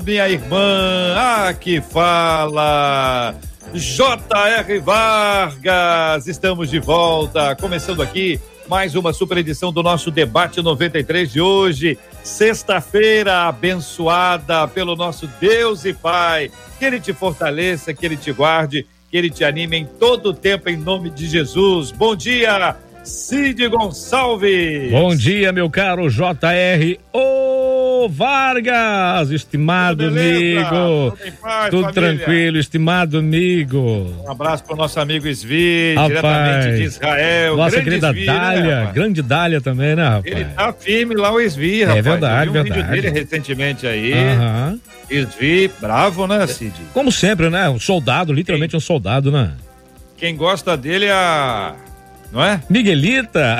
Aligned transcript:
minha 0.00 0.28
irmã. 0.28 1.14
Ah, 1.16 1.54
que 1.54 1.80
fala. 1.80 3.34
J.R. 3.72 4.78
Vargas, 4.80 6.26
estamos 6.26 6.68
de 6.68 6.80
volta, 6.80 7.54
começando 7.54 8.02
aqui 8.02 8.40
mais 8.68 8.94
uma 8.94 9.12
super 9.12 9.38
edição 9.38 9.72
do 9.72 9.82
nosso 9.82 10.10
debate 10.10 10.60
93 10.62 11.30
de 11.32 11.40
hoje, 11.40 11.98
sexta-feira 12.22 13.48
abençoada 13.48 14.66
pelo 14.68 14.96
nosso 14.96 15.28
Deus 15.40 15.84
e 15.84 15.92
Pai. 15.92 16.50
Que 16.78 16.84
ele 16.84 17.00
te 17.00 17.12
fortaleça, 17.12 17.94
que 17.94 18.04
ele 18.06 18.16
te 18.16 18.32
guarde, 18.32 18.86
que 19.10 19.16
ele 19.16 19.30
te 19.30 19.44
anime 19.44 19.76
em 19.76 19.84
todo 19.84 20.30
o 20.30 20.34
tempo 20.34 20.68
em 20.68 20.76
nome 20.76 21.10
de 21.10 21.28
Jesus. 21.28 21.90
Bom 21.90 22.14
dia, 22.16 22.76
Cid 23.04 23.66
Gonçalves. 23.68 24.90
Bom 24.90 25.14
dia, 25.16 25.52
meu 25.52 25.70
caro 25.70 26.08
JR. 26.10 26.98
Ô 27.12 28.08
Vargas, 28.08 29.30
estimado 29.30 30.10
Beleza? 30.10 30.68
amigo. 30.68 31.16
Tudo 31.16 31.32
paz, 31.40 31.70
Tudo 31.70 31.92
tranquilo, 31.92 32.58
estimado 32.58 33.18
amigo. 33.18 34.14
Um 34.26 34.30
abraço 34.30 34.64
para 34.64 34.74
o 34.74 34.76
nosso 34.76 35.00
amigo 35.00 35.26
Svi, 35.34 35.94
Rapaz. 35.94 36.08
diretamente 36.08 36.76
de 36.76 36.82
Israel. 36.84 37.56
Nossa 37.56 37.70
Grande 37.80 37.84
querida 37.90 38.08
Svi, 38.10 38.20
né, 38.20 38.26
Dália, 38.26 38.76
rapaz? 38.78 38.94
grande 38.94 39.22
Dália 39.22 39.60
também, 39.60 39.96
né, 39.96 40.04
rapaz? 40.08 40.26
Ele 40.34 40.44
tá 40.44 40.72
firme 40.72 41.14
lá, 41.14 41.32
o 41.32 41.40
Svi, 41.50 41.84
rapaz. 41.84 42.04
verdade, 42.04 42.46
Eu 42.48 42.52
vi 42.52 42.58
um 42.58 42.62
verdade. 42.62 42.82
vídeo 42.92 43.02
dele 43.02 43.20
recentemente 43.20 43.86
aí. 43.86 44.12
Aham. 44.12 44.78
Svi, 45.30 45.70
bravo, 45.80 46.26
né, 46.26 46.46
Cid? 46.46 46.74
Como 46.94 47.10
sempre, 47.10 47.48
né? 47.50 47.68
Um 47.68 47.80
soldado, 47.80 48.32
literalmente 48.32 48.76
um 48.76 48.80
soldado, 48.80 49.32
né? 49.32 49.52
Quem 50.16 50.36
gosta 50.36 50.76
dele 50.76 51.06
é 51.06 51.12
a. 51.12 51.74
Não 52.32 52.44
é? 52.44 52.62
Miguelita. 52.70 53.58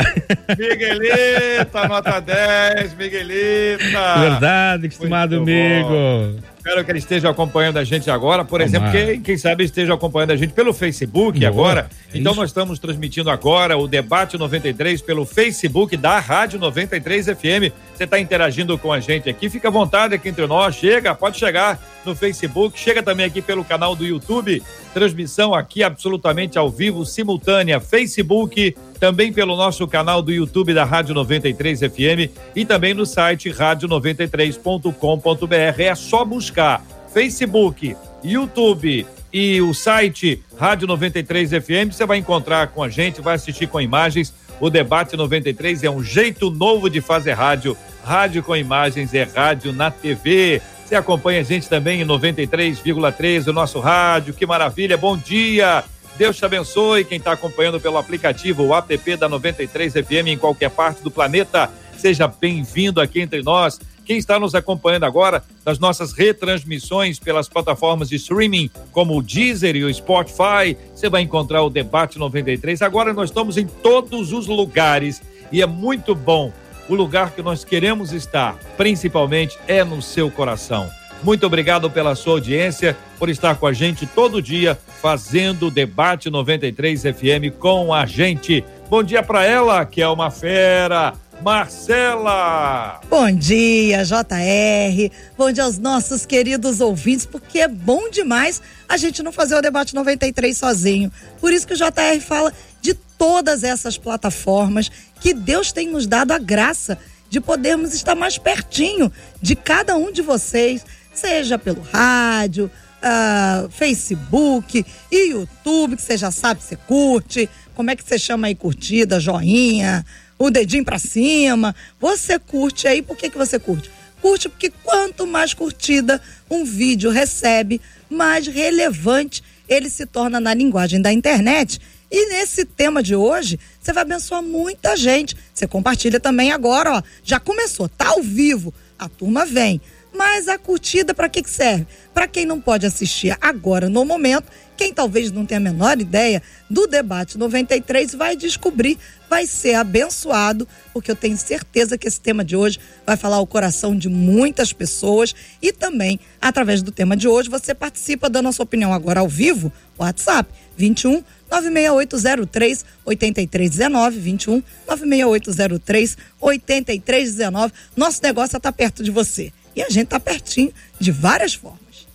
Miguelita, 0.56 1.88
nota 1.88 2.20
10, 2.20 2.94
Miguelita. 2.94 4.18
Verdade, 4.20 4.86
estimado 4.86 5.36
amigo. 5.38 6.38
Espero 6.56 6.84
que 6.84 6.90
ele 6.92 6.98
esteja 6.98 7.30
acompanhando 7.30 7.78
a 7.78 7.84
gente 7.84 8.10
agora. 8.10 8.44
Por 8.44 8.60
exemplo, 8.60 8.88
Tomara. 8.90 9.06
quem, 9.06 9.20
quem 9.22 9.36
sabe 9.36 9.64
esteja 9.64 9.94
acompanhando 9.94 10.32
a 10.32 10.36
gente 10.36 10.52
pelo 10.52 10.72
Facebook 10.74 11.38
Boa, 11.40 11.50
agora. 11.50 11.88
é 12.14 12.18
Então, 12.18 12.32
isso. 12.32 12.40
nós 12.40 12.50
estamos 12.50 12.78
transmitindo 12.78 13.30
agora 13.30 13.76
o 13.78 13.88
Debate 13.88 14.36
93 14.38 15.00
pelo 15.02 15.24
Facebook 15.24 15.96
da 15.96 16.18
Rádio 16.20 16.58
93 16.60 17.26
FM. 17.28 17.72
Você 18.00 18.04
está 18.04 18.18
interagindo 18.18 18.78
com 18.78 18.90
a 18.90 18.98
gente 18.98 19.28
aqui. 19.28 19.50
Fica 19.50 19.68
à 19.68 19.70
vontade 19.70 20.14
aqui 20.14 20.30
entre 20.30 20.46
nós. 20.46 20.74
Chega, 20.74 21.14
pode 21.14 21.36
chegar 21.36 21.78
no 22.02 22.16
Facebook. 22.16 22.78
Chega 22.78 23.02
também 23.02 23.26
aqui 23.26 23.42
pelo 23.42 23.62
canal 23.62 23.94
do 23.94 24.06
YouTube. 24.06 24.62
Transmissão 24.94 25.52
aqui 25.52 25.82
absolutamente 25.82 26.56
ao 26.56 26.70
vivo, 26.70 27.04
simultânea. 27.04 27.78
Facebook, 27.78 28.74
também 28.98 29.34
pelo 29.34 29.54
nosso 29.54 29.86
canal 29.86 30.22
do 30.22 30.32
YouTube 30.32 30.72
da 30.72 30.82
Rádio 30.82 31.14
93 31.14 31.80
FM 31.80 32.32
e 32.56 32.64
também 32.64 32.94
no 32.94 33.04
site 33.04 33.50
rádio93.com.br. 33.50 35.82
É 35.82 35.94
só 35.94 36.24
buscar 36.24 36.82
Facebook, 37.12 37.94
YouTube 38.24 39.06
e 39.30 39.60
o 39.60 39.74
site 39.74 40.42
Rádio 40.58 40.88
93 40.88 41.50
FM. 41.50 41.92
Você 41.92 42.06
vai 42.06 42.16
encontrar 42.16 42.68
com 42.68 42.82
a 42.82 42.88
gente, 42.88 43.20
vai 43.20 43.34
assistir 43.34 43.66
com 43.66 43.78
imagens. 43.78 44.32
O 44.60 44.68
Debate 44.68 45.16
93 45.16 45.84
é 45.84 45.90
um 45.90 46.04
jeito 46.04 46.50
novo 46.50 46.90
de 46.90 47.00
fazer 47.00 47.32
rádio. 47.32 47.76
Rádio 48.04 48.42
com 48.42 48.54
imagens 48.54 49.14
é 49.14 49.22
rádio 49.22 49.72
na 49.72 49.90
TV. 49.90 50.60
Você 50.84 50.94
acompanha 50.94 51.40
a 51.40 51.42
gente 51.42 51.66
também 51.66 52.02
em 52.02 52.04
93,3 52.04 53.46
o 53.48 53.52
nosso 53.54 53.80
rádio. 53.80 54.34
Que 54.34 54.44
maravilha! 54.44 54.98
Bom 54.98 55.16
dia! 55.16 55.82
Deus 56.18 56.36
te 56.36 56.44
abençoe. 56.44 57.04
Quem 57.04 57.16
está 57.16 57.32
acompanhando 57.32 57.80
pelo 57.80 57.96
aplicativo, 57.96 58.64
o 58.64 58.74
app 58.74 59.16
da 59.16 59.28
93 59.28 59.94
FM 59.94 60.26
em 60.26 60.36
qualquer 60.36 60.68
parte 60.68 61.02
do 61.02 61.10
planeta, 61.10 61.70
seja 61.96 62.28
bem-vindo 62.28 63.00
aqui 63.00 63.20
entre 63.20 63.42
nós. 63.42 63.80
Quem 64.10 64.18
está 64.18 64.40
nos 64.40 64.56
acompanhando 64.56 65.04
agora 65.04 65.40
das 65.64 65.78
nossas 65.78 66.12
retransmissões 66.12 67.20
pelas 67.20 67.48
plataformas 67.48 68.08
de 68.08 68.16
streaming, 68.16 68.68
como 68.90 69.16
o 69.16 69.22
Deezer 69.22 69.76
e 69.76 69.84
o 69.84 69.94
Spotify, 69.94 70.76
você 70.92 71.08
vai 71.08 71.22
encontrar 71.22 71.62
o 71.62 71.70
Debate 71.70 72.18
93. 72.18 72.82
Agora 72.82 73.12
nós 73.12 73.30
estamos 73.30 73.56
em 73.56 73.68
todos 73.68 74.32
os 74.32 74.48
lugares 74.48 75.22
e 75.52 75.62
é 75.62 75.66
muito 75.66 76.12
bom. 76.12 76.52
O 76.88 76.96
lugar 76.96 77.30
que 77.30 77.40
nós 77.40 77.64
queremos 77.64 78.12
estar, 78.12 78.56
principalmente, 78.76 79.56
é 79.68 79.84
no 79.84 80.02
seu 80.02 80.28
coração. 80.28 80.90
Muito 81.22 81.46
obrigado 81.46 81.88
pela 81.88 82.16
sua 82.16 82.32
audiência, 82.32 82.96
por 83.16 83.28
estar 83.28 83.54
com 83.54 83.66
a 83.68 83.72
gente 83.72 84.06
todo 84.06 84.42
dia, 84.42 84.76
fazendo 85.00 85.68
o 85.68 85.70
Debate 85.70 86.28
93 86.28 87.02
FM 87.02 87.56
com 87.60 87.94
a 87.94 88.06
gente. 88.06 88.64
Bom 88.88 89.04
dia 89.04 89.22
para 89.22 89.44
ela, 89.44 89.84
que 89.84 90.02
é 90.02 90.08
uma 90.08 90.32
fera, 90.32 91.12
Marcela. 91.42 93.00
Bom 93.08 93.30
dia, 93.32 94.04
JR. 94.04 95.10
Bom 95.38 95.50
dia 95.50 95.64
aos 95.64 95.78
nossos 95.78 96.26
queridos 96.26 96.80
ouvintes, 96.80 97.24
porque 97.24 97.60
é 97.60 97.68
bom 97.68 98.10
demais 98.10 98.60
a 98.88 98.96
gente 98.98 99.22
não 99.22 99.32
fazer 99.32 99.54
o 99.54 99.62
debate 99.62 99.94
93 99.94 100.56
sozinho. 100.56 101.10
Por 101.40 101.52
isso 101.52 101.66
que 101.66 101.72
o 101.72 101.76
JR 101.76 102.20
fala 102.20 102.52
de 102.82 102.92
todas 102.92 103.62
essas 103.62 103.96
plataformas 103.96 104.90
que 105.20 105.32
Deus 105.32 105.72
tem 105.72 105.88
nos 105.88 106.06
dado 106.06 106.32
a 106.32 106.38
graça 106.38 106.98
de 107.30 107.40
podermos 107.40 107.94
estar 107.94 108.14
mais 108.14 108.36
pertinho 108.36 109.10
de 109.40 109.56
cada 109.56 109.96
um 109.96 110.12
de 110.12 110.20
vocês, 110.20 110.84
seja 111.14 111.58
pelo 111.58 111.80
rádio, 111.80 112.70
ah, 113.02 113.66
Facebook 113.70 114.84
e 115.10 115.30
YouTube, 115.30 115.96
que 115.96 116.02
você 116.02 116.18
já 116.18 116.30
sabe, 116.30 116.62
você 116.62 116.76
curte, 116.76 117.48
como 117.74 117.90
é 117.90 117.96
que 117.96 118.04
você 118.04 118.18
chama 118.18 118.48
aí 118.48 118.54
curtida, 118.54 119.18
joinha, 119.18 120.04
o 120.40 120.50
dedinho 120.50 120.84
pra 120.84 120.98
cima. 120.98 121.76
Você 122.00 122.38
curte 122.38 122.88
aí, 122.88 123.02
por 123.02 123.14
que, 123.14 123.28
que 123.28 123.36
você 123.36 123.58
curte? 123.58 123.90
Curte 124.22 124.48
porque 124.48 124.72
quanto 124.82 125.26
mais 125.26 125.52
curtida 125.52 126.20
um 126.50 126.64
vídeo 126.64 127.10
recebe, 127.10 127.80
mais 128.08 128.46
relevante 128.46 129.44
ele 129.68 129.88
se 129.90 130.06
torna 130.06 130.40
na 130.40 130.54
linguagem 130.54 131.00
da 131.00 131.12
internet. 131.12 131.78
E 132.10 132.28
nesse 132.30 132.64
tema 132.64 133.02
de 133.02 133.14
hoje, 133.14 133.60
você 133.80 133.92
vai 133.92 134.02
abençoar 134.02 134.42
muita 134.42 134.96
gente. 134.96 135.36
Você 135.54 135.66
compartilha 135.66 136.18
também 136.18 136.50
agora, 136.50 136.96
ó. 136.96 137.02
Já 137.22 137.38
começou, 137.38 137.88
tá 137.88 138.08
ao 138.08 138.22
vivo. 138.22 138.74
A 138.98 139.08
turma 139.08 139.46
vem. 139.46 139.80
Mas 140.12 140.48
a 140.48 140.58
curtida 140.58 141.14
para 141.14 141.28
que 141.28 141.42
que 141.42 141.50
serve? 141.50 141.86
Para 142.12 142.26
quem 142.26 142.44
não 142.44 142.60
pode 142.60 142.84
assistir 142.84 143.36
agora 143.40 143.88
no 143.88 144.04
momento, 144.04 144.50
quem 144.76 144.94
talvez 144.94 145.30
não 145.30 145.44
tenha 145.44 145.58
a 145.58 145.62
menor 145.62 146.00
ideia 146.00 146.42
do 146.68 146.86
debate 146.86 147.36
93 147.36 148.14
vai 148.14 148.34
descobrir, 148.34 148.98
vai 149.28 149.46
ser 149.46 149.74
abençoado, 149.74 150.66
porque 150.92 151.10
eu 151.10 151.16
tenho 151.16 151.36
certeza 151.36 151.98
que 151.98 152.08
esse 152.08 152.18
tema 152.20 152.42
de 152.42 152.56
hoje 152.56 152.80
vai 153.06 153.16
falar 153.16 153.38
o 153.40 153.46
coração 153.46 153.94
de 153.94 154.08
muitas 154.08 154.72
pessoas 154.72 155.34
e 155.60 155.70
também 155.70 156.18
através 156.40 156.82
do 156.82 156.90
tema 156.90 157.16
de 157.16 157.28
hoje 157.28 157.50
você 157.50 157.74
participa 157.74 158.30
dando 158.30 158.50
sua 158.52 158.64
opinião 158.64 158.92
agora 158.92 159.20
ao 159.20 159.28
vivo, 159.28 159.70
WhatsApp 159.98 160.50
21 160.76 161.22
96803 161.50 162.84
8319 163.04 164.18
21 164.18 164.62
96803 164.88 166.16
8319. 166.40 167.72
Nosso 167.94 168.22
negócio 168.22 168.56
é 168.56 168.58
estar 168.58 168.72
perto 168.72 169.04
de 169.04 169.10
você. 169.10 169.52
E 169.80 169.82
a 169.82 169.88
gente 169.88 170.04
está 170.04 170.20
pertinho 170.20 170.70
de 170.98 171.10
várias 171.10 171.54
formas. 171.54 172.06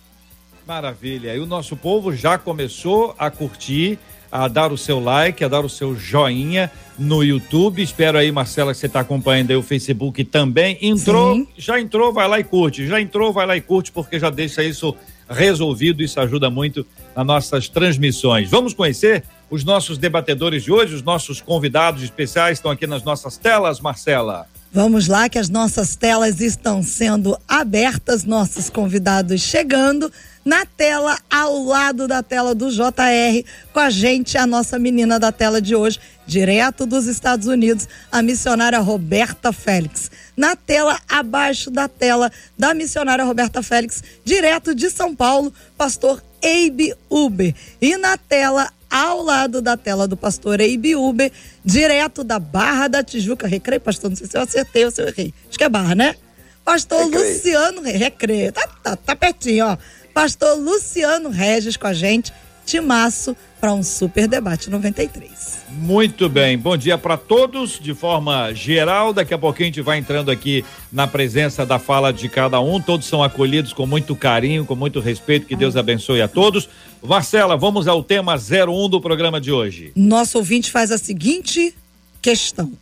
Maravilha. 0.64 1.34
E 1.34 1.40
o 1.40 1.46
nosso 1.46 1.76
povo 1.76 2.14
já 2.14 2.38
começou 2.38 3.12
a 3.18 3.28
curtir, 3.28 3.98
a 4.30 4.46
dar 4.46 4.70
o 4.70 4.78
seu 4.78 5.00
like, 5.00 5.42
a 5.42 5.48
dar 5.48 5.64
o 5.64 5.68
seu 5.68 5.96
joinha 5.96 6.70
no 6.96 7.24
YouTube. 7.24 7.82
Espero 7.82 8.18
aí, 8.18 8.30
Marcela, 8.30 8.72
que 8.72 8.78
você 8.78 8.86
está 8.86 9.00
acompanhando 9.00 9.50
aí 9.50 9.56
o 9.56 9.64
Facebook 9.64 10.22
também. 10.22 10.78
Entrou, 10.80 11.34
Sim. 11.34 11.48
já 11.58 11.80
entrou, 11.80 12.12
vai 12.12 12.28
lá 12.28 12.38
e 12.38 12.44
curte. 12.44 12.86
Já 12.86 13.00
entrou, 13.00 13.32
vai 13.32 13.46
lá 13.46 13.56
e 13.56 13.60
curte, 13.60 13.90
porque 13.90 14.20
já 14.20 14.30
deixa 14.30 14.62
isso 14.62 14.94
resolvido. 15.28 16.04
Isso 16.04 16.20
ajuda 16.20 16.48
muito 16.48 16.86
nas 17.16 17.26
nossas 17.26 17.68
transmissões. 17.68 18.48
Vamos 18.48 18.74
conhecer 18.74 19.24
os 19.50 19.64
nossos 19.64 19.98
debatedores 19.98 20.62
de 20.62 20.70
hoje, 20.70 20.94
os 20.94 21.02
nossos 21.02 21.40
convidados 21.40 22.04
especiais 22.04 22.58
estão 22.58 22.70
aqui 22.70 22.86
nas 22.86 23.02
nossas 23.02 23.36
telas, 23.36 23.80
Marcela. 23.80 24.46
Vamos 24.76 25.08
lá, 25.08 25.26
que 25.26 25.38
as 25.38 25.48
nossas 25.48 25.96
telas 25.96 26.38
estão 26.38 26.82
sendo 26.82 27.40
abertas, 27.48 28.24
nossos 28.24 28.68
convidados 28.68 29.40
chegando. 29.40 30.12
Na 30.44 30.66
tela, 30.66 31.18
ao 31.30 31.64
lado 31.64 32.06
da 32.06 32.22
tela 32.22 32.54
do 32.54 32.70
JR, 32.70 33.42
com 33.72 33.80
a 33.80 33.88
gente, 33.88 34.36
a 34.36 34.46
nossa 34.46 34.78
menina 34.78 35.18
da 35.18 35.32
tela 35.32 35.62
de 35.62 35.74
hoje, 35.74 35.98
direto 36.26 36.84
dos 36.84 37.06
Estados 37.06 37.46
Unidos, 37.46 37.88
a 38.12 38.20
missionária 38.20 38.78
Roberta 38.78 39.50
Félix. 39.50 40.10
na 40.36 40.54
tela 40.54 41.00
abaixo 41.08 41.70
da 41.70 41.88
tela 41.88 42.30
da 42.58 42.74
missionária 42.74 43.24
Roberta 43.24 43.62
Félix, 43.62 44.04
direto 44.26 44.74
de 44.74 44.90
São 44.90 45.16
Paulo, 45.16 45.54
pastor 45.78 46.22
Eibe 46.42 46.94
Uber. 47.08 47.54
E 47.80 47.96
na 47.96 48.18
tela 48.18 48.70
ao 48.90 49.22
lado 49.22 49.60
da 49.60 49.76
tela 49.76 50.06
do 50.06 50.16
pastor 50.16 50.60
Eibe 50.60 50.96
Uber, 50.96 51.30
direto 51.64 52.22
da 52.22 52.38
Barra 52.38 52.88
da 52.88 53.02
Tijuca. 53.02 53.46
Recreio, 53.46 53.80
pastor? 53.80 54.10
Não 54.10 54.16
sei 54.16 54.26
se 54.26 54.36
eu 54.36 54.42
acertei 54.42 54.84
ou 54.84 54.90
se 54.90 55.02
eu 55.02 55.08
errei. 55.08 55.34
Acho 55.48 55.58
que 55.58 55.64
é 55.64 55.68
Barra, 55.68 55.94
né? 55.94 56.14
Pastor 56.64 57.04
Recreio. 57.04 57.34
Luciano 57.34 57.82
Recreio. 57.82 58.52
Tá, 58.52 58.68
tá, 58.82 58.96
tá 58.96 59.16
pertinho, 59.16 59.66
ó. 59.66 59.76
Pastor 60.12 60.58
Luciano 60.58 61.28
Regis 61.28 61.76
com 61.76 61.86
a 61.86 61.92
gente. 61.92 62.32
Timaço 62.66 63.36
para 63.60 63.72
um 63.72 63.80
super 63.80 64.26
debate 64.26 64.68
93. 64.68 65.60
Muito 65.70 66.28
bem, 66.28 66.58
bom 66.58 66.76
dia 66.76 66.98
para 66.98 67.16
todos 67.16 67.78
de 67.80 67.94
forma 67.94 68.52
geral. 68.52 69.12
Daqui 69.12 69.32
a 69.32 69.38
pouquinho 69.38 69.66
a 69.66 69.70
gente 69.70 69.80
vai 69.82 69.98
entrando 69.98 70.32
aqui 70.32 70.64
na 70.92 71.06
presença 71.06 71.64
da 71.64 71.78
fala 71.78 72.12
de 72.12 72.28
cada 72.28 72.60
um. 72.60 72.80
Todos 72.80 73.06
são 73.06 73.22
acolhidos 73.22 73.72
com 73.72 73.86
muito 73.86 74.16
carinho, 74.16 74.66
com 74.66 74.74
muito 74.74 74.98
respeito. 74.98 75.46
Que 75.46 75.54
Deus 75.54 75.76
abençoe 75.76 76.20
a 76.20 76.26
todos. 76.26 76.68
Marcela, 77.00 77.56
vamos 77.56 77.86
ao 77.86 78.02
tema 78.02 78.34
01 78.34 78.88
do 78.88 79.00
programa 79.00 79.40
de 79.40 79.52
hoje. 79.52 79.92
Nosso 79.94 80.36
ouvinte 80.36 80.72
faz 80.72 80.90
a 80.90 80.98
seguinte 80.98 81.72
questão: 82.20 82.72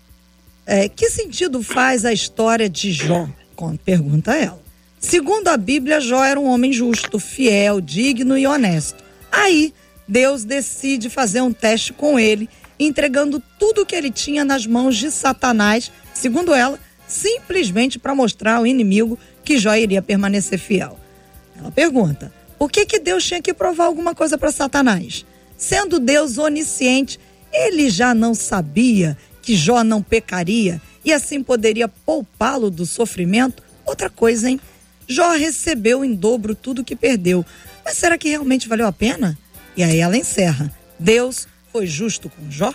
é, 0.64 0.88
Que 0.88 1.10
sentido 1.10 1.62
faz 1.62 2.06
a 2.06 2.12
história 2.12 2.70
de 2.70 2.90
Jó? 2.90 3.28
Pergunta 3.84 4.34
ela. 4.34 4.64
Segundo 4.98 5.48
a 5.48 5.58
Bíblia, 5.58 6.00
Jó 6.00 6.24
era 6.24 6.40
um 6.40 6.46
homem 6.46 6.72
justo, 6.72 7.18
fiel, 7.18 7.82
digno 7.82 8.38
e 8.38 8.46
honesto. 8.46 9.03
Aí 9.34 9.74
Deus 10.06 10.44
decide 10.44 11.10
fazer 11.10 11.40
um 11.40 11.52
teste 11.52 11.92
com 11.92 12.18
ele, 12.18 12.48
entregando 12.78 13.42
tudo 13.58 13.82
o 13.82 13.86
que 13.86 13.96
ele 13.96 14.10
tinha 14.10 14.44
nas 14.44 14.64
mãos 14.64 14.96
de 14.96 15.10
Satanás, 15.10 15.90
segundo 16.14 16.54
ela, 16.54 16.78
simplesmente 17.08 17.98
para 17.98 18.14
mostrar 18.14 18.56
ao 18.56 18.66
inimigo 18.66 19.18
que 19.44 19.58
Jó 19.58 19.74
iria 19.74 20.00
permanecer 20.00 20.58
fiel. 20.58 20.98
Ela 21.58 21.72
pergunta: 21.72 22.32
por 22.56 22.70
que, 22.70 22.86
que 22.86 23.00
Deus 23.00 23.24
tinha 23.24 23.42
que 23.42 23.52
provar 23.52 23.86
alguma 23.86 24.14
coisa 24.14 24.38
para 24.38 24.52
Satanás? 24.52 25.26
Sendo 25.56 25.98
Deus 25.98 26.38
onisciente, 26.38 27.18
ele 27.52 27.90
já 27.90 28.14
não 28.14 28.34
sabia 28.34 29.18
que 29.42 29.56
Jó 29.56 29.82
não 29.82 30.00
pecaria 30.00 30.80
e 31.04 31.12
assim 31.12 31.42
poderia 31.42 31.88
poupá-lo 31.88 32.70
do 32.70 32.86
sofrimento? 32.86 33.62
Outra 33.84 34.08
coisa, 34.08 34.48
hein? 34.48 34.60
Jó 35.08 35.32
recebeu 35.32 36.04
em 36.04 36.14
dobro 36.14 36.54
tudo 36.54 36.84
que 36.84 36.96
perdeu. 36.96 37.44
Mas 37.84 37.98
será 37.98 38.16
que 38.16 38.30
realmente 38.30 38.68
valeu 38.68 38.86
a 38.86 38.92
pena? 38.92 39.36
E 39.76 39.82
aí 39.82 39.98
ela 39.98 40.16
encerra. 40.16 40.72
Deus 40.98 41.46
foi 41.70 41.86
justo 41.86 42.30
com 42.30 42.50
Jó? 42.50 42.72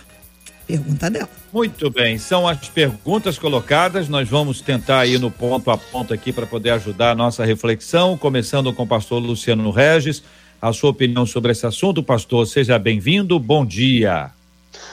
Pergunta 0.66 1.10
dela. 1.10 1.28
Muito 1.52 1.90
bem, 1.90 2.16
são 2.16 2.46
as 2.46 2.68
perguntas 2.68 3.36
colocadas. 3.36 4.08
Nós 4.08 4.28
vamos 4.28 4.60
tentar 4.60 5.04
ir 5.06 5.18
no 5.18 5.30
ponto 5.30 5.68
a 5.70 5.76
ponto 5.76 6.14
aqui 6.14 6.32
para 6.32 6.46
poder 6.46 6.70
ajudar 6.70 7.10
a 7.10 7.14
nossa 7.14 7.44
reflexão, 7.44 8.16
começando 8.16 8.72
com 8.72 8.84
o 8.84 8.86
pastor 8.86 9.20
Luciano 9.20 9.68
Regis. 9.70 10.22
A 10.62 10.72
sua 10.72 10.90
opinião 10.90 11.26
sobre 11.26 11.50
esse 11.50 11.66
assunto, 11.66 12.02
pastor, 12.02 12.46
seja 12.46 12.78
bem-vindo. 12.78 13.38
Bom 13.40 13.66
dia. 13.66 14.30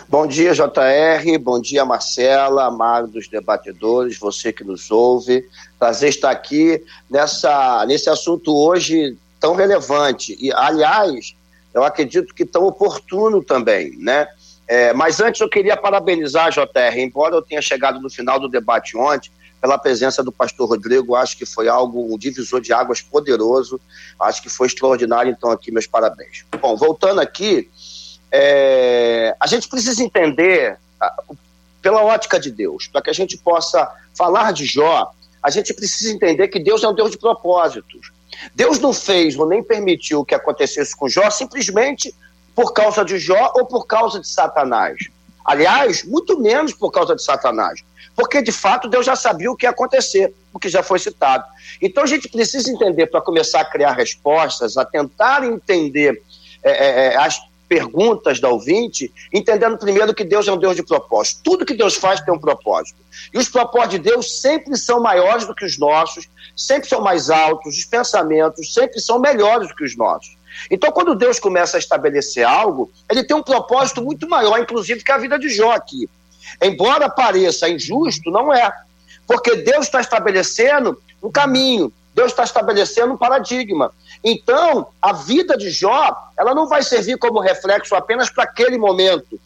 Bom 0.09 0.25
dia, 0.25 0.53
JR. 0.53 1.37
Bom 1.39 1.61
dia, 1.61 1.85
Marcela, 1.85 2.65
amado 2.65 3.09
dos 3.09 3.27
debatedores, 3.27 4.17
você 4.17 4.51
que 4.51 4.63
nos 4.63 4.89
ouve. 4.89 5.45
Prazer 5.77 6.09
estar 6.09 6.31
aqui 6.31 6.81
nessa, 7.09 7.85
nesse 7.85 8.09
assunto 8.09 8.55
hoje 8.55 9.15
tão 9.39 9.55
relevante. 9.55 10.37
E, 10.39 10.51
aliás, 10.53 11.35
eu 11.73 11.83
acredito 11.83 12.33
que 12.33 12.45
tão 12.45 12.65
oportuno 12.65 13.43
também, 13.43 13.97
né? 13.97 14.27
É, 14.67 14.91
mas 14.93 15.21
antes 15.21 15.39
eu 15.39 15.49
queria 15.49 15.77
parabenizar 15.77 16.47
a 16.47 16.49
JR, 16.49 16.97
embora 16.97 17.35
eu 17.35 17.41
tenha 17.41 17.61
chegado 17.61 18.01
no 18.01 18.09
final 18.09 18.39
do 18.39 18.49
debate 18.49 18.97
ontem, 18.97 19.31
pela 19.61 19.77
presença 19.77 20.23
do 20.23 20.31
pastor 20.31 20.69
Rodrigo, 20.69 21.15
acho 21.15 21.37
que 21.37 21.45
foi 21.45 21.67
algo, 21.67 22.13
um 22.13 22.17
divisor 22.17 22.61
de 22.61 22.73
águas 22.73 23.01
poderoso, 23.01 23.79
acho 24.19 24.41
que 24.41 24.49
foi 24.49 24.67
extraordinário, 24.67 25.31
então 25.31 25.49
aqui 25.49 25.71
meus 25.71 25.87
parabéns. 25.87 26.45
Bom, 26.61 26.75
voltando 26.75 27.21
aqui, 27.21 27.69
é, 28.31 29.35
a 29.39 29.47
gente 29.47 29.67
precisa 29.67 30.03
entender, 30.03 30.77
pela 31.81 32.03
ótica 32.03 32.39
de 32.39 32.51
Deus, 32.51 32.87
para 32.87 33.01
que 33.01 33.09
a 33.09 33.13
gente 33.13 33.37
possa 33.37 33.89
falar 34.15 34.51
de 34.51 34.65
Jó, 34.65 35.11
a 35.41 35.49
gente 35.49 35.73
precisa 35.73 36.11
entender 36.11 36.49
que 36.49 36.59
Deus 36.59 36.83
é 36.83 36.87
um 36.87 36.93
Deus 36.93 37.11
de 37.11 37.17
propósitos. 37.17 38.11
Deus 38.53 38.79
não 38.79 38.93
fez 38.93 39.37
ou 39.37 39.47
nem 39.47 39.63
permitiu 39.63 40.25
que 40.25 40.35
acontecesse 40.35 40.95
com 40.95 41.07
Jó 41.09 41.29
simplesmente 41.29 42.13
por 42.55 42.73
causa 42.73 43.05
de 43.05 43.19
Jó 43.19 43.53
ou 43.55 43.65
por 43.65 43.85
causa 43.85 44.19
de 44.19 44.27
Satanás. 44.27 44.97
Aliás, 45.45 46.03
muito 46.03 46.39
menos 46.39 46.73
por 46.73 46.91
causa 46.91 47.15
de 47.15 47.23
Satanás. 47.23 47.81
Porque, 48.15 48.41
de 48.41 48.51
fato, 48.51 48.89
Deus 48.89 49.05
já 49.05 49.15
sabia 49.15 49.51
o 49.51 49.55
que 49.55 49.65
ia 49.65 49.69
acontecer, 49.69 50.33
o 50.51 50.59
que 50.59 50.67
já 50.67 50.81
foi 50.81 50.97
citado. 50.97 51.45
Então, 51.81 52.03
a 52.03 52.07
gente 52.07 52.27
precisa 52.27 52.71
entender, 52.71 53.05
para 53.07 53.21
começar 53.21 53.61
a 53.61 53.65
criar 53.65 53.91
respostas, 53.91 54.75
a 54.75 54.83
tentar 54.83 55.43
entender 55.43 56.21
é, 56.63 56.71
é, 56.71 57.13
é 57.13 57.15
as 57.15 57.39
perguntas 57.67 58.39
da 58.39 58.49
ouvinte, 58.49 59.13
entendendo 59.33 59.77
primeiro 59.77 60.13
que 60.13 60.23
Deus 60.23 60.47
é 60.47 60.51
um 60.51 60.57
Deus 60.57 60.75
de 60.75 60.83
propósito. 60.83 61.41
Tudo 61.43 61.65
que 61.65 61.75
Deus 61.75 61.95
faz 61.95 62.21
tem 62.21 62.33
um 62.33 62.39
propósito. 62.39 62.97
E 63.33 63.37
os 63.37 63.49
propósitos 63.49 63.97
de 63.97 64.09
Deus 64.09 64.39
sempre 64.39 64.77
são 64.77 65.01
maiores 65.01 65.45
do 65.45 65.53
que 65.53 65.65
os 65.65 65.77
nossos, 65.77 66.27
sempre 66.55 66.87
são 66.87 67.01
mais 67.01 67.29
altos, 67.29 67.77
os 67.77 67.85
pensamentos 67.85 68.73
sempre 68.73 68.99
são 68.99 69.19
melhores 69.19 69.67
do 69.67 69.75
que 69.75 69.83
os 69.83 69.95
nossos. 69.95 70.37
Então, 70.71 70.91
quando 70.91 71.13
Deus 71.13 71.39
começa 71.39 71.77
a 71.77 71.79
estabelecer 71.79 72.45
algo, 72.45 72.91
ele 73.09 73.23
tem 73.23 73.35
um 73.35 73.43
propósito 73.43 74.01
muito 74.01 74.27
maior, 74.27 74.59
inclusive, 74.59 75.03
que 75.03 75.11
a 75.11 75.17
vida 75.17 75.37
de 75.37 75.49
Jó 75.49 75.71
aqui. 75.71 76.09
Embora 76.61 77.09
pareça 77.09 77.69
injusto, 77.69 78.31
não 78.31 78.53
é. 78.53 78.71
Porque 79.27 79.57
Deus 79.57 79.85
está 79.85 79.99
estabelecendo 79.99 80.99
um 81.21 81.29
caminho, 81.29 81.91
Deus 82.15 82.31
está 82.31 82.43
estabelecendo 82.43 83.13
um 83.13 83.17
paradigma. 83.17 83.93
Então, 84.29 84.87
a 85.01 85.13
vida 85.13 85.55
de 85.55 85.69
Jó, 85.69 86.13
ela 86.37 86.53
não 86.53 86.67
vai 86.67 86.83
servir 86.83 87.17
como 87.17 87.39
reflexo 87.39 87.95
apenas 87.95 88.29
para 88.29 88.43
aquele 88.43 88.77
momento 88.77 89.39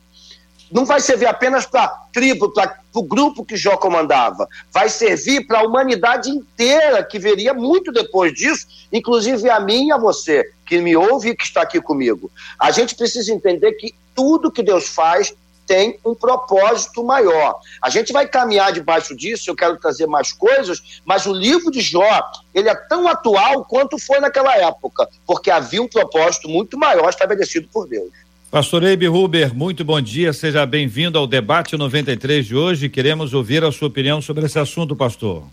não 0.71 0.85
vai 0.85 1.01
servir 1.01 1.25
apenas 1.25 1.65
para 1.65 1.83
a 1.83 1.87
tribo, 2.13 2.49
para 2.49 2.79
o 2.93 3.03
grupo 3.03 3.43
que 3.43 3.57
Jó 3.57 3.75
comandava, 3.75 4.47
vai 4.71 4.87
servir 4.87 5.45
para 5.45 5.59
a 5.59 5.63
humanidade 5.63 6.29
inteira 6.29 7.03
que 7.03 7.19
viria 7.19 7.53
muito 7.53 7.91
depois 7.91 8.33
disso, 8.33 8.67
inclusive 8.91 9.49
a 9.49 9.59
mim 9.59 9.87
e 9.87 9.91
a 9.91 9.97
você, 9.97 10.49
que 10.65 10.79
me 10.79 10.95
ouve 10.95 11.31
e 11.31 11.35
que 11.35 11.43
está 11.43 11.61
aqui 11.61 11.81
comigo. 11.81 12.31
A 12.57 12.71
gente 12.71 12.95
precisa 12.95 13.33
entender 13.33 13.73
que 13.73 13.93
tudo 14.15 14.51
que 14.51 14.63
Deus 14.63 14.87
faz 14.87 15.33
tem 15.65 15.97
um 16.05 16.13
propósito 16.13 17.03
maior. 17.03 17.59
A 17.81 17.89
gente 17.89 18.11
vai 18.11 18.27
caminhar 18.27 18.71
debaixo 18.71 19.15
disso, 19.15 19.49
eu 19.49 19.55
quero 19.55 19.77
trazer 19.77 20.07
mais 20.07 20.33
coisas, 20.33 21.01
mas 21.05 21.25
o 21.25 21.33
livro 21.33 21.71
de 21.71 21.81
Jó, 21.81 22.21
ele 22.53 22.69
é 22.69 22.75
tão 22.75 23.07
atual 23.07 23.63
quanto 23.65 23.97
foi 23.97 24.19
naquela 24.19 24.55
época, 24.57 25.07
porque 25.25 25.49
havia 25.49 25.81
um 25.81 25.87
propósito 25.87 26.49
muito 26.49 26.77
maior 26.77 27.09
estabelecido 27.09 27.67
por 27.71 27.87
Deus. 27.87 28.11
Pastor 28.51 28.83
Eibe 28.83 29.07
Huber, 29.07 29.55
muito 29.55 29.85
bom 29.85 30.01
dia, 30.01 30.33
seja 30.33 30.65
bem-vindo 30.65 31.17
ao 31.17 31.25
debate 31.25 31.77
93 31.77 32.45
de 32.45 32.53
hoje. 32.53 32.89
Queremos 32.89 33.33
ouvir 33.33 33.63
a 33.63 33.71
sua 33.71 33.87
opinião 33.87 34.21
sobre 34.21 34.45
esse 34.45 34.59
assunto, 34.59 34.93
pastor. 34.93 35.45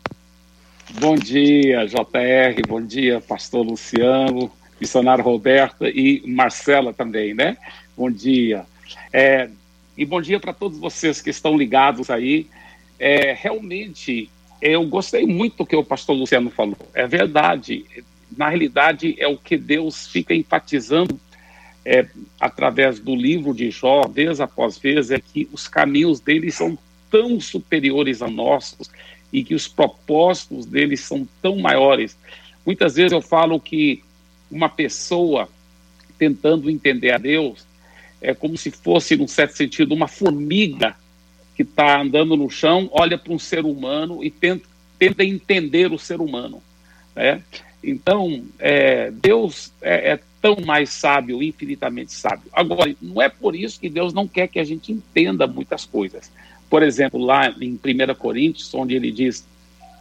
Bom 0.99 1.15
dia, 1.15 1.87
JR, 1.87 2.61
bom 2.67 2.81
dia, 2.83 3.21
pastor 3.21 3.65
Luciano, 3.65 4.50
missionário 4.81 5.23
Roberta 5.23 5.88
e 5.88 6.23
Marcela 6.27 6.93
também, 6.93 7.35
né? 7.35 7.57
Bom 7.97 8.11
dia. 8.11 8.65
É, 9.12 9.49
e 9.99 10.05
bom 10.05 10.23
dia 10.23 10.38
para 10.38 10.52
todos 10.52 10.78
vocês 10.78 11.21
que 11.21 11.28
estão 11.28 11.59
ligados 11.59 12.09
aí. 12.09 12.47
É, 13.00 13.33
realmente, 13.33 14.31
eu 14.62 14.87
gostei 14.87 15.26
muito 15.26 15.57
do 15.57 15.67
que 15.67 15.75
o 15.75 15.83
pastor 15.83 16.17
Luciano 16.17 16.50
falou. 16.50 16.78
É 16.95 17.05
verdade. 17.05 17.85
Na 18.37 18.49
realidade, 18.49 19.17
é 19.19 19.26
o 19.26 19.37
que 19.37 19.57
Deus 19.57 20.07
fica 20.07 20.33
enfatizando 20.33 21.19
é, 21.85 22.07
através 22.38 23.00
do 23.00 23.17
livro 23.17 23.52
de 23.52 23.73
Jó, 23.73 24.02
vez 24.07 24.40
após 24.40 24.78
vez, 24.78 25.11
é 25.11 25.19
que 25.19 25.49
os 25.52 25.67
caminhos 25.67 26.21
dele 26.21 26.52
são 26.52 26.78
tão 27.11 27.40
superiores 27.40 28.23
a 28.23 28.28
nossos 28.28 28.88
e 29.33 29.43
que 29.43 29.55
os 29.55 29.67
propósitos 29.67 30.64
deles 30.64 31.00
são 31.00 31.26
tão 31.43 31.57
maiores. 31.57 32.17
Muitas 32.64 32.95
vezes 32.95 33.11
eu 33.11 33.21
falo 33.21 33.59
que 33.59 34.05
uma 34.49 34.69
pessoa 34.69 35.49
tentando 36.17 36.71
entender 36.71 37.11
a 37.11 37.19
Deus 37.19 37.68
é 38.21 38.35
como 38.35 38.57
se 38.57 38.71
fosse, 38.71 39.17
num 39.17 39.29
certo 39.29 39.57
sentido, 39.57 39.95
uma 39.95 40.09
formiga 40.09 40.97
que 41.55 41.63
está 41.63 42.01
andando 42.01 42.37
no 42.37 42.49
chão, 42.51 42.89
olha 42.93 43.19
para 43.19 43.33
um 43.33 43.39
ser 43.39 43.65
humano 43.65 44.23
e 44.23 44.31
tenta, 44.31 44.67
tenta 44.99 45.25
entender 45.25 45.93
o 45.93 45.99
ser 45.99 46.21
humano. 46.21 46.63
Né? 47.15 47.43
Então, 47.83 48.45
é, 48.59 49.11
Deus 49.11 49.73
é, 49.81 50.13
é, 50.13 50.21
tão 50.41 50.57
mais 50.65 50.91
sábio, 50.91 51.43
infinitamente 51.43 52.13
sábio. 52.13 52.51
Agora, 52.53 52.95
não 53.01 53.21
é 53.21 53.29
por 53.29 53.55
isso 53.55 53.81
que 53.81 53.89
Deus 53.89 54.13
não 54.13 54.27
quer 54.27 54.49
que 54.49 54.59
a 54.59 54.65
gente 54.65 54.93
entenda 54.93 55.47
muitas 55.47 55.85
coisas. 55.85 56.31
Por 56.69 56.83
exemplo, 56.83 57.21
lá 57.21 57.55
em 57.61 57.73
1 57.73 58.15
Coríntios, 58.15 58.73
onde 58.75 58.95
ele 58.95 59.11
diz 59.11 59.47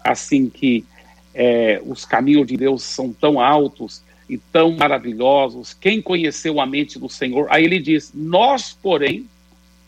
assim 0.04 0.50
que 0.50 0.86
é, 1.34 1.82
os 1.86 2.04
caminhos 2.06 2.48
de 2.48 2.58
Deus 2.58 2.84
são 2.84 3.14
tão 3.14 3.40
altos 3.40 4.02
e 4.29 4.38
tão 4.38 4.72
maravilhosos, 4.72 5.74
quem 5.74 6.01
conheceu 6.01 6.60
a 6.60 6.65
mente 6.65 7.00
do 7.00 7.10
Senhor? 7.10 7.48
Aí 7.50 7.63
ele 7.63 7.79
diz: 7.79 8.12
Nós, 8.13 8.77
porém, 8.81 9.27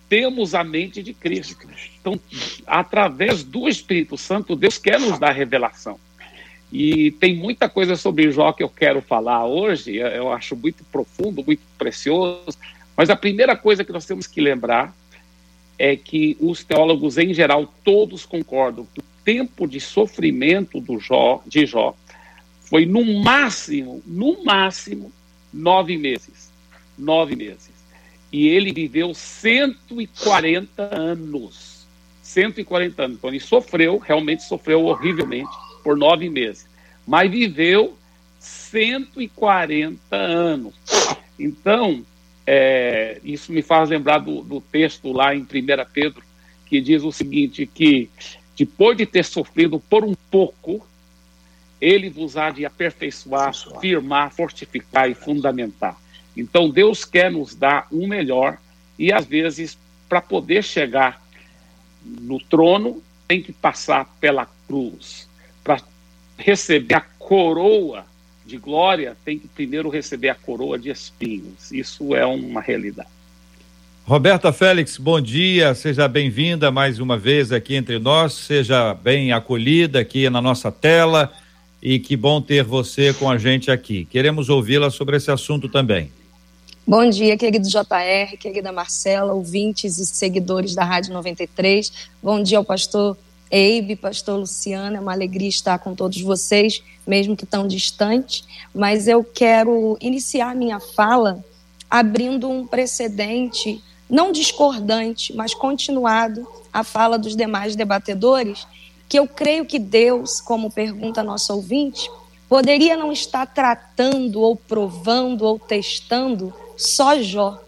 temos 0.08 0.56
a 0.56 0.64
mente 0.64 1.04
de 1.04 1.14
Cristo. 1.14 1.68
Então, 2.00 2.20
através 2.66 3.44
do 3.44 3.68
Espírito 3.68 4.18
Santo, 4.18 4.56
Deus 4.56 4.78
quer 4.78 5.00
nos 5.00 5.20
dar 5.20 5.32
revelação. 5.32 6.00
E 6.72 7.12
tem 7.12 7.36
muita 7.36 7.68
coisa 7.68 7.96
sobre 7.96 8.32
Jó 8.32 8.54
que 8.54 8.64
eu 8.64 8.70
quero 8.70 9.02
falar 9.02 9.46
hoje, 9.46 9.96
eu 9.96 10.32
acho 10.32 10.56
muito 10.56 10.84
profundo, 10.92 11.44
muito 11.44 11.62
precioso, 11.78 12.58
mas 12.96 13.10
a 13.10 13.16
primeira 13.16 13.56
coisa 13.56 13.84
que 13.84 13.92
nós 13.92 14.06
temos 14.06 14.28
que 14.28 14.40
lembrar 14.40 14.96
é 15.80 15.96
que 15.96 16.38
os 16.40 16.64
teólogos 16.64 17.18
em 17.18 17.34
geral 17.34 17.74
todos 17.84 18.26
concordam 18.26 18.86
que 18.94 19.00
o 19.00 19.04
tempo 19.24 19.68
de 19.68 19.80
sofrimento 19.80 20.80
do 20.80 21.00
Jó, 21.00 21.42
de 21.48 21.66
Jó 21.66 21.96
foi 22.70 22.86
no 22.86 23.04
máximo, 23.24 24.02
no 24.06 24.44
máximo, 24.44 25.12
nove 25.52 25.98
meses. 25.98 26.52
Nove 26.98 27.36
meses. 27.36 27.72
E 28.32 28.48
ele 28.48 28.72
viveu 28.72 29.14
140 29.14 30.96
anos. 30.96 31.88
140 32.22 33.04
anos. 33.04 33.18
Então 33.18 33.30
ele 33.30 33.40
sofreu, 33.40 33.98
realmente 33.98 34.44
sofreu 34.44 34.86
horrivelmente 34.86 35.50
por 35.84 35.98
nove 35.98 36.30
meses. 36.30 36.68
Mas 37.08 37.32
viveu 37.32 37.98
140 38.40 40.16
anos. 40.16 40.76
Então, 41.40 42.06
é, 42.46 43.20
isso 43.24 43.52
me 43.52 43.64
faz 43.64 43.90
lembrar 43.90 44.20
do, 44.20 44.44
do 44.44 44.62
texto 44.62 45.12
lá 45.12 45.34
em 45.34 45.42
1 45.42 45.46
Pedro, 45.92 46.22
que 46.68 46.80
diz 46.80 47.02
o 47.04 47.12
seguinte: 47.12 47.66
que 47.66 48.10
depois 48.56 48.96
de 48.96 49.06
ter 49.06 49.26
sofrido 49.26 49.80
por 49.80 50.04
um 50.04 50.14
pouco, 50.30 50.86
ele 51.82 52.10
vos 52.10 52.36
há 52.36 52.50
de 52.50 52.66
aperfeiçoar, 52.66 53.54
firmar, 53.80 54.32
fortificar 54.32 55.10
e 55.10 55.14
fundamentar. 55.14 55.98
Então 56.36 56.70
Deus 56.70 57.06
quer 57.06 57.32
nos 57.32 57.56
dar 57.56 57.88
um 57.92 58.08
melhor 58.08 58.58
e 58.98 59.12
às 59.12 59.26
vezes 59.26 59.78
para 60.08 60.22
poder 60.22 60.64
chegar 60.64 61.22
no 62.04 62.40
trono 62.40 63.02
tem 63.28 63.42
que 63.42 63.54
passar 63.54 64.06
pela 64.20 64.48
cruz. 64.68 65.28
Para 65.64 65.82
receber 66.38 66.96
a 66.96 67.02
coroa 67.02 68.06
de 68.46 68.58
glória 68.58 69.16
tem 69.24 69.38
que 69.38 69.48
primeiro 69.48 69.90
receber 69.90 70.30
a 70.30 70.36
coroa 70.36 70.78
de 70.78 70.90
espinhos. 70.90 71.72
Isso 71.72 72.16
é 72.16 72.26
uma 72.26 72.62
realidade. 72.62 73.10
Roberta 74.06 74.52
Félix, 74.52 74.98
bom 74.98 75.22
dia, 75.22 75.76
seja 75.76 76.08
bem-vinda 76.08 76.72
mais 76.72 77.00
uma 77.00 77.16
vez 77.16 77.52
aqui 77.52 77.76
entre 77.76 78.00
nós, 78.00 78.34
seja 78.34 78.96
bem 78.96 79.32
acolhida 79.32 80.00
aqui 80.00 80.28
na 80.32 80.42
nossa 80.42 80.72
tela 80.72 81.32
e 81.82 82.00
que 82.00 82.16
bom 82.16 82.42
ter 82.42 82.64
você 82.64 83.14
com 83.14 83.30
a 83.30 83.38
gente 83.38 83.72
aqui. 83.72 84.06
Queremos 84.06 84.50
ouvi-la 84.50 84.90
sobre 84.90 85.18
esse 85.18 85.32
assunto 85.32 85.70
também. 85.70 86.12
Bom 86.86 87.08
dia, 87.10 87.38
querido 87.38 87.68
JR, 87.68 88.36
querida 88.40 88.72
Marcela, 88.72 89.34
ouvintes 89.34 90.00
e 90.00 90.06
seguidores 90.06 90.74
da 90.74 90.84
Rádio 90.84 91.14
93. 91.14 91.92
Bom 92.22 92.42
dia 92.42 92.58
ao 92.58 92.66
pastor 92.66 93.16
Eibe, 93.52 93.96
pastor 93.96 94.40
Luciano, 94.40 94.98
é 94.98 95.00
uma 95.00 95.12
alegria 95.12 95.50
estar 95.50 95.80
com 95.80 95.96
todos 95.96 96.22
vocês, 96.22 96.84
mesmo 97.06 97.36
que 97.36 97.46
tão 97.46 97.68
distante, 97.68 98.44
mas 98.74 99.08
eu 99.08 99.24
quero 99.24 99.98
iniciar 100.02 100.56
minha 100.56 100.80
fala 100.80 101.44
abrindo 101.90 102.50
um 102.50 102.66
precedente 102.66 103.82
não 104.10 104.32
discordante, 104.32 105.36
mas 105.36 105.54
continuado 105.54 106.48
à 106.74 106.84
fala 106.84 107.18
dos 107.18 107.36
demais 107.36 107.76
debatedores, 107.76 108.66
que 109.10 109.18
eu 109.18 109.28
creio 109.28 109.66
que 109.66 109.80
Deus, 109.80 110.40
como 110.40 110.70
pergunta 110.70 111.22
a 111.22 111.24
nossa 111.24 111.52
ouvinte, 111.52 112.08
poderia 112.48 112.96
não 112.96 113.12
estar 113.12 113.48
tratando 113.48 114.40
ou 114.40 114.56
provando 114.56 115.42
ou 115.42 115.58
testando 115.58 116.54
só 116.78 117.20
Jó. 117.20 117.60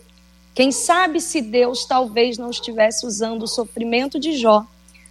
Quem 0.53 0.71
sabe 0.71 1.19
se 1.19 1.41
Deus 1.41 1.83
talvez 1.86 2.38
não 2.38 2.51
estivesse 2.51 3.07
usando 3.07 3.43
o 3.43 3.48
sofrimento 3.48 4.19
de 4.19 4.38
Jó 4.38 4.67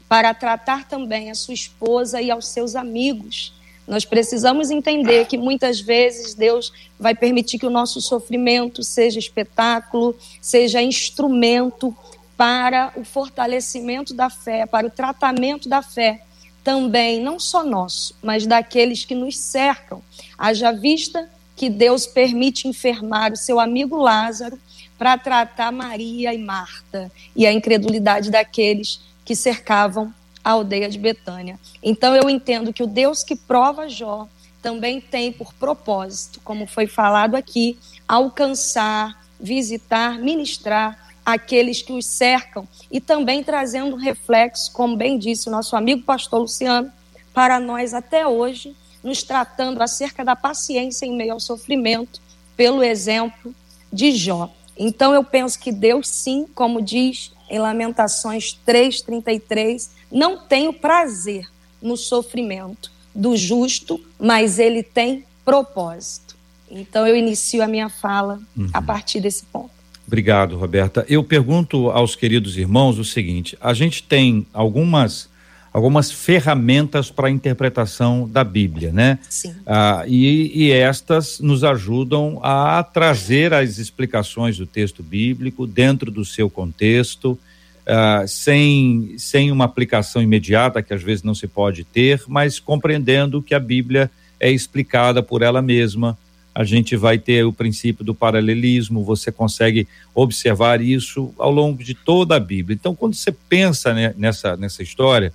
para 0.08 0.32
tratar 0.32 0.86
também 0.86 1.30
a 1.30 1.34
sua 1.34 1.54
esposa 1.54 2.22
e 2.22 2.30
aos 2.30 2.46
seus 2.46 2.76
amigos. 2.76 3.52
Nós 3.86 4.04
precisamos 4.04 4.70
entender 4.70 5.26
que 5.26 5.36
muitas 5.36 5.80
vezes 5.80 6.34
Deus 6.34 6.72
vai 6.98 7.12
permitir 7.12 7.58
que 7.58 7.66
o 7.66 7.70
nosso 7.70 8.00
sofrimento 8.00 8.84
seja 8.84 9.18
espetáculo, 9.18 10.16
seja 10.40 10.80
instrumento 10.80 11.96
para 12.40 12.90
o 12.96 13.04
fortalecimento 13.04 14.14
da 14.14 14.30
fé, 14.30 14.64
para 14.64 14.86
o 14.86 14.90
tratamento 14.90 15.68
da 15.68 15.82
fé, 15.82 16.22
também 16.64 17.20
não 17.20 17.38
só 17.38 17.62
nosso, 17.62 18.16
mas 18.22 18.46
daqueles 18.46 19.04
que 19.04 19.14
nos 19.14 19.36
cercam. 19.36 20.00
Haja 20.38 20.72
vista 20.72 21.28
que 21.54 21.68
Deus 21.68 22.06
permite 22.06 22.66
enfermar 22.66 23.30
o 23.30 23.36
seu 23.36 23.60
amigo 23.60 23.94
Lázaro 23.98 24.58
para 24.96 25.18
tratar 25.18 25.70
Maria 25.70 26.32
e 26.32 26.38
Marta 26.38 27.12
e 27.36 27.46
a 27.46 27.52
incredulidade 27.52 28.30
daqueles 28.30 29.02
que 29.22 29.36
cercavam 29.36 30.10
a 30.42 30.52
aldeia 30.52 30.88
de 30.88 30.98
Betânia. 30.98 31.60
Então 31.82 32.16
eu 32.16 32.30
entendo 32.30 32.72
que 32.72 32.82
o 32.82 32.86
Deus 32.86 33.22
que 33.22 33.36
prova 33.36 33.86
Jó 33.86 34.26
também 34.62 34.98
tem 34.98 35.30
por 35.30 35.52
propósito, 35.52 36.40
como 36.42 36.66
foi 36.66 36.86
falado 36.86 37.34
aqui, 37.34 37.78
alcançar, 38.08 39.22
visitar, 39.38 40.18
ministrar 40.18 41.09
aqueles 41.24 41.82
que 41.82 41.92
os 41.92 42.06
cercam 42.06 42.66
e 42.90 43.00
também 43.00 43.42
trazendo 43.42 43.94
um 43.94 43.98
reflexo, 43.98 44.72
como 44.72 44.96
bem 44.96 45.18
disse 45.18 45.48
o 45.48 45.52
nosso 45.52 45.76
amigo 45.76 46.02
pastor 46.02 46.40
Luciano, 46.40 46.90
para 47.32 47.60
nós 47.60 47.94
até 47.94 48.26
hoje, 48.26 48.74
nos 49.02 49.22
tratando 49.22 49.80
acerca 49.82 50.24
da 50.24 50.36
paciência 50.36 51.06
em 51.06 51.16
meio 51.16 51.32
ao 51.32 51.40
sofrimento, 51.40 52.20
pelo 52.56 52.82
exemplo 52.82 53.54
de 53.92 54.12
Jó. 54.12 54.50
Então 54.76 55.14
eu 55.14 55.24
penso 55.24 55.58
que 55.58 55.72
Deus 55.72 56.08
sim, 56.08 56.46
como 56.54 56.82
diz 56.82 57.32
em 57.48 57.58
Lamentações 57.58 58.58
3:33, 58.66 59.90
não 60.10 60.38
tem 60.38 60.68
o 60.68 60.72
prazer 60.72 61.48
no 61.80 61.96
sofrimento 61.96 62.90
do 63.14 63.36
justo, 63.36 64.00
mas 64.18 64.58
ele 64.58 64.82
tem 64.82 65.24
propósito. 65.44 66.36
Então 66.70 67.06
eu 67.06 67.16
inicio 67.16 67.62
a 67.62 67.66
minha 67.66 67.88
fala 67.88 68.40
uhum. 68.56 68.70
a 68.72 68.80
partir 68.80 69.20
desse 69.20 69.44
ponto. 69.46 69.79
Obrigado, 70.10 70.56
Roberta. 70.56 71.06
Eu 71.08 71.22
pergunto 71.22 71.88
aos 71.88 72.16
queridos 72.16 72.58
irmãos 72.58 72.98
o 72.98 73.04
seguinte: 73.04 73.56
a 73.60 73.72
gente 73.72 74.02
tem 74.02 74.44
algumas 74.52 75.30
algumas 75.72 76.10
ferramentas 76.10 77.12
para 77.12 77.28
a 77.28 77.30
interpretação 77.30 78.28
da 78.28 78.42
Bíblia, 78.42 78.90
né? 78.90 79.20
Sim. 79.28 79.54
Ah, 79.64 80.02
e, 80.04 80.64
e, 80.64 80.72
estas 80.72 81.38
nos 81.38 81.62
ajudam 81.62 82.40
a 82.42 82.82
trazer 82.82 83.54
as 83.54 83.78
explicações 83.78 84.58
do 84.58 84.66
texto 84.66 85.00
bíblico 85.00 85.68
dentro 85.68 86.10
do 86.10 86.24
seu 86.24 86.50
contexto, 86.50 87.38
ah, 87.86 88.24
sem, 88.26 89.14
sem 89.16 89.52
uma 89.52 89.64
aplicação 89.64 90.20
imediata, 90.20 90.82
que 90.82 90.92
às 90.92 91.04
vezes 91.04 91.22
não 91.22 91.36
se 91.36 91.46
pode 91.46 91.84
ter, 91.84 92.20
mas 92.26 92.58
compreendendo 92.58 93.40
que 93.40 93.54
a 93.54 93.60
Bíblia 93.60 94.10
é 94.40 94.50
explicada 94.50 95.22
por 95.22 95.40
ela 95.40 95.62
mesma, 95.62 96.18
a 96.54 96.64
gente 96.64 96.96
vai 96.96 97.18
ter 97.18 97.44
o 97.44 97.52
princípio 97.52 98.04
do 98.04 98.14
paralelismo, 98.14 99.04
você 99.04 99.30
consegue 99.30 99.86
observar 100.14 100.80
isso 100.80 101.32
ao 101.38 101.50
longo 101.50 101.82
de 101.82 101.94
toda 101.94 102.36
a 102.36 102.40
Bíblia. 102.40 102.74
Então, 102.74 102.94
quando 102.94 103.14
você 103.14 103.32
pensa 103.32 103.94
nessa, 104.16 104.56
nessa 104.56 104.82
história, 104.82 105.32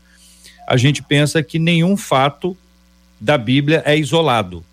a 0.68 0.78
gente 0.78 1.02
pensa 1.02 1.42
que 1.42 1.58
nenhum 1.58 1.96
fato 1.96 2.58
da 3.20 3.38
Bíblia 3.38 3.82
é 3.86 3.98
isolado. 3.98 4.64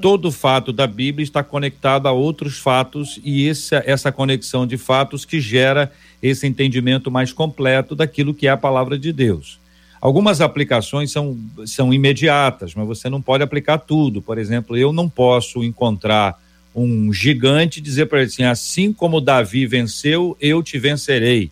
Todo 0.00 0.30
fato 0.30 0.72
da 0.72 0.86
Bíblia 0.86 1.24
está 1.24 1.42
conectado 1.42 2.06
a 2.06 2.12
outros 2.12 2.58
fatos 2.58 3.18
e 3.24 3.48
essa, 3.48 3.82
essa 3.86 4.12
conexão 4.12 4.66
de 4.66 4.76
fatos 4.76 5.24
que 5.24 5.40
gera 5.40 5.90
esse 6.22 6.46
entendimento 6.46 7.10
mais 7.10 7.32
completo 7.32 7.94
daquilo 7.94 8.34
que 8.34 8.46
é 8.46 8.50
a 8.50 8.56
palavra 8.56 8.98
de 8.98 9.12
Deus. 9.12 9.58
Algumas 10.00 10.40
aplicações 10.40 11.10
são, 11.10 11.38
são 11.64 11.92
imediatas, 11.92 12.74
mas 12.74 12.86
você 12.86 13.08
não 13.08 13.22
pode 13.22 13.42
aplicar 13.42 13.78
tudo. 13.78 14.20
Por 14.20 14.38
exemplo, 14.38 14.76
eu 14.76 14.92
não 14.92 15.08
posso 15.08 15.64
encontrar 15.64 16.40
um 16.74 17.12
gigante 17.12 17.80
e 17.80 17.82
dizer 17.82 18.06
para 18.06 18.18
ele 18.18 18.28
assim: 18.28 18.44
assim 18.44 18.92
como 18.92 19.20
Davi 19.20 19.66
venceu, 19.66 20.36
eu 20.40 20.62
te 20.62 20.78
vencerei. 20.78 21.50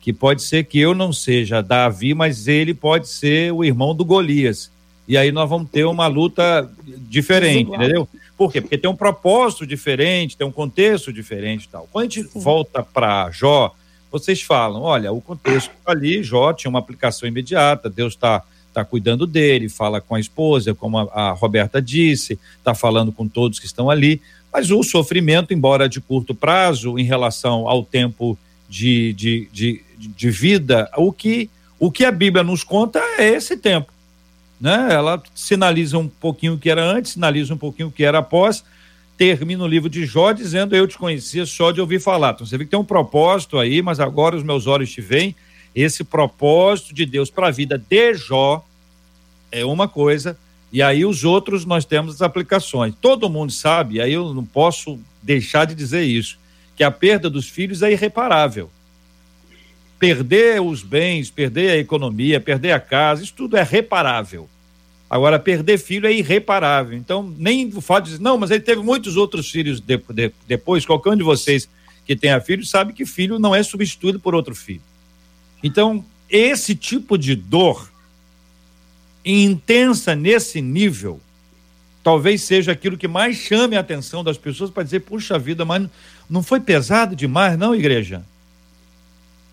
Que 0.00 0.12
pode 0.12 0.42
ser 0.42 0.64
que 0.64 0.78
eu 0.78 0.94
não 0.94 1.12
seja 1.12 1.62
Davi, 1.62 2.14
mas 2.14 2.46
ele 2.46 2.72
pode 2.72 3.08
ser 3.08 3.52
o 3.52 3.64
irmão 3.64 3.94
do 3.94 4.04
Golias. 4.04 4.70
E 5.08 5.16
aí 5.16 5.32
nós 5.32 5.48
vamos 5.48 5.70
ter 5.70 5.84
uma 5.84 6.06
luta 6.06 6.70
diferente, 7.08 7.70
entendeu? 7.72 8.08
Por 8.36 8.52
quê? 8.52 8.60
Porque 8.60 8.76
tem 8.76 8.90
um 8.90 8.96
propósito 8.96 9.66
diferente, 9.66 10.36
tem 10.36 10.46
um 10.46 10.52
contexto 10.52 11.12
diferente 11.12 11.64
e 11.64 11.68
tal. 11.68 11.88
Quando 11.90 12.06
a 12.06 12.14
gente 12.14 12.28
volta 12.34 12.82
para 12.82 13.30
Jó, 13.30 13.74
vocês 14.10 14.42
falam, 14.42 14.82
olha, 14.82 15.12
o 15.12 15.20
contexto 15.20 15.70
ali, 15.86 16.22
Jó 16.22 16.52
tinha 16.52 16.68
uma 16.68 16.78
aplicação 16.78 17.28
imediata, 17.28 17.90
Deus 17.90 18.14
está 18.14 18.42
tá 18.72 18.84
cuidando 18.84 19.26
dele, 19.26 19.68
fala 19.68 20.00
com 20.00 20.14
a 20.14 20.20
esposa, 20.20 20.74
como 20.74 20.98
a, 20.98 21.02
a 21.12 21.32
Roberta 21.32 21.80
disse, 21.80 22.38
está 22.58 22.74
falando 22.74 23.10
com 23.10 23.26
todos 23.26 23.58
que 23.58 23.66
estão 23.66 23.88
ali, 23.88 24.20
mas 24.52 24.70
o 24.70 24.82
sofrimento, 24.82 25.52
embora 25.52 25.88
de 25.88 26.00
curto 26.00 26.34
prazo, 26.34 26.98
em 26.98 27.04
relação 27.04 27.68
ao 27.68 27.82
tempo 27.82 28.38
de, 28.68 29.12
de, 29.12 29.48
de, 29.52 29.82
de 29.98 30.30
vida, 30.30 30.90
o 30.96 31.12
que, 31.12 31.50
o 31.78 31.90
que 31.90 32.04
a 32.04 32.12
Bíblia 32.12 32.42
nos 32.42 32.64
conta 32.64 32.98
é 33.18 33.28
esse 33.28 33.56
tempo. 33.56 33.92
Né? 34.60 34.88
Ela 34.90 35.22
sinaliza 35.34 35.98
um 35.98 36.08
pouquinho 36.08 36.54
o 36.54 36.58
que 36.58 36.70
era 36.70 36.82
antes, 36.82 37.12
sinaliza 37.12 37.54
um 37.54 37.58
pouquinho 37.58 37.88
o 37.88 37.92
que 37.92 38.04
era 38.04 38.18
após, 38.18 38.64
termina 39.16 39.64
o 39.64 39.66
livro 39.66 39.88
de 39.88 40.04
Jó 40.04 40.32
dizendo: 40.32 40.76
Eu 40.76 40.86
te 40.86 40.98
conhecia 40.98 41.46
só 41.46 41.72
de 41.72 41.80
ouvir 41.80 42.00
falar. 42.00 42.34
Então 42.34 42.46
você 42.46 42.56
vê 42.58 42.64
que 42.64 42.70
tem 42.70 42.78
um 42.78 42.84
propósito 42.84 43.58
aí, 43.58 43.80
mas 43.82 44.00
agora 44.00 44.36
os 44.36 44.42
meus 44.42 44.66
olhos 44.66 44.90
te 44.90 45.00
veem. 45.00 45.34
Esse 45.74 46.02
propósito 46.02 46.94
de 46.94 47.04
Deus 47.04 47.30
para 47.30 47.48
a 47.48 47.50
vida 47.50 47.76
de 47.78 48.14
Jó 48.14 48.64
é 49.52 49.64
uma 49.64 49.86
coisa, 49.86 50.38
e 50.72 50.82
aí 50.82 51.04
os 51.04 51.24
outros 51.24 51.64
nós 51.64 51.84
temos 51.84 52.14
as 52.16 52.22
aplicações. 52.22 52.94
Todo 53.00 53.28
mundo 53.28 53.52
sabe, 53.52 54.00
aí 54.00 54.12
eu 54.12 54.32
não 54.32 54.44
posso 54.44 54.98
deixar 55.22 55.66
de 55.66 55.74
dizer 55.74 56.02
isso, 56.02 56.38
que 56.74 56.82
a 56.82 56.90
perda 56.90 57.28
dos 57.28 57.48
filhos 57.48 57.82
é 57.82 57.92
irreparável. 57.92 58.70
Perder 59.98 60.60
os 60.60 60.82
bens, 60.82 61.30
perder 61.30 61.70
a 61.70 61.78
economia, 61.78 62.40
perder 62.40 62.72
a 62.72 62.80
casa, 62.80 63.22
isso 63.22 63.34
tudo 63.34 63.56
é 63.56 63.62
reparável. 63.62 64.48
Agora, 65.08 65.38
perder 65.38 65.78
filho 65.78 66.06
é 66.06 66.12
irreparável. 66.12 66.96
Então, 66.96 67.32
nem 67.38 67.68
o 67.68 67.80
fato 67.80 68.04
de 68.04 68.10
dizer, 68.12 68.22
não, 68.22 68.36
mas 68.36 68.50
ele 68.50 68.60
teve 68.60 68.82
muitos 68.82 69.16
outros 69.16 69.50
filhos 69.50 69.80
de, 69.80 69.96
de, 69.96 70.32
depois. 70.48 70.84
Qualquer 70.84 71.10
um 71.10 71.16
de 71.16 71.22
vocês 71.22 71.68
que 72.04 72.16
tenha 72.16 72.40
filho 72.40 72.64
sabe 72.64 72.92
que 72.92 73.06
filho 73.06 73.38
não 73.38 73.54
é 73.54 73.62
substituído 73.62 74.18
por 74.18 74.34
outro 74.34 74.54
filho. 74.54 74.82
Então, 75.62 76.04
esse 76.28 76.74
tipo 76.74 77.16
de 77.16 77.34
dor 77.34 77.90
intensa 79.24 80.14
nesse 80.14 80.60
nível, 80.60 81.20
talvez 82.02 82.42
seja 82.42 82.72
aquilo 82.72 82.96
que 82.96 83.08
mais 83.08 83.36
chame 83.36 83.76
a 83.76 83.80
atenção 83.80 84.22
das 84.22 84.38
pessoas 84.38 84.70
para 84.70 84.84
dizer, 84.84 85.00
puxa 85.00 85.38
vida, 85.38 85.64
mas 85.64 85.88
não 86.30 86.42
foi 86.42 86.60
pesado 86.60 87.16
demais, 87.16 87.58
não, 87.58 87.74
igreja? 87.74 88.24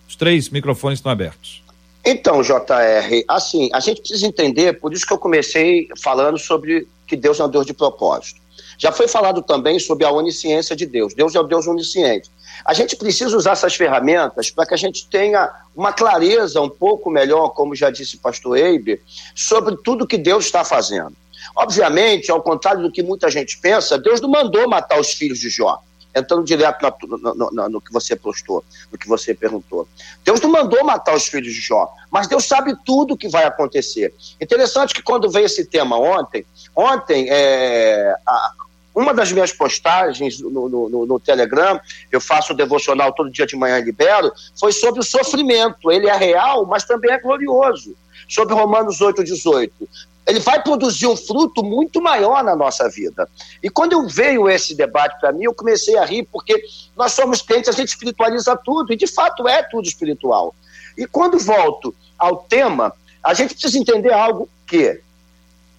Os 0.08 0.16
três 0.16 0.50
microfones 0.50 1.00
estão 1.00 1.12
abertos. 1.12 1.63
Então, 2.06 2.42
JR, 2.42 3.24
assim, 3.30 3.70
a 3.74 3.80
gente 3.80 4.02
precisa 4.02 4.28
entender, 4.28 4.80
por 4.80 4.92
isso 4.92 5.06
que 5.06 5.14
eu 5.14 5.18
comecei 5.18 5.88
falando 6.02 6.38
sobre 6.38 6.86
que 7.08 7.16
Deus 7.16 7.40
é 7.40 7.46
um 7.46 7.50
Deus 7.50 7.66
de 7.66 7.74
propósito. 7.74 8.42
Já 8.78 8.92
foi 8.92 9.08
falado 9.08 9.42
também 9.42 9.80
sobre 9.80 10.06
a 10.06 10.12
onisciência 10.12 10.76
de 10.76 10.86
Deus. 10.86 11.14
Deus 11.14 11.34
é 11.34 11.40
o 11.40 11.44
Deus 11.44 11.66
onisciente. 11.66 12.30
A 12.66 12.74
gente 12.74 12.96
precisa 12.96 13.36
usar 13.38 13.52
essas 13.52 13.76
ferramentas 13.76 14.52
para 14.52 14.66
que 14.66 14.74
a 14.74 14.78
gente 14.78 15.08
tenha 15.08 15.50
uma 15.76 15.94
clareza 15.94 16.60
um 16.60 16.70
pouco 16.70 17.10
melhor, 17.10 17.50
como 17.50 17.76
já 17.76 17.90
disse 17.90 18.18
o 18.18 18.20
pastor 18.20 18.58
Eibe, 18.58 19.02
sobre 19.34 19.78
tudo 19.78 20.08
que 20.08 20.18
Deus 20.18 20.46
está 20.46 20.66
fazendo. 20.66 21.14
Obviamente, 21.56 22.32
ao 22.32 22.42
contrário 22.42 22.82
do 22.82 22.92
que 22.92 23.04
muita 23.04 23.30
gente 23.30 23.58
pensa, 23.60 23.98
Deus 23.98 24.20
não 24.20 24.30
mandou 24.30 24.68
matar 24.68 25.00
os 25.00 25.14
filhos 25.14 25.40
de 25.40 25.50
Jó 25.50 25.82
entrando 26.16 26.44
direto 26.44 26.82
no, 27.08 27.70
no, 27.70 27.82
que 27.82 27.92
você 27.92 28.16
postou, 28.16 28.64
no 28.92 28.98
que 28.98 29.08
você 29.08 29.34
perguntou. 29.34 29.88
Deus 30.24 30.40
não 30.42 30.52
mandou 30.52 30.84
matar 30.84 31.16
os 31.16 31.28
filhos 31.28 31.54
de 31.54 31.62
Jó, 31.62 31.92
mas 32.12 32.28
Deus 32.28 32.46
sabe 32.46 32.76
tudo 32.86 33.14
o 33.14 33.18
que 33.18 33.28
vai 33.28 33.46
acontecer. 33.46 34.14
Interessante 34.40 34.94
que 34.94 35.02
quando 35.02 35.30
veio 35.30 35.46
esse 35.46 35.66
tema 35.66 35.98
ontem, 35.98 36.46
ontem 36.76 37.28
é, 37.30 38.16
a, 38.26 38.52
uma 38.96 39.14
das 39.14 39.32
minhas 39.32 39.52
postagens 39.52 40.40
no, 40.40 40.70
no, 40.70 41.06
no, 41.06 41.20
Telegram, 41.20 41.80
eu 42.12 42.22
faço 42.22 42.54
o 42.54 42.56
devocional 42.56 43.12
todo 43.12 43.32
dia 43.32 43.46
de 43.46 43.56
manhã 43.56 43.80
e 43.80 43.84
libero, 43.84 44.32
foi 44.60 44.72
sobre 44.72 45.00
o 45.00 45.04
sofrimento. 45.04 45.92
Ele 45.92 46.08
é 46.08 46.16
real, 46.16 46.66
mas 46.66 46.84
também 46.84 47.12
é 47.12 47.20
glorioso. 47.20 47.96
Sobre 48.30 48.54
Romanos 48.54 49.02
8, 49.02 49.24
18 49.24 49.90
ele 50.26 50.40
vai 50.40 50.62
produzir 50.62 51.08
um 51.08 51.18
fruto 51.18 51.64
muito 51.64 52.02
maior 52.02 52.44
na 52.44 52.56
nossa 52.56 52.90
vida. 52.90 53.30
E 53.62 53.70
quando 53.70 53.94
eu 53.94 54.08
veio 54.08 54.50
esse 54.50 54.74
debate 54.74 55.20
para 55.20 55.32
mim, 55.32 55.44
eu 55.44 55.54
comecei 55.54 55.98
a 55.98 56.06
rir, 56.06 56.28
porque 56.32 56.64
nós 56.96 57.12
somos 57.12 57.42
crentes, 57.42 57.70
a 57.70 57.74
gente 57.74 57.90
espiritualiza 57.90 58.56
tudo, 58.56 58.94
e 58.94 58.96
de 58.96 59.08
fato 59.08 59.48
é 59.48 59.62
tudo 59.64 59.88
espiritual. 59.88 60.56
E 60.98 61.06
quando 61.06 61.38
volto 61.38 61.94
ao 62.18 62.38
tema, 62.38 62.94
a 63.22 63.34
gente 63.34 63.54
precisa 63.54 63.78
entender 63.78 64.14
algo 64.14 64.48
que, 64.66 65.02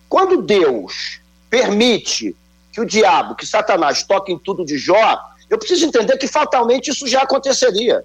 quando 0.09 0.43
Deus 0.43 1.21
permite 1.49 2.37
que 2.73 2.81
o 2.81 2.85
diabo, 2.85 3.35
que 3.35 3.47
Satanás 3.47 4.03
toque 4.03 4.33
em 4.33 4.39
tudo 4.39 4.65
de 4.65 4.77
Jó, 4.77 5.19
eu 5.49 5.59
preciso 5.59 5.87
entender 5.87 6.17
que 6.19 6.27
fatalmente 6.27 6.91
isso 6.91 7.07
já 7.07 7.23
aconteceria 7.23 8.05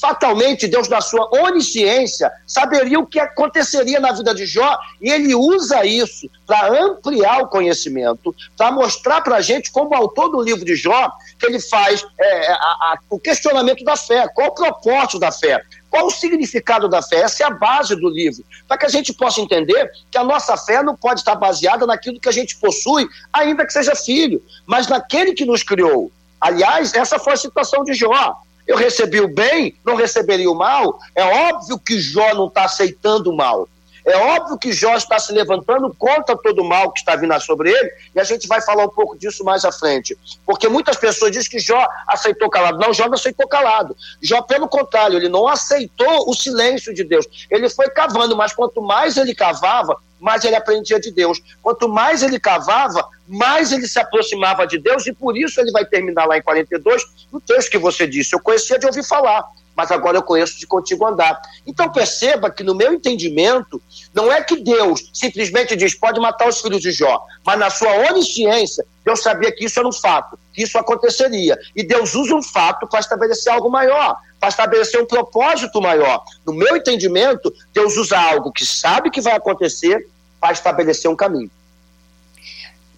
fatalmente 0.00 0.68
Deus, 0.68 0.88
na 0.88 1.00
sua 1.00 1.28
onisciência, 1.32 2.30
saberia 2.46 2.98
o 2.98 3.06
que 3.06 3.18
aconteceria 3.18 3.98
na 3.98 4.12
vida 4.12 4.34
de 4.34 4.46
Jó, 4.46 4.78
e 5.00 5.10
ele 5.10 5.34
usa 5.34 5.84
isso 5.84 6.28
para 6.46 6.68
ampliar 6.82 7.42
o 7.42 7.48
conhecimento, 7.48 8.34
para 8.56 8.70
mostrar 8.70 9.20
para 9.22 9.36
a 9.36 9.40
gente, 9.40 9.70
como 9.70 9.94
autor 9.94 10.28
do 10.28 10.42
livro 10.42 10.64
de 10.64 10.76
Jó, 10.76 11.10
que 11.38 11.46
ele 11.46 11.60
faz 11.60 12.04
é, 12.18 12.52
a, 12.52 12.54
a, 12.54 12.98
o 13.10 13.18
questionamento 13.18 13.84
da 13.84 13.96
fé, 13.96 14.26
qual 14.28 14.48
o 14.48 14.54
propósito 14.54 15.18
da 15.18 15.32
fé, 15.32 15.62
qual 15.90 16.06
o 16.06 16.10
significado 16.10 16.88
da 16.88 17.00
fé, 17.00 17.22
essa 17.22 17.42
é 17.42 17.46
a 17.46 17.50
base 17.50 17.96
do 17.96 18.08
livro, 18.08 18.44
para 18.68 18.76
que 18.76 18.86
a 18.86 18.90
gente 18.90 19.14
possa 19.14 19.40
entender 19.40 19.90
que 20.10 20.18
a 20.18 20.24
nossa 20.24 20.56
fé 20.56 20.82
não 20.82 20.94
pode 20.94 21.20
estar 21.20 21.34
baseada 21.36 21.86
naquilo 21.86 22.20
que 22.20 22.28
a 22.28 22.32
gente 22.32 22.56
possui, 22.56 23.08
ainda 23.32 23.64
que 23.64 23.72
seja 23.72 23.94
filho, 23.94 24.42
mas 24.66 24.88
naquele 24.88 25.32
que 25.32 25.46
nos 25.46 25.62
criou. 25.62 26.12
Aliás, 26.38 26.92
essa 26.92 27.18
foi 27.18 27.32
a 27.32 27.36
situação 27.36 27.82
de 27.82 27.94
Jó. 27.94 28.36
Eu 28.66 28.76
recebi 28.76 29.20
o 29.20 29.28
bem, 29.28 29.74
não 29.84 29.94
receberia 29.94 30.50
o 30.50 30.54
mal? 30.54 30.98
É 31.14 31.22
óbvio 31.22 31.78
que 31.78 32.00
Jó 32.00 32.34
não 32.34 32.48
está 32.48 32.64
aceitando 32.64 33.30
o 33.30 33.36
mal. 33.36 33.68
É 34.06 34.16
óbvio 34.16 34.56
que 34.56 34.72
Jó 34.72 34.94
está 34.94 35.18
se 35.18 35.32
levantando 35.32 35.92
contra 35.98 36.36
todo 36.36 36.62
o 36.62 36.64
mal 36.64 36.92
que 36.92 37.00
está 37.00 37.16
vindo 37.16 37.38
sobre 37.40 37.70
ele, 37.70 37.90
e 38.14 38.20
a 38.20 38.24
gente 38.24 38.46
vai 38.46 38.62
falar 38.62 38.84
um 38.84 38.88
pouco 38.88 39.18
disso 39.18 39.42
mais 39.42 39.64
à 39.64 39.72
frente. 39.72 40.16
Porque 40.46 40.68
muitas 40.68 40.96
pessoas 40.96 41.32
dizem 41.32 41.50
que 41.50 41.58
Jó 41.58 41.84
aceitou 42.06 42.48
calado. 42.48 42.78
Não, 42.78 42.94
Jó 42.94 43.06
não 43.06 43.14
aceitou 43.14 43.48
calado. 43.48 43.96
Jó, 44.22 44.40
pelo 44.42 44.68
contrário, 44.68 45.18
ele 45.18 45.28
não 45.28 45.48
aceitou 45.48 46.30
o 46.30 46.34
silêncio 46.34 46.94
de 46.94 47.02
Deus. 47.02 47.26
Ele 47.50 47.68
foi 47.68 47.90
cavando, 47.90 48.36
mas 48.36 48.52
quanto 48.52 48.80
mais 48.80 49.16
ele 49.16 49.34
cavava, 49.34 50.00
mais 50.20 50.44
ele 50.44 50.54
aprendia 50.54 51.00
de 51.00 51.10
Deus. 51.10 51.42
Quanto 51.60 51.88
mais 51.88 52.22
ele 52.22 52.38
cavava, 52.38 53.08
mais 53.26 53.72
ele 53.72 53.88
se 53.88 53.98
aproximava 53.98 54.68
de 54.68 54.78
Deus, 54.78 55.04
e 55.08 55.12
por 55.12 55.36
isso 55.36 55.60
ele 55.60 55.72
vai 55.72 55.84
terminar 55.84 56.26
lá 56.26 56.38
em 56.38 56.42
42, 56.42 57.02
no 57.32 57.40
texto 57.40 57.72
que 57.72 57.78
você 57.78 58.06
disse. 58.06 58.36
Eu 58.36 58.40
conhecia 58.40 58.78
de 58.78 58.86
ouvir 58.86 59.04
falar, 59.04 59.44
mas 59.76 59.90
agora 59.90 60.16
eu 60.16 60.22
conheço 60.22 60.58
de 60.58 60.66
contigo 60.66 61.06
andar. 61.06 61.40
Então 61.66 61.90
perceba 61.90 62.50
que, 62.50 62.64
no 62.64 62.74
meu 62.74 62.94
entendimento, 62.94 63.80
não 64.14 64.32
é 64.32 64.42
que 64.42 64.56
Deus 64.56 65.10
simplesmente 65.12 65.76
diz 65.76 65.94
pode 65.94 66.18
matar 66.18 66.48
os 66.48 66.60
filhos 66.60 66.80
de 66.80 66.90
Jó, 66.90 67.22
mas 67.44 67.58
na 67.58 67.68
sua 67.68 67.92
onisciência, 68.10 68.84
Deus 69.04 69.22
sabia 69.22 69.52
que 69.52 69.66
isso 69.66 69.78
era 69.78 69.86
um 69.86 69.92
fato, 69.92 70.38
que 70.52 70.62
isso 70.62 70.78
aconteceria. 70.78 71.58
E 71.76 71.84
Deus 71.84 72.14
usa 72.14 72.34
um 72.34 72.42
fato 72.42 72.86
para 72.86 73.00
estabelecer 73.00 73.52
algo 73.52 73.70
maior, 73.70 74.16
para 74.40 74.48
estabelecer 74.48 75.00
um 75.00 75.06
propósito 75.06 75.80
maior. 75.80 76.24
No 76.46 76.54
meu 76.54 76.76
entendimento, 76.76 77.52
Deus 77.72 77.96
usa 77.96 78.18
algo 78.18 78.50
que 78.50 78.64
sabe 78.64 79.10
que 79.10 79.20
vai 79.20 79.34
acontecer 79.34 80.08
para 80.40 80.52
estabelecer 80.52 81.10
um 81.10 81.16
caminho. 81.16 81.50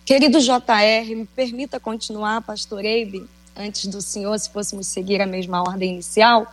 Querido 0.04 0.40
JR, 0.40 1.14
me 1.14 1.26
permita 1.26 1.78
continuar, 1.78 2.40
pastor 2.40 2.82
Eibe, 2.82 3.28
antes 3.54 3.86
do 3.86 4.00
senhor, 4.00 4.38
se 4.38 4.48
fôssemos 4.48 4.86
seguir 4.86 5.20
a 5.20 5.26
mesma 5.26 5.60
ordem 5.60 5.92
inicial. 5.92 6.46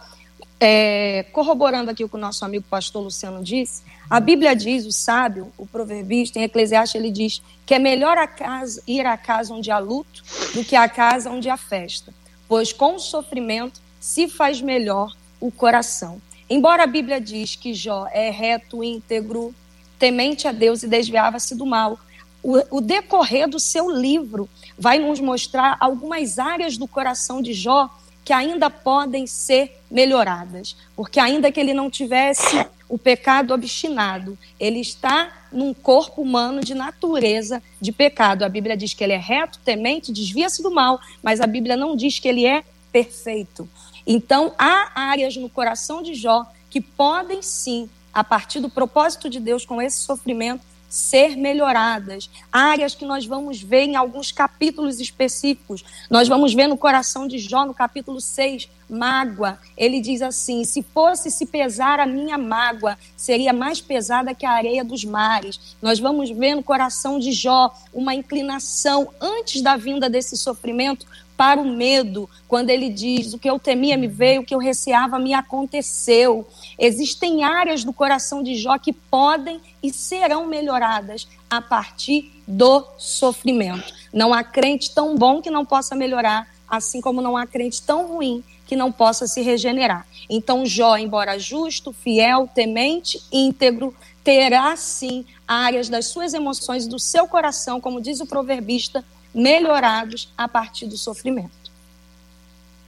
É, 0.67 1.27
corroborando 1.31 1.91
aqui 1.91 2.03
o 2.03 2.09
que 2.09 2.15
o 2.15 2.19
nosso 2.19 2.43
amigo 2.43 2.65
pastor 2.67 3.03
Luciano 3.03 3.43
disse, 3.43 3.83
a 4.09 4.19
Bíblia 4.19 4.55
diz, 4.55 4.83
o 4.87 4.91
sábio, 4.91 5.53
o 5.59 5.67
proverbista, 5.67 6.39
em 6.39 6.41
Eclesiastes, 6.41 6.99
ele 6.99 7.11
diz 7.11 7.39
que 7.67 7.75
é 7.75 7.77
melhor 7.77 8.17
a 8.17 8.25
casa, 8.25 8.81
ir 8.87 9.05
à 9.05 9.15
casa 9.15 9.53
onde 9.53 9.69
há 9.69 9.77
luto 9.77 10.23
do 10.55 10.65
que 10.65 10.75
à 10.75 10.89
casa 10.89 11.29
onde 11.29 11.51
há 11.51 11.55
festa, 11.55 12.11
pois 12.47 12.73
com 12.73 12.95
o 12.95 12.99
sofrimento 12.99 13.79
se 13.99 14.27
faz 14.27 14.59
melhor 14.59 15.15
o 15.39 15.51
coração. 15.51 16.19
Embora 16.49 16.81
a 16.81 16.87
Bíblia 16.87 17.21
diz 17.21 17.55
que 17.55 17.71
Jó 17.71 18.07
é 18.11 18.31
reto, 18.31 18.83
íntegro, 18.83 19.53
temente 19.99 20.47
a 20.47 20.51
Deus 20.51 20.81
e 20.81 20.87
desviava-se 20.87 21.53
do 21.53 21.67
mal, 21.67 21.99
o, 22.41 22.77
o 22.77 22.81
decorrer 22.81 23.47
do 23.47 23.59
seu 23.59 23.87
livro 23.91 24.49
vai 24.75 24.97
nos 24.97 25.19
mostrar 25.19 25.77
algumas 25.79 26.39
áreas 26.39 26.75
do 26.75 26.87
coração 26.87 27.39
de 27.39 27.53
Jó 27.53 27.87
que 28.25 28.33
ainda 28.33 28.71
podem 28.71 29.27
ser 29.27 29.79
melhoradas, 29.89 30.75
porque 30.95 31.19
ainda 31.19 31.51
que 31.51 31.59
ele 31.59 31.75
não 31.75 31.91
tivesse 31.91 32.65
o 32.89 32.97
pecado 32.97 33.53
obstinado, 33.53 34.37
ele 34.59 34.79
está 34.79 35.31
num 35.51 35.75
corpo 35.75 36.23
humano 36.23 36.61
de 36.61 36.73
natureza 36.73 37.61
de 37.79 37.91
pecado. 37.91 38.43
A 38.43 38.49
Bíblia 38.49 38.75
diz 38.75 38.95
que 38.95 39.03
ele 39.03 39.13
é 39.13 39.17
reto, 39.17 39.59
temente, 39.63 40.11
desvia-se 40.11 40.63
do 40.63 40.71
mal, 40.71 40.99
mas 41.21 41.39
a 41.39 41.45
Bíblia 41.45 41.77
não 41.77 41.95
diz 41.95 42.17
que 42.17 42.27
ele 42.27 42.45
é 42.45 42.63
perfeito. 42.91 43.69
Então, 44.07 44.53
há 44.57 44.91
áreas 44.95 45.35
no 45.35 45.49
coração 45.49 46.01
de 46.01 46.15
Jó 46.15 46.45
que 46.69 46.81
podem 46.81 47.43
sim, 47.43 47.87
a 48.11 48.23
partir 48.23 48.59
do 48.59 48.69
propósito 48.69 49.29
de 49.29 49.39
Deus 49.39 49.65
com 49.65 49.81
esse 49.81 49.97
sofrimento, 49.97 50.61
ser 50.95 51.35
melhoradas. 51.35 52.29
Áreas 52.49 52.95
que 52.95 53.03
nós 53.03 53.25
vamos 53.25 53.61
ver 53.61 53.83
em 53.83 53.97
alguns 53.97 54.31
capítulos 54.31 55.01
específicos. 55.01 55.83
Nós 56.09 56.29
vamos 56.29 56.53
ver 56.53 56.67
no 56.67 56.77
coração 56.77 57.27
de 57.27 57.37
Jó, 57.37 57.65
no 57.65 57.73
capítulo 57.73 58.21
6, 58.21 58.69
mágoa. 58.89 59.59
Ele 59.75 59.99
diz 59.99 60.21
assim: 60.21 60.63
se 60.63 60.81
fosse 60.81 61.29
se 61.29 61.47
pesar 61.47 61.99
a 61.99 62.05
minha 62.05 62.37
mágoa, 62.37 62.97
seria 63.17 63.51
mais 63.51 63.81
pesada 63.81 64.33
que 64.33 64.45
a 64.45 64.51
areia 64.51 64.85
dos 64.85 65.03
mares. 65.03 65.75
Nós 65.81 65.99
vamos 65.99 66.29
ver 66.29 66.55
no 66.55 66.63
coração 66.63 67.19
de 67.19 67.33
Jó 67.33 67.75
uma 67.93 68.15
inclinação 68.15 69.09
antes 69.19 69.61
da 69.61 69.75
vinda 69.75 70.09
desse 70.09 70.37
sofrimento 70.37 71.05
para 71.37 71.59
o 71.59 71.65
medo, 71.65 72.29
quando 72.47 72.69
ele 72.69 72.89
diz: 72.89 73.33
O 73.33 73.39
que 73.39 73.49
eu 73.49 73.59
temia 73.59 73.97
me 73.97 74.07
veio, 74.07 74.41
o 74.41 74.45
que 74.45 74.55
eu 74.55 74.59
receava 74.59 75.19
me 75.19 75.33
aconteceu. 75.33 76.47
Existem 76.77 77.43
áreas 77.43 77.83
do 77.83 77.93
coração 77.93 78.41
de 78.41 78.55
Jó 78.55 78.77
que 78.77 78.93
podem 78.93 79.59
e 79.81 79.91
serão 79.91 80.47
melhoradas 80.47 81.27
a 81.49 81.61
partir 81.61 82.31
do 82.47 82.85
sofrimento. 82.97 83.93
Não 84.13 84.33
há 84.33 84.43
crente 84.43 84.93
tão 84.93 85.15
bom 85.15 85.41
que 85.41 85.49
não 85.49 85.65
possa 85.65 85.95
melhorar, 85.95 86.47
assim 86.67 87.01
como 87.01 87.21
não 87.21 87.35
há 87.35 87.45
crente 87.45 87.81
tão 87.81 88.07
ruim 88.07 88.43
que 88.65 88.75
não 88.75 88.91
possa 88.91 89.27
se 89.27 89.41
regenerar. 89.41 90.07
Então, 90.29 90.65
Jó, 90.65 90.97
embora 90.97 91.37
justo, 91.37 91.93
fiel, 91.93 92.49
temente, 92.53 93.21
íntegro, 93.31 93.93
terá 94.23 94.75
sim 94.75 95.23
áreas 95.47 95.87
das 95.87 96.07
suas 96.07 96.33
emoções, 96.33 96.87
do 96.87 96.99
seu 96.99 97.27
coração, 97.27 97.79
como 97.79 98.01
diz 98.01 98.19
o 98.19 98.25
proverbista, 98.25 99.05
melhorados 99.35 100.31
a 100.37 100.47
partir 100.47 100.87
do 100.87 100.97
sofrimento. 100.97 101.51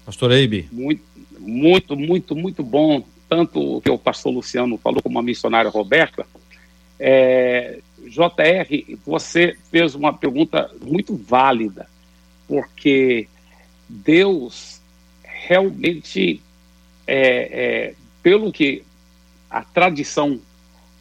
Pastor 0.05 0.31
Eibe. 0.31 0.69
Muito, 0.71 1.03
muito, 1.37 1.97
muito, 1.97 2.35
muito 2.35 2.63
bom. 2.63 3.03
Tanto 3.27 3.77
o 3.77 3.81
que 3.81 3.89
o 3.89 3.97
pastor 3.97 4.33
Luciano 4.33 4.77
falou, 4.77 5.01
como 5.01 5.19
a 5.19 5.21
missionária 5.21 5.69
Roberta. 5.69 6.25
É, 6.97 7.79
JR, 8.05 8.97
você 9.05 9.57
fez 9.69 9.93
uma 9.93 10.13
pergunta 10.13 10.71
muito 10.81 11.13
válida, 11.15 11.89
porque 12.47 13.27
Deus 13.89 14.81
realmente, 15.23 16.41
é, 17.05 17.89
é, 17.89 17.93
pelo 18.23 18.51
que 18.51 18.83
a 19.49 19.61
tradição 19.61 20.39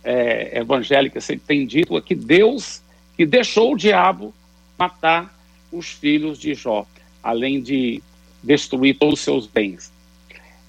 é, 0.02 0.58
evangélica 0.58 1.20
sempre 1.20 1.46
tem 1.46 1.66
dito, 1.66 1.96
é 1.96 2.00
que 2.00 2.14
Deus 2.14 2.82
que 3.16 3.24
deixou 3.24 3.72
o 3.72 3.76
diabo 3.76 4.34
matar 4.78 5.35
os 5.70 5.88
filhos 5.88 6.38
de 6.38 6.54
Jó, 6.54 6.86
além 7.22 7.60
de 7.60 8.02
destruir 8.42 8.96
todos 8.98 9.18
os 9.18 9.24
seus 9.24 9.46
bens. 9.46 9.92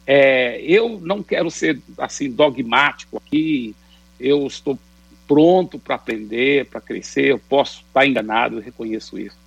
É, 0.06 0.62
eu 0.62 1.00
não 1.00 1.22
quero 1.22 1.52
ser 1.52 1.80
assim 1.98 2.32
dogmático 2.32 3.18
aqui, 3.18 3.76
eu 4.20 4.48
estou 4.48 4.80
pronto 5.28 5.78
para 5.78 5.96
aprender, 5.96 6.66
para 6.68 6.80
crescer, 6.80 7.26
eu 7.26 7.40
posso 7.40 7.82
estar 7.82 8.08
enganado, 8.08 8.56
eu 8.56 8.62
reconheço 8.62 9.20
isso. 9.20 9.38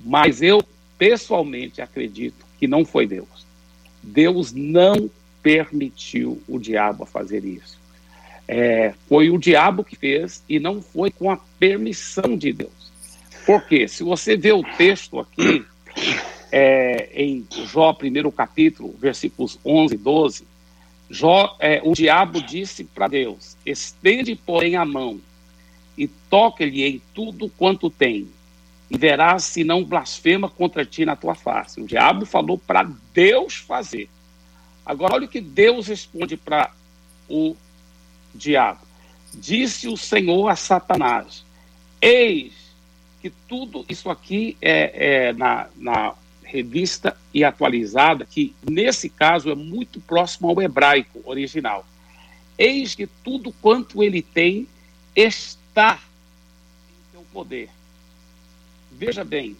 Mas 0.00 0.42
eu 0.42 0.62
pessoalmente 0.98 1.80
acredito 1.80 2.44
que 2.58 2.66
não 2.66 2.84
foi 2.84 3.06
Deus. 3.06 3.46
Deus 4.02 4.52
não 4.52 5.10
permitiu 5.42 6.42
o 6.48 6.58
diabo 6.58 7.06
fazer 7.06 7.44
isso. 7.44 7.78
É, 8.48 8.94
foi 9.08 9.30
o 9.30 9.38
diabo 9.38 9.84
que 9.84 9.96
fez 9.96 10.42
e 10.48 10.58
não 10.58 10.80
foi 10.80 11.10
com 11.10 11.30
a 11.30 11.38
permissão 11.58 12.36
de 12.36 12.52
Deus. 12.52 12.92
Porque 13.46 13.86
se 13.86 14.02
você 14.02 14.36
vê 14.36 14.52
o 14.52 14.64
texto 14.76 15.20
aqui, 15.20 15.64
é, 16.50 17.10
em 17.14 17.46
Jó, 17.66 17.92
primeiro 17.92 18.32
capítulo, 18.32 18.92
versículos 18.98 19.56
11 19.64 19.94
e 19.94 19.98
12, 19.98 20.44
Jó, 21.08 21.56
é, 21.60 21.80
o 21.84 21.92
diabo 21.92 22.42
disse 22.42 22.82
para 22.82 23.06
Deus: 23.06 23.56
estende, 23.64 24.34
porém, 24.34 24.74
a 24.74 24.84
mão 24.84 25.20
e 25.96 26.08
toque-lhe 26.08 26.84
em 26.84 27.00
tudo 27.14 27.48
quanto 27.56 27.88
tem, 27.88 28.28
e 28.90 28.98
verás 28.98 29.44
se 29.44 29.62
não 29.62 29.84
blasfema 29.84 30.48
contra 30.50 30.84
ti 30.84 31.04
na 31.04 31.14
tua 31.14 31.36
face. 31.36 31.80
O 31.80 31.86
diabo 31.86 32.26
falou 32.26 32.58
para 32.58 32.90
Deus 33.14 33.54
fazer. 33.54 34.10
Agora, 34.84 35.14
olha 35.14 35.26
o 35.26 35.28
que 35.28 35.40
Deus 35.40 35.86
responde 35.86 36.36
para 36.36 36.72
o 37.28 37.56
diabo: 38.34 38.80
Disse 39.32 39.86
o 39.86 39.96
Senhor 39.96 40.48
a 40.48 40.56
Satanás: 40.56 41.44
Eis 42.00 42.65
que 43.20 43.30
tudo 43.48 43.84
isso 43.88 44.10
aqui 44.10 44.56
é, 44.60 45.28
é 45.28 45.32
na, 45.32 45.68
na 45.76 46.14
revista 46.42 47.16
e 47.34 47.44
atualizada, 47.44 48.24
que 48.24 48.54
nesse 48.68 49.08
caso 49.08 49.50
é 49.50 49.54
muito 49.54 50.00
próximo 50.00 50.48
ao 50.48 50.62
hebraico 50.62 51.20
original. 51.24 51.84
Eis 52.56 52.94
que 52.94 53.06
tudo 53.06 53.52
quanto 53.60 54.02
ele 54.02 54.22
tem 54.22 54.66
está 55.14 55.98
em 56.88 57.12
seu 57.12 57.26
poder. 57.32 57.68
Veja 58.90 59.24
bem, 59.24 59.56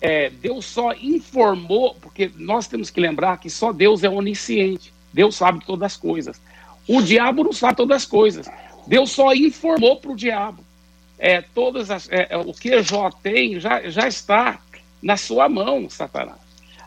é, 0.00 0.30
Deus 0.30 0.66
só 0.66 0.92
informou, 0.92 1.94
porque 1.94 2.30
nós 2.36 2.68
temos 2.68 2.90
que 2.90 3.00
lembrar 3.00 3.38
que 3.38 3.50
só 3.50 3.72
Deus 3.72 4.04
é 4.04 4.08
onisciente, 4.08 4.92
Deus 5.12 5.34
sabe 5.34 5.64
todas 5.64 5.94
as 5.94 5.96
coisas. 5.96 6.40
O 6.86 7.02
diabo 7.02 7.42
não 7.42 7.52
sabe 7.52 7.76
todas 7.76 8.02
as 8.02 8.06
coisas. 8.06 8.46
Deus 8.86 9.10
só 9.10 9.34
informou 9.34 9.96
para 9.96 10.12
o 10.12 10.16
diabo 10.16 10.64
é, 11.18 11.40
todas 11.42 11.90
as, 11.90 12.08
é, 12.10 12.36
o 12.36 12.52
que 12.52 12.82
Jó 12.82 13.10
tem 13.10 13.58
já, 13.58 13.88
já 13.88 14.06
está 14.06 14.60
na 15.02 15.16
sua 15.16 15.48
mão, 15.48 15.88
Satanás. 15.90 16.38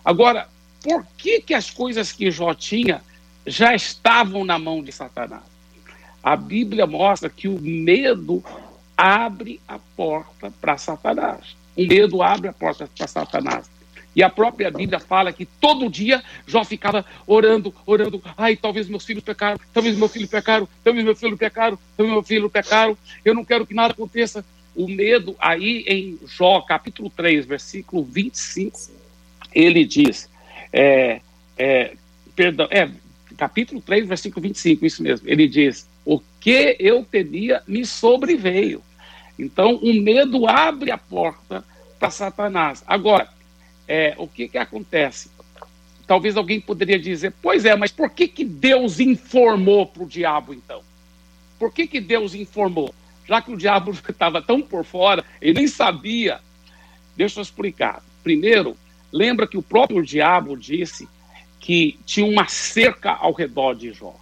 Agora, 0.03 0.47
por 0.81 1.05
que, 1.17 1.41
que 1.41 1.53
as 1.53 1.69
coisas 1.69 2.11
que 2.11 2.31
Jó 2.31 2.53
tinha 2.53 3.01
já 3.45 3.75
estavam 3.75 4.43
na 4.43 4.57
mão 4.57 4.83
de 4.83 4.91
Satanás? 4.91 5.43
A 6.23 6.35
Bíblia 6.35 6.85
mostra 6.85 7.29
que 7.29 7.47
o 7.47 7.59
medo 7.59 8.43
abre 8.95 9.59
a 9.67 9.79
porta 9.95 10.51
para 10.61 10.77
Satanás. 10.77 11.55
O 11.75 11.85
medo 11.85 12.21
abre 12.21 12.47
a 12.47 12.53
porta 12.53 12.89
para 12.95 13.07
Satanás. 13.07 13.69
E 14.15 14.21
a 14.21 14.29
própria 14.29 14.69
Bíblia 14.69 14.99
fala 14.99 15.31
que 15.31 15.45
todo 15.45 15.89
dia 15.89 16.21
Jó 16.45 16.63
ficava 16.63 17.05
orando, 17.25 17.73
orando. 17.85 18.21
Ai, 18.37 18.55
talvez 18.55 18.89
meus 18.89 19.05
filhos 19.05 19.23
pecaram, 19.23 19.59
talvez 19.73 19.97
meu 19.97 20.09
filho 20.09 20.27
pecaram, 20.27 20.67
talvez 20.83 21.05
meu 21.05 21.15
filho 21.15 21.37
pecaram, 21.37 21.79
talvez 21.95 22.13
meu 22.13 22.23
filho 22.23 22.49
pecaram. 22.49 22.97
Eu 23.23 23.33
não 23.33 23.45
quero 23.45 23.65
que 23.65 23.73
nada 23.73 23.93
aconteça. 23.93 24.43
O 24.75 24.87
medo, 24.87 25.35
aí 25.39 25.83
em 25.87 26.19
Jó, 26.27 26.61
capítulo 26.61 27.09
3, 27.09 27.45
versículo 27.45 28.03
25, 28.03 28.79
ele 29.53 29.83
diz, 29.83 30.29
é, 30.71 31.19
é, 31.57 31.93
perdão, 32.35 32.67
é, 32.71 32.89
capítulo 33.37 33.81
3, 33.81 34.07
versículo 34.07 34.43
25, 34.43 34.85
isso 34.85 35.03
mesmo. 35.03 35.27
Ele 35.27 35.47
diz: 35.47 35.87
O 36.05 36.19
que 36.39 36.77
eu 36.79 37.03
temia 37.03 37.61
me 37.67 37.85
sobreveio. 37.85 38.81
Então, 39.37 39.75
o 39.77 39.93
medo 39.93 40.47
abre 40.47 40.91
a 40.91 40.97
porta 40.97 41.63
para 41.99 42.11
Satanás. 42.11 42.83
Agora, 42.85 43.27
é, 43.87 44.15
o 44.17 44.27
que, 44.27 44.47
que 44.47 44.57
acontece? 44.57 45.29
Talvez 46.07 46.35
alguém 46.35 46.59
poderia 46.59 46.99
dizer, 46.99 47.33
pois 47.41 47.65
é, 47.65 47.75
mas 47.75 47.91
por 47.91 48.09
que, 48.09 48.27
que 48.27 48.43
Deus 48.43 48.99
informou 48.99 49.85
para 49.85 50.03
o 50.03 50.07
diabo 50.07 50.53
então? 50.53 50.81
Por 51.57 51.71
que, 51.71 51.87
que 51.87 52.01
Deus 52.01 52.33
informou? 52.33 52.93
Já 53.27 53.41
que 53.41 53.51
o 53.51 53.57
diabo 53.57 53.91
estava 54.09 54.41
tão 54.41 54.61
por 54.61 54.83
fora, 54.83 55.23
ele 55.41 55.53
nem 55.53 55.67
sabia. 55.67 56.39
Deixa 57.15 57.39
eu 57.39 57.43
explicar. 57.43 58.03
Primeiro, 58.23 58.75
lembra 59.11 59.47
que 59.47 59.57
o 59.57 59.61
próprio 59.61 60.03
diabo 60.03 60.57
disse 60.57 61.07
que 61.59 61.99
tinha 62.05 62.25
uma 62.25 62.47
cerca 62.47 63.11
ao 63.11 63.31
redor 63.31 63.75
de 63.75 63.93
Jó. 63.93 64.15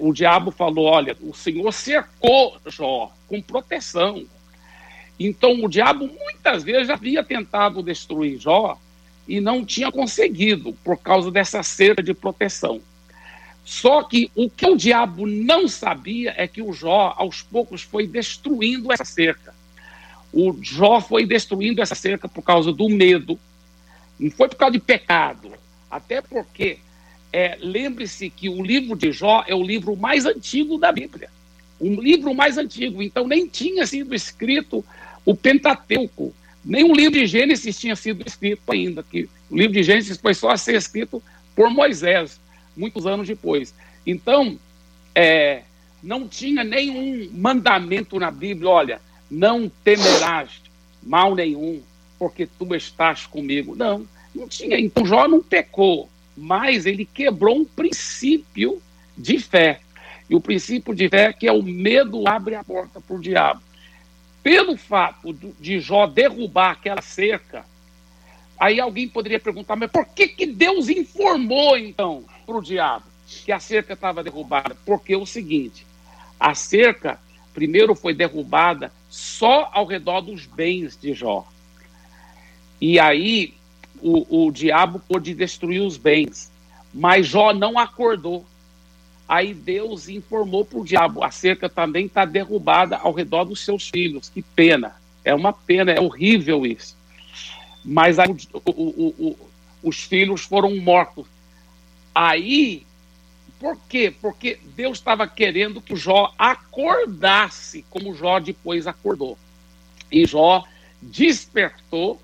O 0.00 0.12
diabo 0.12 0.50
falou: 0.50 0.86
olha, 0.86 1.16
o 1.20 1.34
Senhor 1.34 1.72
cercou 1.72 2.58
Jó 2.66 3.12
com 3.26 3.40
proteção. 3.40 4.26
Então 5.18 5.64
o 5.64 5.68
diabo 5.68 6.06
muitas 6.06 6.62
vezes 6.62 6.90
havia 6.90 7.24
tentado 7.24 7.82
destruir 7.82 8.38
Jó 8.38 8.78
e 9.26 9.40
não 9.40 9.64
tinha 9.64 9.90
conseguido 9.90 10.72
por 10.84 10.96
causa 10.96 11.30
dessa 11.30 11.62
cerca 11.62 12.02
de 12.02 12.14
proteção. 12.14 12.80
Só 13.64 14.02
que 14.02 14.30
o 14.34 14.48
que 14.48 14.66
o 14.66 14.76
diabo 14.76 15.26
não 15.26 15.68
sabia 15.68 16.32
é 16.36 16.48
que 16.48 16.62
o 16.62 16.72
Jó, 16.72 17.14
aos 17.16 17.42
poucos, 17.42 17.82
foi 17.82 18.06
destruindo 18.06 18.90
essa 18.90 19.04
cerca. 19.04 19.54
O 20.32 20.56
Jó 20.62 21.00
foi 21.00 21.26
destruindo 21.26 21.82
essa 21.82 21.94
cerca 21.94 22.28
por 22.28 22.42
causa 22.42 22.72
do 22.72 22.88
medo, 22.88 23.38
não 24.18 24.30
foi 24.30 24.48
por 24.48 24.56
causa 24.56 24.72
de 24.72 24.78
pecado, 24.78 25.52
até 25.90 26.22
porque 26.22 26.78
é, 27.30 27.58
lembre-se 27.60 28.30
que 28.30 28.48
o 28.48 28.62
livro 28.62 28.96
de 28.96 29.12
Jó 29.12 29.44
é 29.46 29.54
o 29.54 29.62
livro 29.62 29.94
mais 29.94 30.24
antigo 30.24 30.78
da 30.78 30.90
Bíblia. 30.90 31.28
Um 31.78 32.00
livro 32.00 32.34
mais 32.34 32.56
antigo, 32.56 33.02
então 33.02 33.26
nem 33.26 33.46
tinha 33.46 33.86
sido 33.86 34.14
escrito 34.14 34.84
o 35.28 35.36
Pentateuco, 35.36 36.34
o 36.64 36.94
livro 36.94 37.12
de 37.12 37.26
Gênesis 37.26 37.78
tinha 37.78 37.94
sido 37.94 38.26
escrito 38.26 38.62
ainda, 38.72 39.02
que 39.02 39.28
o 39.50 39.58
livro 39.58 39.74
de 39.74 39.82
Gênesis 39.82 40.16
foi 40.16 40.32
só 40.32 40.52
a 40.52 40.56
ser 40.56 40.74
escrito 40.74 41.22
por 41.54 41.68
Moisés, 41.68 42.40
muitos 42.74 43.06
anos 43.06 43.28
depois. 43.28 43.74
Então, 44.06 44.58
é, 45.14 45.64
não 46.02 46.26
tinha 46.26 46.64
nenhum 46.64 47.28
mandamento 47.34 48.18
na 48.18 48.30
Bíblia, 48.30 48.70
olha, 48.70 49.00
não 49.30 49.70
temerás 49.84 50.62
mal 51.02 51.34
nenhum, 51.34 51.82
porque 52.18 52.46
tu 52.46 52.74
estás 52.74 53.26
comigo. 53.26 53.76
Não, 53.76 54.08
não 54.34 54.48
tinha. 54.48 54.80
Então 54.80 55.04
Jó 55.04 55.28
não 55.28 55.42
pecou, 55.42 56.08
mas 56.34 56.86
ele 56.86 57.04
quebrou 57.04 57.58
um 57.58 57.66
princípio 57.66 58.80
de 59.14 59.38
fé. 59.38 59.80
E 60.30 60.34
o 60.34 60.40
princípio 60.40 60.94
de 60.94 61.06
fé 61.10 61.24
é 61.24 61.32
que 61.34 61.46
é 61.46 61.52
o 61.52 61.62
medo 61.62 62.26
abre 62.26 62.54
a 62.54 62.64
porta 62.64 62.98
para 62.98 63.14
o 63.14 63.20
diabo 63.20 63.67
pelo 64.42 64.76
fato 64.76 65.32
de 65.32 65.80
Jó 65.80 66.06
derrubar 66.06 66.72
aquela 66.72 67.02
cerca, 67.02 67.64
aí 68.58 68.80
alguém 68.80 69.08
poderia 69.08 69.40
perguntar, 69.40 69.76
mas 69.76 69.90
por 69.90 70.06
que, 70.06 70.28
que 70.28 70.46
Deus 70.46 70.88
informou 70.88 71.76
então 71.76 72.24
para 72.46 72.56
o 72.56 72.62
diabo 72.62 73.04
que 73.44 73.52
a 73.52 73.60
cerca 73.60 73.92
estava 73.92 74.22
derrubada? 74.22 74.76
Porque 74.86 75.12
é 75.12 75.16
o 75.16 75.26
seguinte, 75.26 75.86
a 76.38 76.54
cerca 76.54 77.20
primeiro 77.52 77.94
foi 77.94 78.14
derrubada 78.14 78.92
só 79.08 79.68
ao 79.72 79.84
redor 79.84 80.20
dos 80.20 80.46
bens 80.46 80.96
de 80.96 81.12
Jó. 81.12 81.46
E 82.80 83.00
aí 83.00 83.54
o, 84.00 84.46
o 84.46 84.52
diabo 84.52 85.00
pôde 85.00 85.34
destruir 85.34 85.80
os 85.80 85.96
bens, 85.96 86.50
mas 86.94 87.26
Jó 87.26 87.52
não 87.52 87.78
acordou. 87.78 88.46
Aí 89.28 89.52
Deus 89.52 90.08
informou 90.08 90.64
para 90.64 90.78
o 90.78 90.84
diabo: 90.84 91.22
a 91.22 91.30
cerca 91.30 91.68
também 91.68 92.06
está 92.06 92.24
derrubada 92.24 92.96
ao 92.96 93.12
redor 93.12 93.44
dos 93.44 93.62
seus 93.64 93.88
filhos. 93.88 94.30
Que 94.30 94.40
pena, 94.40 94.96
é 95.22 95.34
uma 95.34 95.52
pena, 95.52 95.92
é 95.92 96.00
horrível 96.00 96.64
isso. 96.64 96.96
Mas 97.84 98.18
aí, 98.18 98.28
o, 98.52 98.70
o, 98.70 99.14
o, 99.18 99.38
os 99.82 100.02
filhos 100.02 100.42
foram 100.42 100.74
mortos. 100.76 101.26
Aí, 102.14 102.86
por 103.60 103.78
quê? 103.88 104.12
Porque 104.20 104.58
Deus 104.74 104.98
estava 104.98 105.26
querendo 105.26 105.80
que 105.80 105.94
Jó 105.94 106.32
acordasse, 106.38 107.84
como 107.90 108.14
Jó 108.14 108.38
depois 108.40 108.86
acordou. 108.86 109.36
E 110.10 110.24
Jó 110.26 110.64
despertou 111.02 112.20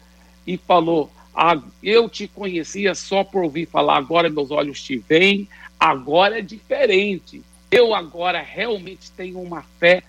e 0.47 0.57
falou: 0.57 1.11
ah, 1.35 1.61
Eu 1.83 2.09
te 2.09 2.27
conhecia 2.29 2.95
só 2.95 3.25
por 3.25 3.45
ouvir 3.45 3.67
falar, 3.67 3.97
agora 3.97 4.31
meus 4.31 4.51
olhos 4.51 4.83
te 4.83 4.97
veem, 4.97 5.49
agora 5.79 6.39
é 6.39 6.43
diferente. 6.43 7.43
Eu 7.71 7.95
agora 7.95 8.41
realmente 8.41 9.11
tenho 9.11 9.41
uma 9.41 9.63
fé 9.79 10.03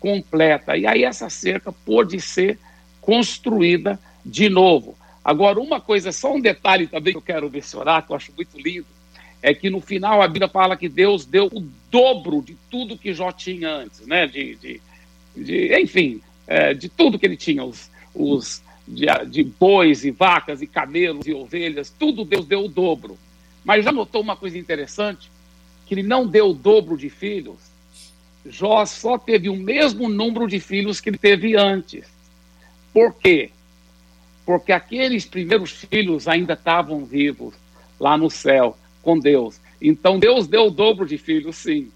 completa. 0.00 0.76
E 0.76 0.86
aí 0.86 1.04
essa 1.04 1.30
cerca 1.30 1.72
pôde 1.72 2.20
ser 2.20 2.58
construída 3.00 3.98
de 4.24 4.48
novo. 4.48 4.96
Agora, 5.24 5.60
uma 5.60 5.80
coisa, 5.80 6.10
só 6.10 6.34
um 6.34 6.40
detalhe 6.40 6.86
também 6.86 7.12
que 7.12 7.18
eu 7.18 7.22
quero 7.22 7.50
mencionar, 7.50 8.04
que 8.04 8.12
eu 8.12 8.16
acho 8.16 8.32
muito 8.36 8.58
lindo, 8.58 8.86
é 9.40 9.54
que 9.54 9.70
no 9.70 9.80
final 9.80 10.20
a 10.20 10.26
Bíblia 10.26 10.48
fala 10.48 10.76
que 10.76 10.88
Deus 10.88 11.24
deu 11.24 11.46
o 11.46 11.60
dobro 11.90 12.42
de 12.42 12.56
tudo 12.70 12.98
que 12.98 13.14
Jó 13.14 13.30
tinha 13.30 13.68
antes, 13.68 14.06
né? 14.06 14.26
De, 14.26 14.56
de, 14.56 14.80
de 15.36 15.80
enfim, 15.80 16.20
é, 16.46 16.74
de 16.74 16.88
tudo 16.88 17.18
que 17.18 17.26
ele 17.26 17.36
tinha, 17.36 17.64
os, 17.64 17.90
os 18.14 18.62
de, 18.86 19.06
de 19.28 19.44
bois 19.44 20.04
e 20.04 20.10
vacas 20.10 20.62
e 20.62 20.66
camelos 20.66 21.26
e 21.26 21.32
ovelhas, 21.32 21.92
tudo 21.96 22.24
Deus 22.24 22.46
deu 22.46 22.64
o 22.64 22.68
dobro. 22.68 23.16
Mas 23.64 23.84
já 23.84 23.92
notou 23.92 24.20
uma 24.20 24.36
coisa 24.36 24.58
interessante? 24.58 25.30
Que 25.86 25.94
ele 25.94 26.02
não 26.02 26.26
deu 26.26 26.50
o 26.50 26.54
dobro 26.54 26.96
de 26.96 27.08
filhos. 27.08 27.58
Jó 28.44 28.84
só 28.84 29.16
teve 29.16 29.48
o 29.48 29.56
mesmo 29.56 30.08
número 30.08 30.48
de 30.48 30.58
filhos 30.58 31.00
que 31.00 31.10
ele 31.10 31.18
teve 31.18 31.56
antes. 31.56 32.06
Por 32.92 33.14
quê? 33.14 33.50
Porque 34.44 34.72
aqueles 34.72 35.24
primeiros 35.24 35.70
filhos 35.70 36.26
ainda 36.26 36.54
estavam 36.54 37.04
vivos 37.04 37.54
lá 37.98 38.16
no 38.18 38.28
céu 38.28 38.76
com 39.00 39.18
Deus. 39.18 39.60
Então 39.80 40.18
Deus 40.18 40.46
deu 40.46 40.66
o 40.66 40.70
dobro 40.70 41.06
de 41.06 41.18
filhos, 41.18 41.56
sim. 41.56 41.90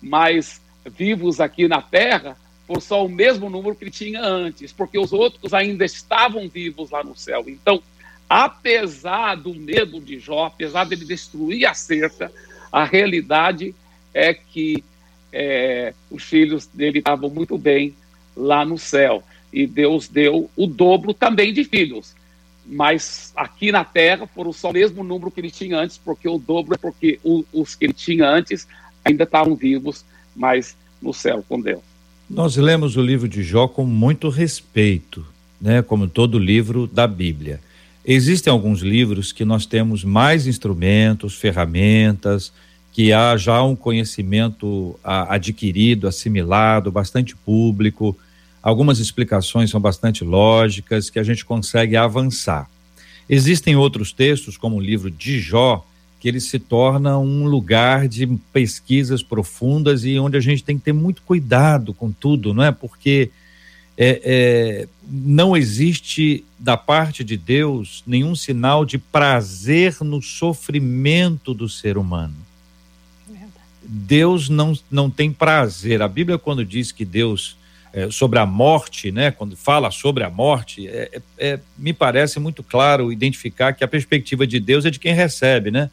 Mas 0.00 0.60
vivos 0.84 1.40
aqui 1.40 1.66
na 1.66 1.80
terra, 1.80 2.36
por 2.66 2.82
só 2.82 3.04
o 3.04 3.08
mesmo 3.08 3.48
número 3.48 3.74
que 3.74 3.84
ele 3.84 3.90
tinha 3.90 4.22
antes, 4.22 4.72
porque 4.72 4.98
os 4.98 5.12
outros 5.12 5.54
ainda 5.54 5.84
estavam 5.84 6.48
vivos 6.48 6.90
lá 6.90 7.02
no 7.02 7.16
céu. 7.16 7.44
Então, 7.46 7.82
apesar 8.28 9.36
do 9.36 9.54
medo 9.54 10.00
de 10.00 10.18
Jó, 10.18 10.46
apesar 10.46 10.84
dele 10.84 11.04
destruir 11.04 11.66
a 11.66 11.74
cerca, 11.74 12.30
a 12.72 12.84
realidade 12.84 13.74
é 14.12 14.34
que 14.34 14.82
é, 15.32 15.92
os 16.10 16.22
filhos 16.24 16.66
dele 16.66 16.98
estavam 16.98 17.30
muito 17.30 17.56
bem 17.58 17.94
lá 18.36 18.64
no 18.64 18.78
céu. 18.78 19.22
E 19.52 19.66
Deus 19.66 20.08
deu 20.08 20.50
o 20.56 20.66
dobro 20.66 21.14
também 21.14 21.52
de 21.52 21.64
filhos. 21.64 22.14
Mas 22.66 23.32
aqui 23.36 23.70
na 23.70 23.84
terra 23.84 24.26
foram 24.26 24.52
só 24.52 24.70
o 24.70 24.72
mesmo 24.72 25.04
número 25.04 25.30
que 25.30 25.40
ele 25.40 25.50
tinha 25.50 25.78
antes, 25.78 25.96
porque 25.96 26.28
o 26.28 26.38
dobro 26.38 26.74
é 26.74 26.78
porque 26.78 27.20
o, 27.22 27.44
os 27.52 27.74
que 27.74 27.84
ele 27.84 27.92
tinha 27.92 28.28
antes 28.28 28.66
ainda 29.04 29.22
estavam 29.22 29.54
vivos, 29.54 30.04
mas 30.34 30.76
no 31.00 31.14
céu 31.14 31.44
com 31.48 31.60
Deus. 31.60 31.82
Nós 32.28 32.56
lemos 32.56 32.96
o 32.96 33.02
livro 33.02 33.28
de 33.28 33.42
Jó 33.42 33.68
com 33.68 33.84
muito 33.84 34.28
respeito, 34.28 35.24
né? 35.60 35.80
Como 35.80 36.08
todo 36.08 36.40
livro 36.40 36.88
da 36.88 37.06
Bíblia. 37.06 37.60
Existem 38.08 38.52
alguns 38.52 38.82
livros 38.82 39.32
que 39.32 39.44
nós 39.44 39.66
temos 39.66 40.04
mais 40.04 40.46
instrumentos, 40.46 41.34
ferramentas, 41.34 42.52
que 42.92 43.12
há 43.12 43.36
já 43.36 43.60
um 43.64 43.74
conhecimento 43.74 44.96
adquirido, 45.02 46.06
assimilado, 46.06 46.92
bastante 46.92 47.34
público. 47.34 48.16
Algumas 48.62 49.00
explicações 49.00 49.70
são 49.70 49.80
bastante 49.80 50.22
lógicas, 50.22 51.10
que 51.10 51.18
a 51.18 51.24
gente 51.24 51.44
consegue 51.44 51.96
avançar. 51.96 52.70
Existem 53.28 53.74
outros 53.74 54.12
textos, 54.12 54.56
como 54.56 54.76
o 54.76 54.80
livro 54.80 55.10
de 55.10 55.40
Jó, 55.40 55.84
que 56.20 56.28
ele 56.28 56.40
se 56.40 56.60
torna 56.60 57.18
um 57.18 57.44
lugar 57.44 58.06
de 58.06 58.24
pesquisas 58.52 59.20
profundas 59.20 60.04
e 60.04 60.16
onde 60.16 60.36
a 60.36 60.40
gente 60.40 60.62
tem 60.62 60.78
que 60.78 60.84
ter 60.84 60.92
muito 60.92 61.22
cuidado 61.22 61.92
com 61.92 62.12
tudo, 62.12 62.54
não 62.54 62.62
é? 62.62 62.70
Porque 62.70 63.30
é, 63.96 64.20
é, 64.24 64.88
não 65.08 65.56
existe 65.56 66.44
da 66.58 66.76
parte 66.76 67.24
de 67.24 67.36
Deus 67.36 68.02
nenhum 68.06 68.34
sinal 68.34 68.84
de 68.84 68.98
prazer 68.98 69.96
no 70.02 70.20
sofrimento 70.20 71.54
do 71.54 71.68
ser 71.68 71.96
humano. 71.96 72.34
Deus 73.88 74.48
não, 74.48 74.76
não 74.90 75.08
tem 75.08 75.32
prazer. 75.32 76.02
A 76.02 76.08
Bíblia, 76.08 76.36
quando 76.36 76.64
diz 76.64 76.90
que 76.90 77.04
Deus, 77.04 77.56
é, 77.92 78.10
sobre 78.10 78.38
a 78.38 78.44
morte, 78.44 79.12
né, 79.12 79.30
quando 79.30 79.56
fala 79.56 79.90
sobre 79.90 80.24
a 80.24 80.30
morte, 80.30 80.88
é, 80.88 81.10
é, 81.12 81.22
é 81.38 81.60
me 81.78 81.92
parece 81.92 82.40
muito 82.40 82.62
claro 82.62 83.12
identificar 83.12 83.72
que 83.72 83.84
a 83.84 83.88
perspectiva 83.88 84.46
de 84.46 84.58
Deus 84.58 84.84
é 84.84 84.90
de 84.90 84.98
quem 84.98 85.14
recebe, 85.14 85.70
né? 85.70 85.88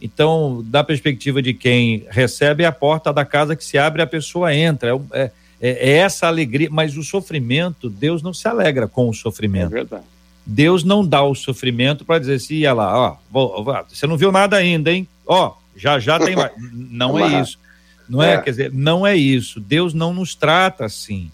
Então, 0.00 0.64
da 0.66 0.82
perspectiva 0.82 1.40
de 1.40 1.54
quem 1.54 2.04
recebe, 2.10 2.64
é 2.64 2.66
a 2.66 2.72
porta 2.72 3.12
da 3.12 3.24
casa 3.24 3.54
que 3.54 3.64
se 3.64 3.78
abre, 3.78 4.02
a 4.02 4.06
pessoa 4.06 4.54
entra. 4.54 4.90
É, 5.12 5.30
é, 5.62 5.90
é, 5.90 5.96
essa 5.98 6.26
alegria, 6.26 6.68
mas 6.68 6.96
o 6.96 7.04
sofrimento, 7.04 7.88
Deus 7.88 8.20
não 8.20 8.34
se 8.34 8.48
alegra 8.48 8.88
com 8.88 9.08
o 9.08 9.14
sofrimento. 9.14 9.66
É 9.66 9.76
verdade. 9.76 10.04
Deus 10.44 10.82
não 10.82 11.06
dá 11.06 11.22
o 11.22 11.36
sofrimento 11.36 12.04
para 12.04 12.18
dizer 12.18 12.34
assim, 12.34 12.58
olha 12.66 12.72
lá, 12.72 12.98
ó, 12.98 13.16
vou, 13.30 13.62
vou, 13.62 13.76
você 13.88 14.04
não 14.04 14.16
viu 14.16 14.32
nada 14.32 14.56
ainda, 14.56 14.90
hein? 14.90 15.06
Ó, 15.24 15.54
já 15.76 16.00
já 16.00 16.18
tem 16.18 16.34
mais. 16.34 16.50
não 16.72 17.16
é 17.16 17.40
isso. 17.40 17.60
Não 18.08 18.20
é. 18.20 18.34
é, 18.34 18.38
quer 18.38 18.50
dizer, 18.50 18.72
não 18.72 19.06
é 19.06 19.16
isso. 19.16 19.60
Deus 19.60 19.94
não 19.94 20.12
nos 20.12 20.34
trata 20.34 20.84
assim. 20.84 21.30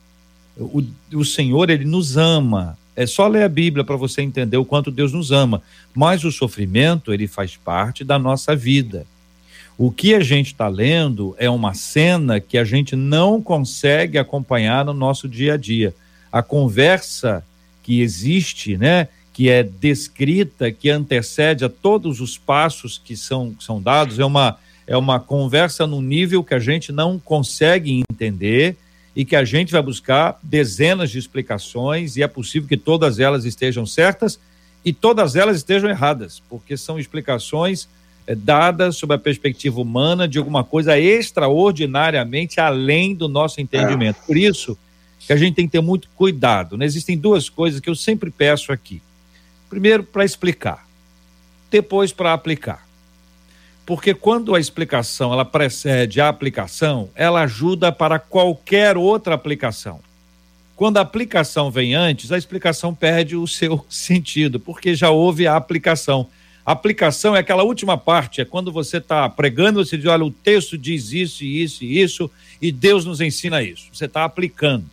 O, 0.55 0.85
o 1.15 1.25
Senhor, 1.25 1.71
ele 1.71 1.87
nos 1.87 2.19
ama. 2.19 2.77
É 2.95 3.07
só 3.07 3.27
ler 3.29 3.45
a 3.45 3.49
Bíblia 3.49 3.83
para 3.83 3.97
você 3.97 4.21
entender 4.21 4.59
o 4.59 4.65
quanto 4.65 4.91
Deus 4.91 5.13
nos 5.13 5.33
ama. 5.33 5.63
Mas 5.95 6.23
o 6.25 6.31
sofrimento, 6.31 7.15
ele 7.15 7.27
faz 7.27 7.57
parte 7.57 8.05
da 8.05 8.19
nossa 8.19 8.55
vida. 8.55 9.07
O 9.81 9.93
que 9.93 10.13
a 10.13 10.19
gente 10.19 10.49
está 10.49 10.67
lendo 10.67 11.37
é 11.39 11.49
uma 11.49 11.73
cena 11.73 12.41
que 12.41 12.59
a 12.59 12.65
gente 12.65 12.97
não 12.97 13.41
consegue 13.41 14.19
acompanhar 14.19 14.85
no 14.85 14.93
nosso 14.93 15.29
dia 15.29 15.55
a 15.55 15.57
dia. 15.57 15.95
A 16.33 16.43
conversa 16.43 17.45
que 17.85 18.01
existe, 18.01 18.77
né, 18.77 19.07
que 19.33 19.49
é 19.49 19.63
descrita, 19.63 20.73
que 20.73 20.91
antecede 20.91 21.65
a 21.65 21.69
todos 21.69 22.21
os 22.21 22.37
passos 22.37 23.01
que 23.03 23.17
são, 23.17 23.55
que 23.55 23.63
são 23.63 23.81
dados, 23.81 24.19
é 24.19 24.25
uma, 24.25 24.59
é 24.85 24.97
uma 24.97 25.21
conversa 25.21 25.87
no 25.87 26.03
nível 26.03 26.43
que 26.43 26.55
a 26.55 26.59
gente 26.59 26.91
não 26.91 27.17
consegue 27.17 28.03
entender 28.11 28.77
e 29.15 29.25
que 29.25 29.37
a 29.37 29.45
gente 29.45 29.71
vai 29.71 29.81
buscar 29.81 30.41
dezenas 30.43 31.09
de 31.09 31.21
explicações 31.21 32.17
e 32.17 32.23
é 32.25 32.27
possível 32.27 32.69
que 32.69 32.77
todas 32.77 33.21
elas 33.21 33.45
estejam 33.45 33.87
certas 33.87 34.41
e 34.85 34.93
todas 34.93 35.37
elas 35.37 35.59
estejam 35.59 35.89
erradas, 35.89 36.43
porque 36.49 36.77
são 36.77 36.99
explicações 36.99 37.89
é, 38.29 38.35
dadas 38.35 38.97
sob 38.97 39.15
a 39.15 39.19
perspectiva 39.19 39.81
humana 39.81 40.29
de 40.29 40.37
alguma 40.37 40.63
coisa 40.63 40.99
extraordinariamente 40.99 42.61
além 42.61 43.15
do 43.15 43.27
nosso 43.27 43.59
entendimento. 43.59 44.19
Por 44.27 44.37
isso 44.37 44.77
que 45.19 45.33
a 45.33 45.37
gente 45.37 45.55
tem 45.55 45.65
que 45.65 45.73
ter 45.73 45.81
muito 45.81 46.11
cuidado. 46.15 46.77
Né? 46.77 46.85
Existem 46.85 47.17
duas 47.17 47.49
coisas 47.49 47.81
que 47.81 47.89
eu 47.89 47.95
sempre 47.95 48.31
peço 48.31 48.71
aqui. 48.71 49.01
Primeiro, 49.71 50.05
para 50.05 50.27
explicar, 50.27 50.87
depois 51.71 52.13
para 52.13 52.35
aplicar. 52.35 52.87
Porque 53.87 54.13
quando 54.13 54.55
a 54.55 54.61
explicação 54.61 55.33
ela 55.33 55.47
precede 55.47 56.21
a 56.21 56.29
aplicação, 56.29 57.09
ela 57.15 57.41
ajuda 57.45 57.91
para 57.91 58.19
qualquer 58.19 58.99
outra 58.99 59.35
aplicação. 59.35 60.01
Quando 60.77 60.99
a 60.99 61.01
aplicação 61.01 61.71
vem 61.71 61.95
antes, 61.95 62.31
a 62.31 62.37
explicação 62.37 62.95
perde 62.95 63.37
o 63.37 63.47
seu 63.47 63.85
sentido, 63.89 64.61
porque 64.61 64.95
já 64.95 65.09
houve 65.09 65.47
a 65.47 65.57
aplicação. 65.57 66.29
Aplicação 66.71 67.35
é 67.35 67.39
aquela 67.39 67.63
última 67.63 67.97
parte, 67.97 68.43
é 68.43 68.45
quando 68.45 68.71
você 68.71 68.99
está 68.99 69.27
pregando, 69.27 69.83
você 69.83 69.97
diz: 69.97 70.05
olha, 70.05 70.23
o 70.23 70.31
texto 70.31 70.77
diz 70.77 71.13
isso, 71.13 71.43
e 71.43 71.63
isso 71.63 71.83
e 71.83 71.99
isso, 71.99 72.31
e 72.61 72.71
Deus 72.71 73.07
nos 73.07 73.23
ensina 73.23 73.63
isso. 73.63 73.87
Você 73.91 74.05
está 74.05 74.23
aplicando. 74.23 74.85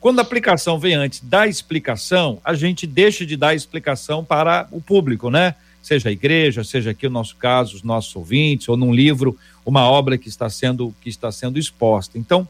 Quando 0.00 0.18
a 0.18 0.22
aplicação 0.22 0.80
vem 0.80 0.94
antes 0.94 1.20
da 1.20 1.46
explicação, 1.46 2.40
a 2.44 2.54
gente 2.54 2.88
deixa 2.88 3.24
de 3.24 3.36
dar 3.36 3.54
explicação 3.54 4.24
para 4.24 4.66
o 4.72 4.80
público, 4.80 5.30
né? 5.30 5.54
seja 5.80 6.08
a 6.08 6.12
igreja, 6.12 6.64
seja 6.64 6.90
aqui 6.90 7.06
o 7.06 7.10
nosso 7.10 7.36
caso, 7.36 7.76
os 7.76 7.84
nossos 7.84 8.16
ouvintes, 8.16 8.68
ou 8.68 8.76
num 8.76 8.92
livro, 8.92 9.38
uma 9.64 9.88
obra 9.88 10.18
que 10.18 10.28
está 10.28 10.50
sendo, 10.50 10.92
que 11.00 11.08
está 11.08 11.30
sendo 11.30 11.56
exposta. 11.56 12.18
Então, 12.18 12.48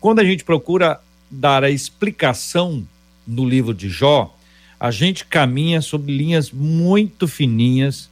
quando 0.00 0.20
a 0.20 0.24
gente 0.24 0.44
procura 0.44 1.00
dar 1.28 1.64
a 1.64 1.70
explicação 1.70 2.86
no 3.26 3.48
livro 3.48 3.74
de 3.74 3.88
Jó, 3.88 4.32
a 4.78 4.92
gente 4.92 5.24
caminha 5.24 5.80
sob 5.80 6.12
linhas 6.12 6.52
muito 6.52 7.26
fininhas, 7.26 8.11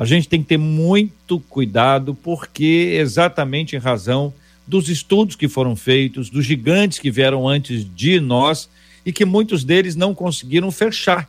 a 0.00 0.06
gente 0.06 0.26
tem 0.26 0.40
que 0.40 0.48
ter 0.48 0.56
muito 0.56 1.38
cuidado, 1.40 2.14
porque 2.14 2.96
exatamente 2.98 3.76
em 3.76 3.78
razão 3.78 4.32
dos 4.66 4.88
estudos 4.88 5.36
que 5.36 5.46
foram 5.46 5.76
feitos, 5.76 6.30
dos 6.30 6.46
gigantes 6.46 6.98
que 6.98 7.10
vieram 7.10 7.46
antes 7.46 7.84
de 7.94 8.18
nós 8.18 8.70
e 9.04 9.12
que 9.12 9.26
muitos 9.26 9.62
deles 9.62 9.94
não 9.94 10.14
conseguiram 10.14 10.70
fechar 10.70 11.28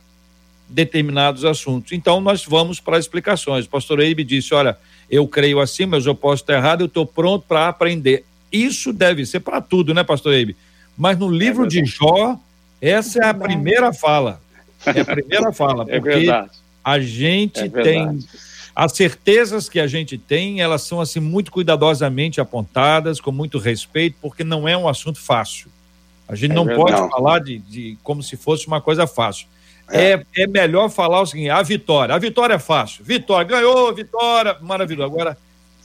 determinados 0.66 1.44
assuntos. 1.44 1.92
Então, 1.92 2.18
nós 2.18 2.46
vamos 2.46 2.80
para 2.80 2.98
explicações. 2.98 3.66
O 3.66 3.68
pastor 3.68 4.00
Eibe 4.00 4.24
disse: 4.24 4.54
olha, 4.54 4.74
eu 5.10 5.28
creio 5.28 5.60
assim, 5.60 5.84
mas 5.84 6.06
eu 6.06 6.14
posso 6.14 6.42
estar 6.42 6.54
errado, 6.54 6.80
eu 6.80 6.86
estou 6.86 7.04
pronto 7.04 7.44
para 7.46 7.68
aprender. 7.68 8.24
Isso 8.50 8.90
deve 8.90 9.26
ser 9.26 9.40
para 9.40 9.60
tudo, 9.60 9.92
né, 9.92 10.02
pastor 10.02 10.32
Eibe? 10.32 10.56
Mas 10.96 11.18
no 11.18 11.30
livro 11.30 11.66
é 11.66 11.68
de 11.68 11.84
Jó, 11.84 12.40
essa 12.80 13.18
é 13.22 13.26
a 13.26 13.34
primeira 13.34 13.92
fala. 13.92 14.40
É 14.86 15.02
a 15.02 15.04
primeira 15.04 15.52
fala. 15.52 15.84
É 15.88 16.00
verdade. 16.00 16.52
A 16.82 16.98
gente 16.98 17.60
é 17.60 17.68
tem. 17.68 18.18
As 18.74 18.92
certezas 18.92 19.68
que 19.68 19.78
a 19.78 19.86
gente 19.86 20.16
tem, 20.16 20.60
elas 20.60 20.82
são 20.82 21.00
assim 21.00 21.20
muito 21.20 21.52
cuidadosamente 21.52 22.40
apontadas, 22.40 23.20
com 23.20 23.30
muito 23.30 23.58
respeito, 23.58 24.16
porque 24.20 24.42
não 24.42 24.66
é 24.66 24.76
um 24.76 24.88
assunto 24.88 25.20
fácil. 25.20 25.68
A 26.26 26.34
gente 26.34 26.52
é 26.52 26.54
não 26.54 26.64
verdade. 26.64 26.92
pode 26.92 27.10
falar 27.10 27.38
de, 27.40 27.58
de 27.58 27.98
como 28.02 28.22
se 28.22 28.36
fosse 28.36 28.66
uma 28.66 28.80
coisa 28.80 29.06
fácil. 29.06 29.46
É. 29.90 30.12
é. 30.12 30.24
É, 30.36 30.46
melhor 30.46 30.88
falar 30.88 31.20
o 31.20 31.26
seguinte: 31.26 31.50
a 31.50 31.62
vitória. 31.62 32.14
A 32.14 32.18
vitória 32.18 32.54
é 32.54 32.58
fácil. 32.58 33.04
Vitória, 33.04 33.46
ganhou, 33.46 33.94
vitória, 33.94 34.56
maravilhoso. 34.62 35.12
Agora, 35.12 35.36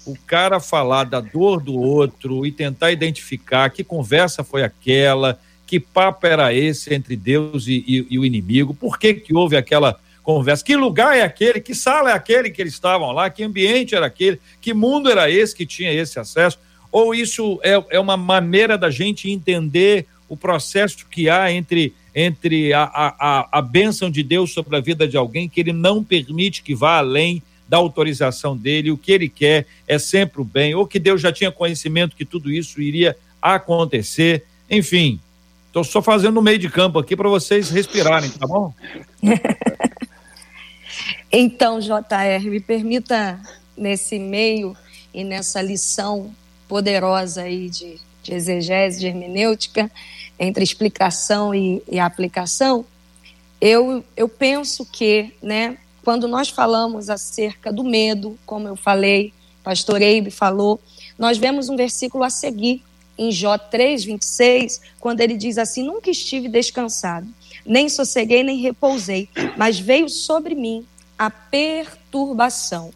o 0.05 0.17
cara 0.25 0.61
falar 0.61 1.03
da 1.03 1.19
dor 1.19 1.61
do 1.61 1.75
outro 1.77 2.45
e 2.45 2.51
tentar 2.51 2.91
identificar 2.91 3.69
que 3.69 3.83
conversa 3.83 4.43
foi 4.43 4.63
aquela, 4.63 5.37
que 5.65 5.79
papo 5.79 6.25
era 6.25 6.53
esse 6.53 6.93
entre 6.93 7.17
Deus 7.17 7.67
e, 7.67 7.83
e, 7.85 8.07
e 8.11 8.17
o 8.17 8.23
inimigo, 8.23 8.73
por 8.73 8.97
que, 8.97 9.15
que 9.15 9.35
houve 9.35 9.57
aquela 9.57 9.99
conversa, 10.27 10.61
que 10.61 10.75
lugar 10.75 11.15
é 11.15 11.21
aquele, 11.21 11.61
que 11.61 11.73
sala 11.73 12.11
é 12.11 12.13
aquele 12.13 12.49
que 12.49 12.61
eles 12.61 12.73
estavam 12.73 13.13
lá, 13.13 13.29
que 13.29 13.45
ambiente 13.45 13.95
era 13.95 14.07
aquele, 14.07 14.37
que 14.59 14.73
mundo 14.73 15.09
era 15.09 15.31
esse 15.31 15.55
que 15.55 15.65
tinha 15.65 15.89
esse 15.89 16.19
acesso, 16.19 16.59
ou 16.91 17.15
isso 17.15 17.61
é, 17.63 17.81
é 17.91 17.97
uma 17.97 18.17
maneira 18.17 18.77
da 18.77 18.89
gente 18.89 19.31
entender 19.31 20.05
o 20.27 20.35
processo 20.35 21.05
que 21.09 21.29
há 21.29 21.49
entre 21.49 21.93
entre 22.13 22.73
a, 22.73 22.83
a, 22.83 23.47
a 23.59 23.61
bênção 23.61 24.09
de 24.09 24.21
Deus 24.21 24.51
sobre 24.51 24.75
a 24.75 24.81
vida 24.81 25.07
de 25.07 25.15
alguém, 25.15 25.47
que 25.47 25.61
ele 25.61 25.71
não 25.71 26.03
permite 26.03 26.61
que 26.61 26.75
vá 26.75 26.97
além 26.97 27.41
da 27.69 27.77
autorização 27.77 28.57
dele, 28.57 28.91
o 28.91 28.97
que 28.97 29.13
ele 29.13 29.29
quer 29.29 29.65
é 29.87 29.97
sempre 29.97 30.41
o 30.41 30.43
bem, 30.43 30.75
ou 30.75 30.85
que 30.85 30.99
Deus 30.99 31.21
já 31.21 31.31
tinha 31.31 31.51
conhecimento 31.51 32.17
que 32.17 32.25
tudo 32.25 32.51
isso 32.51 32.81
iria 32.81 33.15
acontecer, 33.41 34.43
enfim. 34.69 35.21
Estou 35.67 35.85
só 35.85 36.01
fazendo 36.01 36.37
o 36.37 36.41
meio 36.41 36.59
de 36.59 36.69
campo 36.69 36.99
aqui 36.99 37.15
para 37.15 37.29
vocês 37.29 37.69
respirarem, 37.69 38.29
tá 38.31 38.45
bom? 38.45 38.73
então, 41.31 41.79
JR, 41.79 42.49
me 42.49 42.59
permita, 42.59 43.39
nesse 43.77 44.17
meio 44.17 44.75
e 45.13 45.23
nessa 45.23 45.61
lição 45.61 46.33
poderosa 46.67 47.43
aí 47.43 47.69
de, 47.69 47.99
de 48.23 48.33
exegese, 48.33 48.99
de 48.99 49.07
hermenêutica, 49.07 49.91
entre 50.39 50.63
explicação 50.63 51.53
e, 51.53 51.81
e 51.89 51.99
aplicação, 51.99 52.85
eu, 53.59 54.03
eu 54.15 54.29
penso 54.29 54.85
que, 54.85 55.33
né, 55.41 55.77
quando 56.03 56.27
nós 56.27 56.49
falamos 56.49 57.09
acerca 57.09 57.71
do 57.71 57.83
medo, 57.83 58.37
como 58.45 58.67
eu 58.67 58.75
falei, 58.75 59.33
pastor 59.63 60.01
Eibe 60.01 60.31
falou, 60.31 60.79
nós 61.17 61.37
vemos 61.37 61.69
um 61.69 61.75
versículo 61.75 62.23
a 62.23 62.29
seguir, 62.29 62.83
em 63.17 63.31
Jó 63.31 63.57
3, 63.57 64.03
26, 64.03 64.79
quando 64.99 65.21
ele 65.21 65.35
diz 65.35 65.57
assim: 65.57 65.81
Nunca 65.81 66.11
estive 66.11 66.47
descansado, 66.47 67.27
nem 67.67 67.89
sosseguei, 67.89 68.43
nem 68.43 68.57
repousei, 68.57 69.29
mas 69.57 69.77
veio 69.77 70.07
sobre 70.07 70.55
mim 70.55 70.85
a 71.19 71.29
perturbação. 71.29 72.91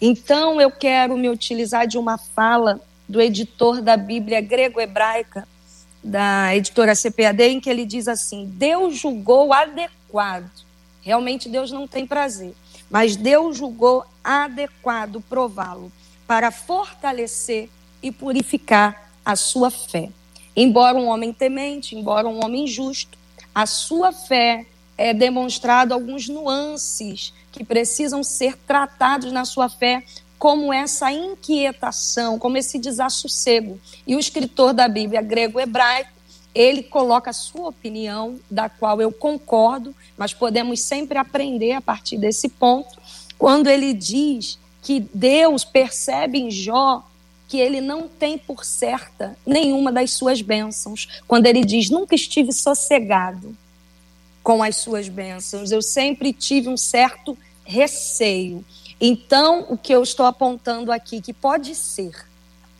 Então 0.00 0.60
eu 0.60 0.70
quero 0.70 1.16
me 1.16 1.28
utilizar 1.28 1.86
de 1.86 1.98
uma 1.98 2.16
fala 2.16 2.80
do 3.08 3.20
editor 3.20 3.82
da 3.82 3.96
Bíblia 3.96 4.40
grego-hebraica, 4.40 5.46
da 6.02 6.54
editora 6.56 6.94
CPAD, 6.94 7.42
em 7.42 7.60
que 7.60 7.68
ele 7.68 7.84
diz 7.84 8.08
assim: 8.08 8.46
Deus 8.46 8.96
julgou 8.96 9.52
adequado. 9.52 10.50
Realmente 11.00 11.48
Deus 11.48 11.72
não 11.72 11.86
tem 11.86 12.06
prazer, 12.06 12.54
mas 12.88 13.16
Deus 13.16 13.56
julgou 13.56 14.04
adequado 14.22 15.20
prová-lo 15.28 15.90
para 16.26 16.50
fortalecer 16.50 17.68
e 18.02 18.12
purificar 18.12 19.10
a 19.24 19.34
sua 19.36 19.70
fé. 19.70 20.10
Embora 20.54 20.96
um 20.96 21.08
homem 21.08 21.32
temente, 21.32 21.96
embora 21.96 22.28
um 22.28 22.44
homem 22.44 22.66
justo, 22.66 23.18
a 23.54 23.66
sua 23.66 24.12
fé 24.12 24.66
é 24.96 25.12
demonstrado 25.12 25.92
alguns 25.92 26.28
nuances 26.28 27.32
que 27.50 27.64
precisam 27.64 28.22
ser 28.22 28.56
tratados 28.56 29.32
na 29.32 29.44
sua 29.44 29.68
fé 29.68 30.04
como 30.38 30.72
essa 30.72 31.12
inquietação, 31.12 32.38
como 32.38 32.56
esse 32.56 32.78
desassossego. 32.78 33.80
E 34.06 34.16
o 34.16 34.18
escritor 34.18 34.72
da 34.72 34.88
Bíblia 34.88 35.22
grego-hebraico, 35.22 36.10
ele 36.54 36.82
coloca 36.82 37.30
a 37.30 37.34
sua 37.34 37.68
opinião, 37.68 38.38
da 38.50 38.68
qual 38.68 39.00
eu 39.00 39.12
concordo, 39.12 39.94
mas 40.16 40.34
podemos 40.34 40.80
sempre 40.80 41.16
aprender 41.16 41.72
a 41.72 41.80
partir 41.80 42.18
desse 42.18 42.48
ponto, 42.48 43.00
quando 43.38 43.68
ele 43.68 43.94
diz 43.94 44.58
que 44.82 45.00
Deus 45.14 45.64
percebe 45.64 46.38
em 46.38 46.50
Jó 46.50 47.04
que 47.52 47.60
ele 47.60 47.82
não 47.82 48.08
tem 48.08 48.38
por 48.38 48.64
certa 48.64 49.36
nenhuma 49.44 49.92
das 49.92 50.12
suas 50.12 50.40
bênçãos. 50.40 51.20
Quando 51.28 51.44
ele 51.44 51.62
diz: 51.62 51.90
Nunca 51.90 52.14
estive 52.14 52.50
sossegado 52.50 53.54
com 54.42 54.62
as 54.62 54.76
suas 54.76 55.06
bênçãos, 55.06 55.70
eu 55.70 55.82
sempre 55.82 56.32
tive 56.32 56.70
um 56.70 56.78
certo 56.78 57.36
receio. 57.62 58.64
Então, 58.98 59.66
o 59.68 59.76
que 59.76 59.94
eu 59.94 60.02
estou 60.02 60.24
apontando 60.24 60.90
aqui, 60.90 61.20
que 61.20 61.34
pode 61.34 61.74
ser 61.74 62.26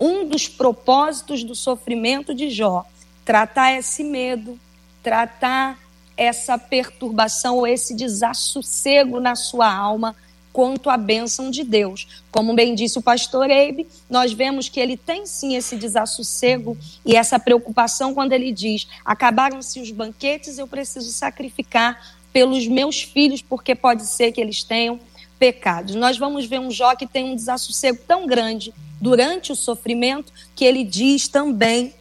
um 0.00 0.26
dos 0.26 0.48
propósitos 0.48 1.44
do 1.44 1.54
sofrimento 1.54 2.34
de 2.34 2.48
Jó, 2.48 2.86
tratar 3.26 3.74
esse 3.74 4.02
medo, 4.02 4.58
tratar 5.02 5.78
essa 6.16 6.56
perturbação 6.56 7.58
ou 7.58 7.66
esse 7.66 7.94
desassossego 7.94 9.20
na 9.20 9.36
sua 9.36 9.70
alma 9.70 10.16
quanto 10.52 10.90
à 10.90 10.96
bênção 10.96 11.50
de 11.50 11.64
Deus. 11.64 12.22
Como 12.30 12.54
bem 12.54 12.74
disse 12.74 12.98
o 12.98 13.02
pastor 13.02 13.50
Eibe, 13.50 13.86
nós 14.08 14.32
vemos 14.32 14.68
que 14.68 14.78
ele 14.78 14.96
tem 14.96 15.26
sim 15.26 15.56
esse 15.56 15.76
desassossego 15.76 16.76
e 17.04 17.16
essa 17.16 17.38
preocupação 17.38 18.14
quando 18.14 18.32
ele 18.32 18.52
diz: 18.52 18.86
acabaram-se 19.04 19.80
os 19.80 19.90
banquetes, 19.90 20.58
eu 20.58 20.66
preciso 20.66 21.10
sacrificar 21.10 22.16
pelos 22.32 22.66
meus 22.66 23.02
filhos, 23.02 23.42
porque 23.42 23.74
pode 23.74 24.06
ser 24.06 24.32
que 24.32 24.40
eles 24.40 24.62
tenham 24.62 24.98
pecados. 25.38 25.94
Nós 25.94 26.16
vamos 26.16 26.46
ver 26.46 26.60
um 26.60 26.70
Jó 26.70 26.94
que 26.94 27.06
tem 27.06 27.24
um 27.24 27.34
desassossego 27.34 27.98
tão 28.06 28.26
grande 28.26 28.72
durante 29.00 29.50
o 29.50 29.56
sofrimento 29.56 30.32
que 30.54 30.64
ele 30.64 30.84
diz 30.84 31.26
também 31.28 31.92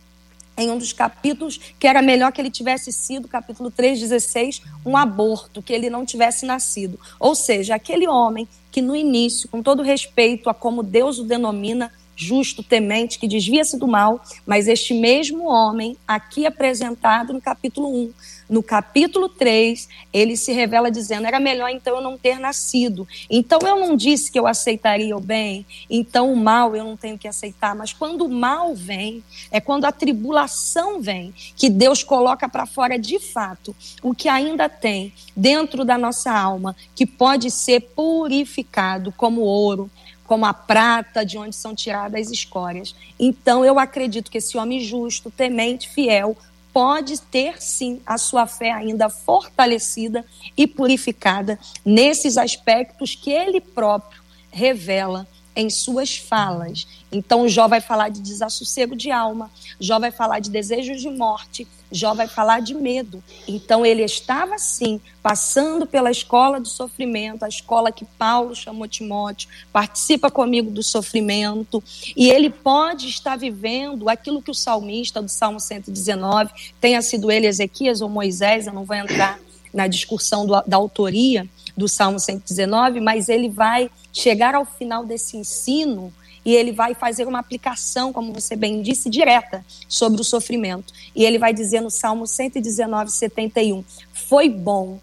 em 0.58 0.70
um 0.70 0.78
dos 0.78 0.94
capítulos 0.94 1.60
que 1.80 1.88
era 1.88 2.02
melhor 2.02 2.32
que 2.32 2.42
ele 2.42 2.52
tivesse 2.52 2.92
sido, 2.92 3.28
capítulo 3.28 3.72
3:16, 3.72 4.62
um 4.86 4.96
aborto, 4.98 5.62
que 5.62 5.74
ele 5.74 5.90
não 5.90 6.06
tivesse 6.06 6.46
nascido. 6.46 7.00
Ou 7.20 7.36
seja, 7.36 7.76
aquele 7.76 8.08
homem 8.08 8.48
que 8.72 8.82
no 8.82 8.96
início, 8.96 9.50
com 9.50 9.62
todo 9.62 9.84
respeito 9.84 10.50
a 10.50 10.54
como 10.54 10.82
Deus 10.82 11.20
o 11.20 11.24
denomina, 11.24 11.92
justo, 12.22 12.62
temente, 12.62 13.18
que 13.18 13.28
desvia-se 13.28 13.78
do 13.78 13.88
mal, 13.88 14.22
mas 14.46 14.68
este 14.68 14.94
mesmo 14.94 15.48
homem, 15.48 15.98
aqui 16.08 16.46
apresentado 16.46 17.34
no 17.34 17.42
capítulo 17.42 17.90
1, 17.90 18.14
no 18.52 18.62
capítulo 18.62 19.30
3, 19.30 19.88
ele 20.12 20.36
se 20.36 20.52
revela 20.52 20.92
dizendo: 20.92 21.26
era 21.26 21.40
melhor 21.40 21.70
então 21.70 21.96
eu 21.96 22.02
não 22.02 22.18
ter 22.18 22.38
nascido. 22.38 23.08
Então 23.30 23.60
eu 23.64 23.80
não 23.80 23.96
disse 23.96 24.30
que 24.30 24.38
eu 24.38 24.46
aceitaria 24.46 25.16
o 25.16 25.22
bem, 25.22 25.66
então 25.90 26.32
o 26.32 26.36
mal 26.36 26.76
eu 26.76 26.84
não 26.84 26.98
tenho 26.98 27.18
que 27.18 27.30
aceitar. 27.30 27.74
Mas 27.74 27.94
quando 27.94 28.26
o 28.26 28.30
mal 28.30 28.76
vem, 28.76 29.24
é 29.50 29.62
quando 29.62 29.86
a 29.86 29.92
tribulação 29.92 31.02
vem, 31.02 31.34
que 31.56 31.70
Deus 31.70 32.04
coloca 32.04 32.50
para 32.50 32.66
fora 32.66 33.00
de 33.00 33.20
fato 33.20 33.74
o 34.04 34.14
que 34.14 34.28
ainda 34.28 34.68
tem 34.68 35.14
dentro 35.36 35.86
da 35.86 35.98
nossa 35.98 36.32
alma, 36.32 36.76
que 36.94 37.06
pode 37.06 37.50
ser 37.50 37.80
purificado 37.96 39.14
como 39.14 39.42
ouro, 39.42 39.90
como 40.32 40.46
a 40.46 40.54
prata 40.54 41.26
de 41.26 41.38
onde 41.38 41.54
são 41.54 41.76
tiradas 41.76 42.28
as 42.28 42.32
escórias. 42.32 42.96
Então 43.20 43.66
eu 43.66 43.78
acredito 43.78 44.32
que 44.32 44.38
esse 44.38 44.58
homem 44.58 44.80
justo, 44.80 45.30
temente, 45.30 45.90
fiel, 45.90 46.38
pode 46.72 47.20
ter 47.20 47.62
sim 47.62 48.00
a 48.06 48.18
sua 48.18 48.48
fé 48.48 48.72
ainda 48.72 49.10
fortalecida 49.10 50.26
e 50.56 50.66
purificada 50.66 51.60
nesses 51.84 52.38
aspectos 52.38 53.14
que 53.14 53.30
ele 53.30 53.60
próprio 53.60 54.22
revela 54.50 55.28
em 55.56 55.70
suas 55.70 56.18
falas. 56.18 56.88
Então, 57.12 57.48
Jó 57.48 57.68
vai 57.68 57.82
falar 57.82 58.10
de 58.10 58.22
desassossego 58.22 58.96
de 58.96 59.12
alma, 59.12 59.52
Jó 59.80 60.00
vai 60.00 60.12
falar 60.12 60.40
de 60.40 60.50
desejos 60.50 61.02
de 61.02 61.10
morte, 61.10 61.68
Jó 61.92 62.14
vai 62.14 62.28
falar 62.28 62.62
de 62.62 62.74
medo. 62.74 63.22
Então, 63.46 63.86
ele 63.86 64.02
estava, 64.02 64.58
sim, 64.58 65.02
passando 65.22 65.86
pela 65.86 66.10
escola 66.10 66.60
do 66.60 66.68
sofrimento, 66.68 67.44
a 67.44 67.50
escola 67.50 67.92
que 67.92 68.06
Paulo 68.06 68.56
chamou 68.56 68.88
Timóteo, 68.88 69.50
participa 69.74 70.32
comigo 70.32 70.72
do 70.72 70.82
sofrimento, 70.82 71.84
e 72.16 72.30
ele 72.30 72.50
pode 72.50 73.10
estar 73.10 73.38
vivendo 73.38 74.08
aquilo 74.08 74.42
que 74.42 74.52
o 74.52 74.56
salmista 74.56 75.22
do 75.22 75.30
Salmo 75.30 75.60
119, 75.60 76.52
tenha 76.80 77.02
sido 77.02 77.30
ele 77.30 77.46
Ezequias 77.46 78.00
ou 78.00 78.08
Moisés, 78.08 78.68
eu 78.68 78.74
não 78.74 78.86
vou 78.86 78.96
entrar 78.96 79.38
na 79.74 79.88
discussão 79.88 80.46
do, 80.46 80.62
da 80.66 80.78
autoria 80.78 81.48
do 81.82 81.88
Salmo 81.88 82.20
119, 82.20 83.00
mas 83.00 83.28
ele 83.28 83.50
vai 83.50 83.90
chegar 84.14 84.54
ao 84.54 84.64
final 84.64 85.04
desse 85.04 85.36
ensino 85.36 86.14
e 86.46 86.56
ele 86.56 86.72
vai 86.72 86.94
fazer 86.94 87.28
uma 87.28 87.40
aplicação, 87.40 88.14
como 88.14 88.32
você 88.32 88.56
bem 88.56 88.84
disse, 88.84 89.10
direta 89.10 89.66
sobre 89.88 90.22
o 90.22 90.24
sofrimento. 90.24 90.94
E 91.16 91.26
ele 91.26 91.40
vai 91.40 91.54
dizer 91.54 91.82
no 91.82 91.90
Salmo 91.90 92.28
119, 92.28 93.12
71, 93.12 93.84
foi 94.14 94.48
bom 94.48 95.00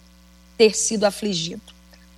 ter 0.56 0.76
sido 0.76 1.04
afligido, 1.04 1.62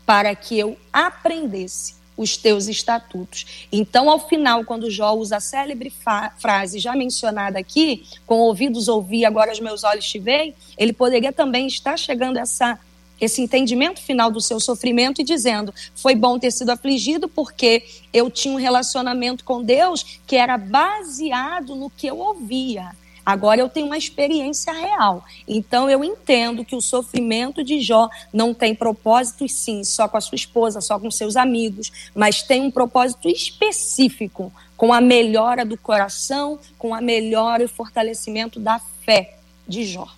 para 0.04 0.34
que 0.34 0.58
eu 0.58 0.76
aprendesse 0.92 1.94
os 2.14 2.36
teus 2.36 2.68
estatutos. 2.68 3.66
Então, 3.72 4.10
ao 4.10 4.28
final, 4.28 4.62
quando 4.64 4.90
Jó 4.90 5.14
usa 5.14 5.38
a 5.38 5.40
célebre 5.40 5.90
frase 6.38 6.78
já 6.78 6.94
mencionada 6.94 7.58
aqui, 7.58 8.06
com 8.26 8.40
ouvidos 8.40 8.88
ouvi, 8.88 9.24
agora 9.24 9.52
os 9.52 9.60
meus 9.60 9.84
olhos 9.84 10.06
te 10.06 10.18
veem, 10.18 10.54
ele 10.76 10.92
poderia 10.92 11.32
também 11.32 11.66
estar 11.66 11.98
chegando 11.98 12.36
a 12.36 12.42
essa 12.42 12.78
esse 13.20 13.42
entendimento 13.42 14.00
final 14.00 14.30
do 14.30 14.40
seu 14.40 14.58
sofrimento 14.58 15.20
e 15.20 15.24
dizendo: 15.24 15.74
foi 15.94 16.14
bom 16.14 16.38
ter 16.38 16.50
sido 16.50 16.70
afligido 16.70 17.28
porque 17.28 17.84
eu 18.12 18.30
tinha 18.30 18.54
um 18.54 18.58
relacionamento 18.58 19.44
com 19.44 19.62
Deus 19.62 20.20
que 20.26 20.36
era 20.36 20.56
baseado 20.56 21.74
no 21.76 21.90
que 21.90 22.06
eu 22.06 22.18
ouvia. 22.18 22.90
Agora 23.24 23.60
eu 23.60 23.68
tenho 23.68 23.86
uma 23.86 23.98
experiência 23.98 24.72
real. 24.72 25.24
Então 25.46 25.88
eu 25.88 26.02
entendo 26.02 26.64
que 26.64 26.74
o 26.74 26.80
sofrimento 26.80 27.62
de 27.62 27.80
Jó 27.80 28.08
não 28.32 28.54
tem 28.54 28.74
propósito, 28.74 29.48
sim, 29.48 29.84
só 29.84 30.08
com 30.08 30.16
a 30.16 30.20
sua 30.20 30.36
esposa, 30.36 30.80
só 30.80 30.98
com 30.98 31.10
seus 31.10 31.36
amigos, 31.36 32.10
mas 32.14 32.42
tem 32.42 32.62
um 32.62 32.70
propósito 32.70 33.28
específico 33.28 34.52
com 34.76 34.92
a 34.92 35.00
melhora 35.00 35.64
do 35.64 35.76
coração, 35.76 36.58
com 36.78 36.94
a 36.94 37.00
melhora 37.00 37.62
e 37.62 37.68
fortalecimento 37.68 38.58
da 38.58 38.80
fé 39.04 39.36
de 39.68 39.84
Jó. 39.84 40.08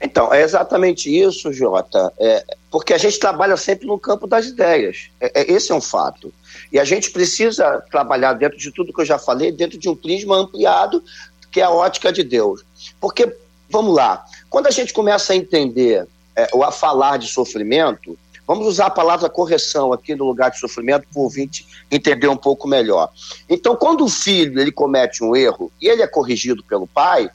Então, 0.00 0.32
é 0.32 0.42
exatamente 0.42 1.14
isso, 1.14 1.52
Jota, 1.52 2.12
é, 2.18 2.44
porque 2.70 2.92
a 2.92 2.98
gente 2.98 3.18
trabalha 3.18 3.56
sempre 3.56 3.86
no 3.86 3.98
campo 3.98 4.26
das 4.26 4.46
ideias. 4.46 5.08
É, 5.20 5.40
é, 5.40 5.52
esse 5.52 5.72
é 5.72 5.74
um 5.74 5.80
fato. 5.80 6.32
E 6.72 6.78
a 6.78 6.84
gente 6.84 7.10
precisa 7.10 7.82
trabalhar 7.90 8.34
dentro 8.34 8.58
de 8.58 8.70
tudo 8.70 8.92
que 8.92 9.00
eu 9.00 9.06
já 9.06 9.18
falei, 9.18 9.50
dentro 9.50 9.78
de 9.78 9.88
um 9.88 9.96
prisma 9.96 10.36
ampliado, 10.36 11.02
que 11.50 11.60
é 11.60 11.64
a 11.64 11.70
ótica 11.70 12.12
de 12.12 12.22
Deus. 12.22 12.64
Porque, 13.00 13.34
vamos 13.70 13.94
lá, 13.94 14.24
quando 14.50 14.66
a 14.66 14.70
gente 14.70 14.92
começa 14.92 15.32
a 15.32 15.36
entender 15.36 16.06
é, 16.34 16.48
ou 16.52 16.62
a 16.62 16.70
falar 16.70 17.16
de 17.16 17.28
sofrimento, 17.28 18.18
vamos 18.46 18.66
usar 18.66 18.86
a 18.86 18.90
palavra 18.90 19.28
correção 19.28 19.92
aqui 19.92 20.14
no 20.14 20.24
lugar 20.24 20.50
de 20.50 20.58
sofrimento 20.58 21.06
para 21.10 21.18
o 21.18 21.24
ouvinte 21.24 21.66
entender 21.90 22.28
um 22.28 22.36
pouco 22.36 22.68
melhor. 22.68 23.10
Então, 23.48 23.74
quando 23.74 24.04
o 24.04 24.08
filho 24.08 24.60
ele 24.60 24.70
comete 24.70 25.24
um 25.24 25.34
erro 25.34 25.72
e 25.80 25.88
ele 25.88 26.02
é 26.02 26.06
corrigido 26.06 26.62
pelo 26.62 26.86
pai, 26.86 27.30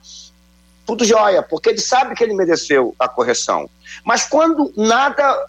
tudo 0.92 1.06
jóia, 1.06 1.42
porque 1.42 1.70
ele 1.70 1.80
sabe 1.80 2.14
que 2.14 2.22
ele 2.22 2.34
mereceu 2.34 2.94
a 3.00 3.08
correção. 3.08 3.70
Mas 4.04 4.26
quando 4.26 4.74
nada 4.76 5.48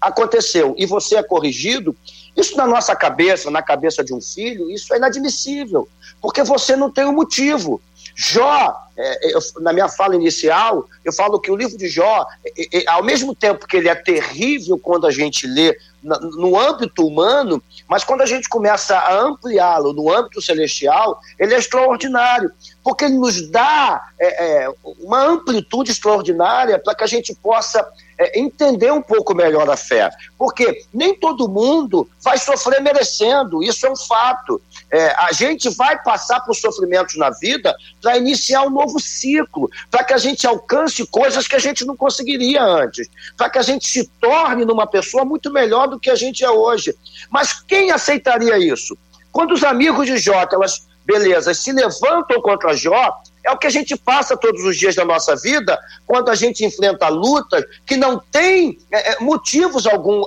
aconteceu 0.00 0.76
e 0.78 0.86
você 0.86 1.16
é 1.16 1.24
corrigido, 1.24 1.96
isso 2.36 2.56
na 2.56 2.68
nossa 2.68 2.94
cabeça, 2.94 3.50
na 3.50 3.62
cabeça 3.62 4.04
de 4.04 4.14
um 4.14 4.20
filho, 4.20 4.70
isso 4.70 4.94
é 4.94 4.96
inadmissível, 4.96 5.88
porque 6.20 6.44
você 6.44 6.76
não 6.76 6.88
tem 6.88 7.04
um 7.04 7.12
motivo. 7.12 7.80
Jó, 8.14 8.86
é, 9.00 9.34
eu, 9.34 9.40
na 9.60 9.72
minha 9.72 9.88
fala 9.88 10.14
inicial, 10.14 10.86
eu 11.04 11.12
falo 11.12 11.40
que 11.40 11.50
o 11.50 11.56
livro 11.56 11.76
de 11.76 11.88
Jó, 11.88 12.26
é, 12.44 12.78
é, 12.78 12.88
ao 12.88 13.02
mesmo 13.02 13.34
tempo 13.34 13.66
que 13.66 13.76
ele 13.76 13.88
é 13.88 13.94
terrível 13.94 14.78
quando 14.78 15.06
a 15.06 15.10
gente 15.10 15.46
lê 15.46 15.76
no 16.02 16.58
âmbito 16.58 17.06
humano, 17.06 17.62
mas 17.86 18.04
quando 18.04 18.22
a 18.22 18.26
gente 18.26 18.48
começa 18.48 18.96
a 18.96 19.20
ampliá-lo 19.20 19.92
no 19.92 20.10
âmbito 20.10 20.40
celestial, 20.40 21.20
ele 21.38 21.54
é 21.54 21.58
extraordinário, 21.58 22.50
porque 22.82 23.04
ele 23.04 23.18
nos 23.18 23.50
dá 23.50 24.02
é, 24.18 24.64
é, 24.64 24.68
uma 25.00 25.22
amplitude 25.22 25.90
extraordinária 25.90 26.78
para 26.78 26.94
que 26.94 27.04
a 27.04 27.06
gente 27.06 27.34
possa 27.34 27.86
é, 28.18 28.38
entender 28.38 28.92
um 28.92 29.02
pouco 29.02 29.34
melhor 29.34 29.68
a 29.68 29.76
fé. 29.76 30.10
Porque 30.38 30.84
nem 30.92 31.14
todo 31.14 31.48
mundo 31.48 32.08
vai 32.22 32.38
sofrer 32.38 32.80
merecendo, 32.80 33.62
isso 33.62 33.86
é 33.86 33.90
um 33.90 33.96
fato. 33.96 34.60
É, 34.90 35.14
a 35.18 35.32
gente 35.32 35.68
vai 35.70 36.02
passar 36.02 36.40
por 36.40 36.54
sofrimentos 36.54 37.16
na 37.16 37.30
vida 37.30 37.74
para 38.00 38.16
iniciar 38.16 38.62
um 38.62 38.70
novo 38.70 38.89
ciclo, 38.98 39.70
para 39.90 40.02
que 40.02 40.12
a 40.12 40.18
gente 40.18 40.46
alcance 40.46 41.06
coisas 41.06 41.46
que 41.46 41.54
a 41.54 41.58
gente 41.58 41.84
não 41.84 41.96
conseguiria 41.96 42.62
antes, 42.62 43.08
para 43.36 43.50
que 43.50 43.58
a 43.58 43.62
gente 43.62 43.86
se 43.86 44.06
torne 44.20 44.64
numa 44.64 44.86
pessoa 44.86 45.24
muito 45.24 45.52
melhor 45.52 45.86
do 45.88 46.00
que 46.00 46.10
a 46.10 46.14
gente 46.14 46.44
é 46.44 46.50
hoje. 46.50 46.94
Mas 47.30 47.52
quem 47.52 47.90
aceitaria 47.90 48.58
isso? 48.58 48.96
Quando 49.30 49.52
os 49.52 49.62
amigos 49.62 50.06
de 50.06 50.18
Jó, 50.18 50.44
elas, 50.50 50.88
beleza, 51.04 51.54
se 51.54 51.72
levantam 51.72 52.40
contra 52.42 52.74
Jó, 52.74 53.20
é 53.44 53.50
o 53.50 53.56
que 53.56 53.66
a 53.66 53.70
gente 53.70 53.96
passa 53.96 54.36
todos 54.36 54.62
os 54.64 54.76
dias 54.76 54.94
da 54.94 55.04
nossa 55.04 55.34
vida, 55.36 55.78
quando 56.06 56.28
a 56.30 56.34
gente 56.34 56.64
enfrenta 56.64 57.08
lutas 57.08 57.64
que 57.86 57.96
não 57.96 58.18
tem 58.18 58.78
é, 58.90 59.12
é 59.12 59.20
motivos 59.20 59.86
algum, 59.86 60.24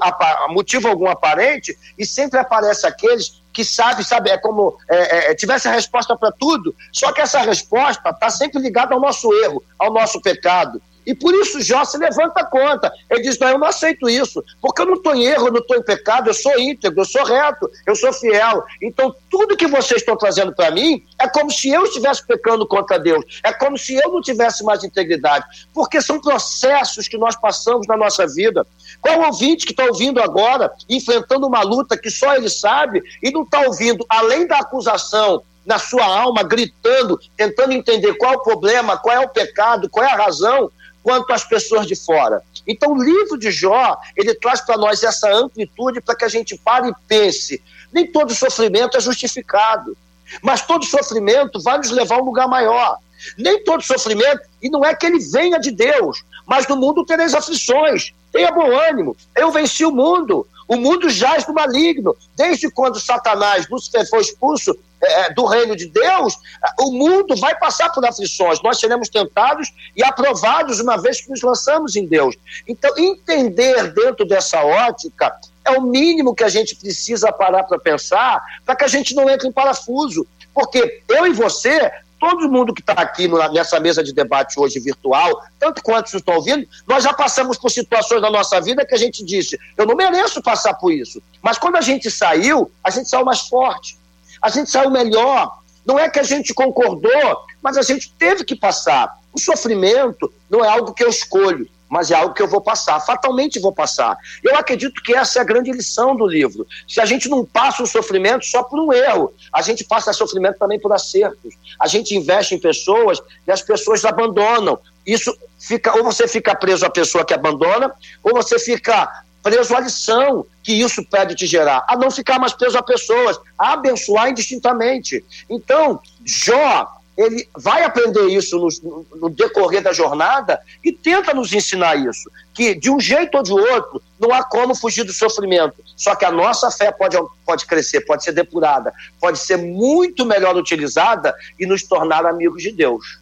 motivo 0.50 0.88
algum 0.88 1.08
aparente, 1.08 1.78
e 1.98 2.06
sempre 2.06 2.40
aparece 2.40 2.88
aqueles 2.88 3.43
que 3.54 3.64
sabe, 3.64 4.04
sabe, 4.04 4.32
é 4.32 4.38
como 4.38 4.76
é, 4.90 5.32
é, 5.32 5.36
tivesse 5.36 5.68
a 5.68 5.72
resposta 5.72 6.18
para 6.18 6.32
tudo, 6.32 6.76
só 6.92 7.12
que 7.14 7.22
essa 7.22 7.40
resposta 7.42 8.10
está 8.10 8.30
sempre 8.30 8.60
ligada 8.60 8.96
ao 8.96 9.00
nosso 9.00 9.32
erro, 9.44 9.64
ao 9.78 9.94
nosso 9.94 10.20
pecado. 10.22 10.82
E 11.06 11.14
por 11.14 11.34
isso 11.34 11.62
Jó 11.62 11.84
se 11.86 11.98
levanta 11.98 12.46
conta. 12.46 12.92
Ele 13.10 13.22
diz: 13.22 13.38
Não, 13.40 13.50
eu 13.50 13.58
não 13.58 13.68
aceito 13.68 14.10
isso, 14.10 14.44
porque 14.62 14.82
eu 14.82 14.86
não 14.86 14.96
estou 14.96 15.16
em 15.16 15.26
erro, 15.26 15.48
eu 15.48 15.52
não 15.52 15.60
estou 15.60 15.78
em 15.78 15.84
pecado, 15.84 16.30
eu 16.30 16.34
sou 16.34 16.58
íntegro, 16.60 17.02
eu 17.02 17.06
sou 17.06 17.24
reto, 17.24 17.70
eu 17.86 17.96
sou 17.96 18.12
fiel. 18.14 18.64
Então, 18.82 19.16
tudo 19.30 19.58
que 19.58 19.68
vocês 19.68 20.02
estão 20.02 20.18
trazendo 20.18 20.54
para 20.54 20.72
mim 20.72 21.04
é 21.20 21.28
como 21.28 21.52
se 21.52 21.70
eu 21.70 21.84
estivesse 21.84 22.26
pecando 22.26 22.68
contra 22.68 22.98
Deus, 22.98 23.24
é 23.44 23.52
como 23.52 23.78
se 23.78 23.96
eu 23.96 24.12
não 24.12 24.22
tivesse 24.22 24.64
mais 24.64 24.84
integridade, 24.84 25.46
porque 25.74 26.02
são 26.02 26.20
processos 26.20 27.08
que 27.08 27.18
nós 27.18 27.36
passamos 27.36 27.88
na 27.88 27.98
nossa 27.98 28.26
vida. 28.28 28.66
Qual 29.02 29.22
ouvinte 29.22 29.66
que 29.66 29.72
está 29.72 29.86
ouvindo 29.86 30.22
agora, 30.22 30.72
enfrentando 30.90 31.48
uma 31.48 31.62
luta 31.62 31.98
que 31.98 32.10
só 32.10 32.36
ele 32.36 32.50
sabe, 32.50 33.02
e 33.22 33.32
não 33.32 33.44
está 33.44 33.62
ouvindo, 33.62 34.06
além 34.10 34.48
da 34.48 34.60
acusação, 34.60 35.44
na 35.66 35.80
sua 35.80 36.06
alma, 36.06 36.44
gritando, 36.44 37.20
tentando 37.38 37.74
entender 37.74 38.14
qual 38.16 38.34
é 38.34 38.38
o 38.38 38.44
problema, 38.44 38.98
qual 38.98 39.16
é 39.16 39.20
o 39.26 39.30
pecado, 39.30 39.90
qual 39.90 40.06
é 40.06 40.12
a 40.12 40.18
razão, 40.18 40.70
quanto 41.04 41.34
as 41.34 41.44
pessoas 41.44 41.86
de 41.86 41.96
fora. 41.96 42.42
Então, 42.66 42.94
o 42.94 43.04
livro 43.04 43.38
de 43.38 43.52
Jó, 43.52 43.98
ele 44.16 44.34
traz 44.34 44.62
para 44.62 44.78
nós 44.78 45.04
essa 45.04 45.30
amplitude 45.32 46.02
para 46.02 46.16
que 46.16 46.24
a 46.24 46.30
gente 46.30 46.58
pare 46.58 46.90
e 46.90 46.96
pense. 47.08 47.62
Nem 47.92 48.08
todo 48.08 48.34
sofrimento 48.34 48.98
é 48.98 49.02
justificado, 49.02 49.96
mas 50.42 50.66
todo 50.66 50.86
sofrimento 50.86 51.62
vai 51.62 51.78
nos 51.78 51.92
levar 51.92 52.16
a 52.16 52.22
um 52.22 52.26
lugar 52.26 52.48
maior. 52.48 52.98
Nem 53.38 53.64
todo 53.64 53.84
sofrimento, 53.84 54.42
e 54.62 54.70
não 54.70 54.84
é 54.84 54.96
que 54.96 55.06
ele 55.06 55.20
venha 55.20 55.60
de 55.60 55.72
Deus, 55.72 56.24
mas 56.46 56.68
no 56.68 56.76
mundo 56.76 57.06
tereis 57.06 57.34
aflições. 57.34 58.14
Tenha 58.32 58.52
bom 58.52 58.72
ânimo, 58.72 59.16
eu 59.36 59.52
venci 59.52 59.86
o 59.86 59.92
mundo. 59.92 60.48
O 60.68 60.78
mundo 60.78 61.10
jaz 61.10 61.46
do 61.46 61.54
maligno. 61.54 62.16
Desde 62.36 62.72
quando 62.72 63.00
Satanás, 63.00 63.68
Lúcifer, 63.70 64.10
foi 64.10 64.22
expulso 64.22 64.76
é, 65.04 65.22
é, 65.22 65.34
do 65.34 65.46
reino 65.46 65.76
de 65.76 65.88
Deus, 65.88 66.38
o 66.80 66.92
mundo 66.92 67.36
vai 67.36 67.58
passar 67.58 67.90
por 67.90 68.06
aflições. 68.06 68.62
Nós 68.62 68.80
seremos 68.80 69.10
tentados 69.10 69.74
e 69.96 70.04
aprovados 70.04 70.80
uma 70.80 70.98
vez 70.98 71.22
que 71.22 71.30
nos 71.30 71.42
lançamos 71.42 71.96
em 71.96 72.06
Deus. 72.06 72.36
Então, 72.68 72.92
entender 72.98 73.94
dentro 73.94 74.26
dessa 74.26 74.64
ótica 74.64 75.36
é 75.66 75.72
o 75.72 75.82
mínimo 75.82 76.36
que 76.36 76.44
a 76.44 76.50
gente 76.50 76.76
precisa 76.76 77.32
parar 77.32 77.64
para 77.64 77.80
pensar 77.80 78.42
para 78.66 78.76
que 78.76 78.84
a 78.84 78.88
gente 78.88 79.14
não 79.16 79.30
entre 79.30 79.48
em 79.48 79.52
parafuso. 79.52 80.26
Porque 80.54 81.02
eu 81.10 81.26
e 81.26 81.34
você 81.34 81.92
todo 82.24 82.50
mundo 82.50 82.74
que 82.74 82.80
está 82.80 82.94
aqui 82.94 83.28
nessa 83.52 83.82
mesa 83.82 84.02
de 84.02 84.14
debate 84.14 84.58
hoje 84.58 84.80
virtual, 84.80 85.44
tanto 85.60 85.84
quanto 85.84 86.16
estão 86.16 86.36
ouvindo, 86.36 86.66
nós 86.88 87.04
já 87.04 87.12
passamos 87.12 87.58
por 87.58 87.70
situações 87.70 88.22
na 88.22 88.32
nossa 88.32 88.62
vida 88.62 88.86
que 88.86 88.96
a 88.96 88.98
gente 88.98 89.26
disse, 89.26 89.60
eu 89.76 89.86
não 89.86 89.94
mereço 89.94 90.42
passar 90.42 90.74
por 90.76 90.94
isso. 90.94 91.22
Mas 91.42 91.58
quando 91.58 91.76
a 91.76 91.82
gente 91.82 92.10
saiu, 92.10 92.72
a 92.82 92.90
gente 92.90 93.10
saiu 93.10 93.26
mais 93.26 93.42
forte, 93.42 93.98
a 94.44 94.50
gente 94.50 94.70
saiu 94.70 94.92
melhor. 94.92 95.60
Não 95.86 95.98
é 95.98 96.10
que 96.10 96.20
a 96.20 96.24
gente 96.24 96.54
concordou, 96.54 97.46
mas 97.62 97.78
a 97.78 97.82
gente 97.82 98.12
teve 98.20 98.44
que 98.44 98.56
passar. 98.56 99.18
O 99.34 99.40
sofrimento 99.40 100.32
não 100.50 100.64
é 100.64 100.68
algo 100.68 100.94
que 100.94 101.04
eu 101.04 101.10
escolho 101.10 101.68
mas 101.94 102.10
é 102.10 102.16
algo 102.16 102.34
que 102.34 102.42
eu 102.42 102.48
vou 102.48 102.60
passar, 102.60 103.00
fatalmente 103.00 103.60
vou 103.60 103.72
passar. 103.72 104.18
Eu 104.44 104.56
acredito 104.56 105.00
que 105.04 105.14
essa 105.14 105.38
é 105.38 105.42
a 105.44 105.46
grande 105.46 105.72
lição 105.72 106.16
do 106.16 106.26
livro. 106.26 106.66
Se 106.88 107.00
a 107.00 107.06
gente 107.06 107.30
não 107.30 107.46
passa 107.46 107.84
o 107.84 107.86
sofrimento 107.86 108.44
só 108.48 108.64
por 108.64 108.80
um 108.80 108.92
erro, 108.92 109.32
a 109.54 109.62
gente 109.62 109.84
passa 109.84 110.12
sofrimento 110.12 110.58
também 110.58 110.80
por 110.80 110.92
acertos. 110.92 111.54
A 111.80 111.88
gente 111.88 112.16
investe 112.16 112.56
em 112.56 112.60
pessoas 112.60 113.22
e 113.48 113.52
as 113.52 113.62
pessoas 113.62 114.04
abandonam. 114.06 114.80
Isso 115.06 115.38
fica, 115.60 115.96
ou 115.96 116.04
você 116.04 116.28
fica 116.28 116.56
preso 116.56 116.84
à 116.84 116.90
pessoa 116.90 117.24
que 117.24 117.34
abandona, 117.34 117.94
ou 118.24 118.34
você 118.34 118.58
fica 118.58 119.24
preso 119.44 119.76
à 119.76 119.82
lição 119.82 120.46
que 120.64 120.74
isso 120.74 121.04
pode 121.06 121.36
te 121.36 121.46
gerar, 121.46 121.86
a 121.88 121.96
não 121.98 122.10
ficar 122.10 122.40
mais 122.40 122.54
preso 122.54 122.78
a 122.78 122.82
pessoas, 122.82 123.38
a 123.58 123.74
abençoar 123.74 124.30
indistintamente. 124.30 125.24
Então, 125.50 126.00
Jó 126.26 126.90
ele 127.16 127.48
vai 127.56 127.84
aprender 127.84 128.28
isso 128.28 128.58
no, 128.58 129.06
no, 129.20 129.30
decorrer 129.30 129.84
da 129.84 129.94
jornada 129.94 130.60
e 130.84 130.92
tenta 130.92 131.34
nos 131.34 131.54
ensinar 131.54 131.96
isso, 131.96 132.30
que 132.54 132.74
de 132.74 132.90
um 132.90 133.00
jeito 133.00 133.38
ou 133.38 133.44
de 133.44 133.54
outro 133.54 134.02
não 134.20 134.34
há 134.34 134.44
como 134.44 134.74
fugir 134.74 135.04
do 135.04 135.14
sofrimento. 135.14 135.76
Só 135.96 136.16
que 136.16 136.26
a 136.26 136.32
nossa 136.32 136.72
fé 136.72 136.92
pode, 136.92 137.16
pode 137.46 137.68
crescer, 137.68 138.02
pode 138.02 138.24
ser 138.24 138.32
depurada, 138.32 138.92
pode 139.20 139.38
ser 139.38 139.58
muito 139.58 140.26
melhor 140.26 140.58
utilizada 140.58 141.36
e 141.60 141.68
nos 141.68 141.84
tornar 141.84 142.26
amigos 142.26 142.64
de 142.64 142.72
Deus. 142.72 143.20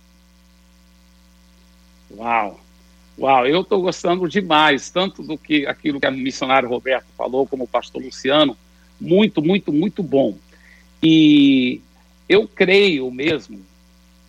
Uau! 2.11 2.61
Uau, 3.22 3.45
eu 3.45 3.61
estou 3.61 3.80
gostando 3.84 4.28
demais, 4.28 4.89
tanto 4.89 5.22
do 5.22 5.38
que 5.38 5.67
aquilo 5.67 5.99
que 5.99 6.07
a 6.07 6.11
missionária 6.11 6.67
Roberto 6.67 7.05
falou, 7.15 7.45
como 7.45 7.65
o 7.65 7.67
pastor 7.67 8.01
Luciano, 8.01 8.57
muito, 8.99 9.43
muito, 9.43 9.72
muito 9.72 10.01
bom. 10.01 10.36
E 11.03 11.82
eu 12.28 12.47
creio 12.47 13.11
mesmo 13.11 13.61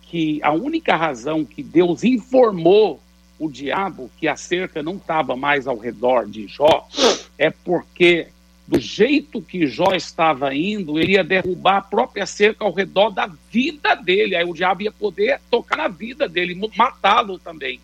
que 0.03 0.39
a 0.43 0.51
única 0.51 0.95
razão 0.95 1.43
que 1.43 1.63
Deus 1.63 2.03
informou 2.03 3.01
o 3.39 3.49
diabo 3.49 4.11
que 4.19 4.27
a 4.27 4.35
cerca 4.35 4.83
não 4.83 4.97
estava 4.97 5.35
mais 5.35 5.65
ao 5.65 5.77
redor 5.79 6.27
de 6.27 6.45
Jó 6.45 6.87
é 7.35 7.49
porque 7.49 8.27
do 8.67 8.79
jeito 8.79 9.41
que 9.41 9.65
Jó 9.65 9.95
estava 9.95 10.53
indo, 10.53 10.99
ele 10.99 11.13
ia 11.13 11.23
derrubar 11.23 11.77
a 11.77 11.81
própria 11.81 12.27
cerca 12.27 12.63
ao 12.63 12.71
redor 12.71 13.09
da 13.09 13.25
vida 13.49 13.95
dele. 13.95 14.35
Aí 14.35 14.45
o 14.45 14.53
diabo 14.53 14.83
ia 14.83 14.91
poder 14.91 15.41
tocar 15.49 15.77
na 15.77 15.87
vida 15.87 16.29
dele, 16.29 16.69
matá-lo 16.77 17.39
também. 17.39 17.79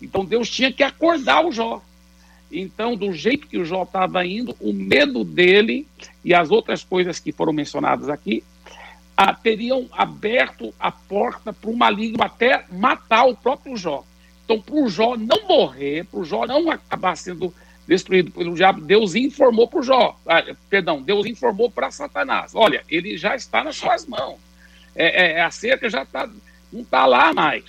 Então 0.00 0.24
Deus 0.24 0.48
tinha 0.48 0.72
que 0.72 0.82
acordar 0.82 1.44
o 1.44 1.52
Jó. 1.52 1.82
Então, 2.52 2.96
do 2.96 3.12
jeito 3.12 3.46
que 3.46 3.58
o 3.58 3.64
Jó 3.64 3.84
estava 3.84 4.26
indo, 4.26 4.56
o 4.60 4.72
medo 4.72 5.22
dele 5.22 5.86
e 6.24 6.34
as 6.34 6.50
outras 6.50 6.82
coisas 6.82 7.20
que 7.20 7.30
foram 7.30 7.52
mencionadas 7.52 8.08
aqui 8.08 8.42
ah, 9.16 9.32
teriam 9.32 9.86
aberto 9.92 10.74
a 10.80 10.90
porta 10.90 11.52
para 11.52 11.70
o 11.70 11.76
maligno 11.76 12.22
até 12.22 12.64
matar 12.72 13.26
o 13.26 13.36
próprio 13.36 13.76
Jó. 13.76 14.04
Então, 14.44 14.60
para 14.60 14.74
o 14.74 14.88
Jó 14.88 15.16
não 15.16 15.46
morrer, 15.46 16.06
para 16.06 16.20
o 16.20 16.24
Jó 16.24 16.44
não 16.44 16.70
acabar 16.70 17.16
sendo 17.16 17.54
destruído 17.86 18.30
pelo 18.30 18.54
diabo, 18.54 18.80
Deus 18.80 19.14
informou 19.14 19.68
para 19.68 19.80
o 19.80 19.82
Jó, 19.82 20.18
ah, 20.26 20.44
perdão, 20.68 21.02
Deus 21.02 21.26
informou 21.26 21.70
para 21.70 21.90
Satanás: 21.90 22.52
olha, 22.54 22.82
ele 22.88 23.16
já 23.16 23.36
está 23.36 23.62
nas 23.62 23.76
suas 23.76 24.06
mãos, 24.06 24.38
é, 24.94 25.32
é 25.32 25.42
a 25.42 25.50
cerca 25.50 25.88
já 25.88 26.04
tá, 26.04 26.28
não 26.72 26.80
está 26.80 27.06
lá 27.06 27.32
mais, 27.32 27.64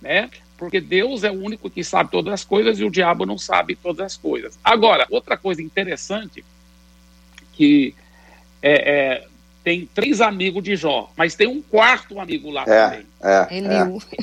né? 0.00 0.30
Porque 0.62 0.80
Deus 0.80 1.24
é 1.24 1.30
o 1.30 1.42
único 1.42 1.68
que 1.68 1.82
sabe 1.82 2.12
todas 2.12 2.32
as 2.32 2.44
coisas 2.44 2.78
e 2.78 2.84
o 2.84 2.90
diabo 2.90 3.26
não 3.26 3.36
sabe 3.36 3.74
todas 3.74 4.06
as 4.06 4.16
coisas. 4.16 4.56
Agora, 4.62 5.08
outra 5.10 5.36
coisa 5.36 5.60
interessante 5.60 6.44
que 7.52 7.96
é, 8.62 8.92
é 8.92 9.28
tem 9.64 9.88
três 9.92 10.20
amigos 10.20 10.62
de 10.62 10.76
Jó, 10.76 11.10
mas 11.16 11.34
tem 11.34 11.48
um 11.48 11.60
quarto 11.60 12.20
amigo 12.20 12.48
lá 12.48 12.62
é, 12.62 12.64
também. 12.64 13.06
É, 13.20 13.48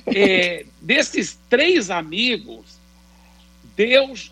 é. 0.08 0.60
é 0.62 0.66
desses 0.80 1.38
três 1.50 1.90
amigos, 1.90 2.78
Deus 3.76 4.32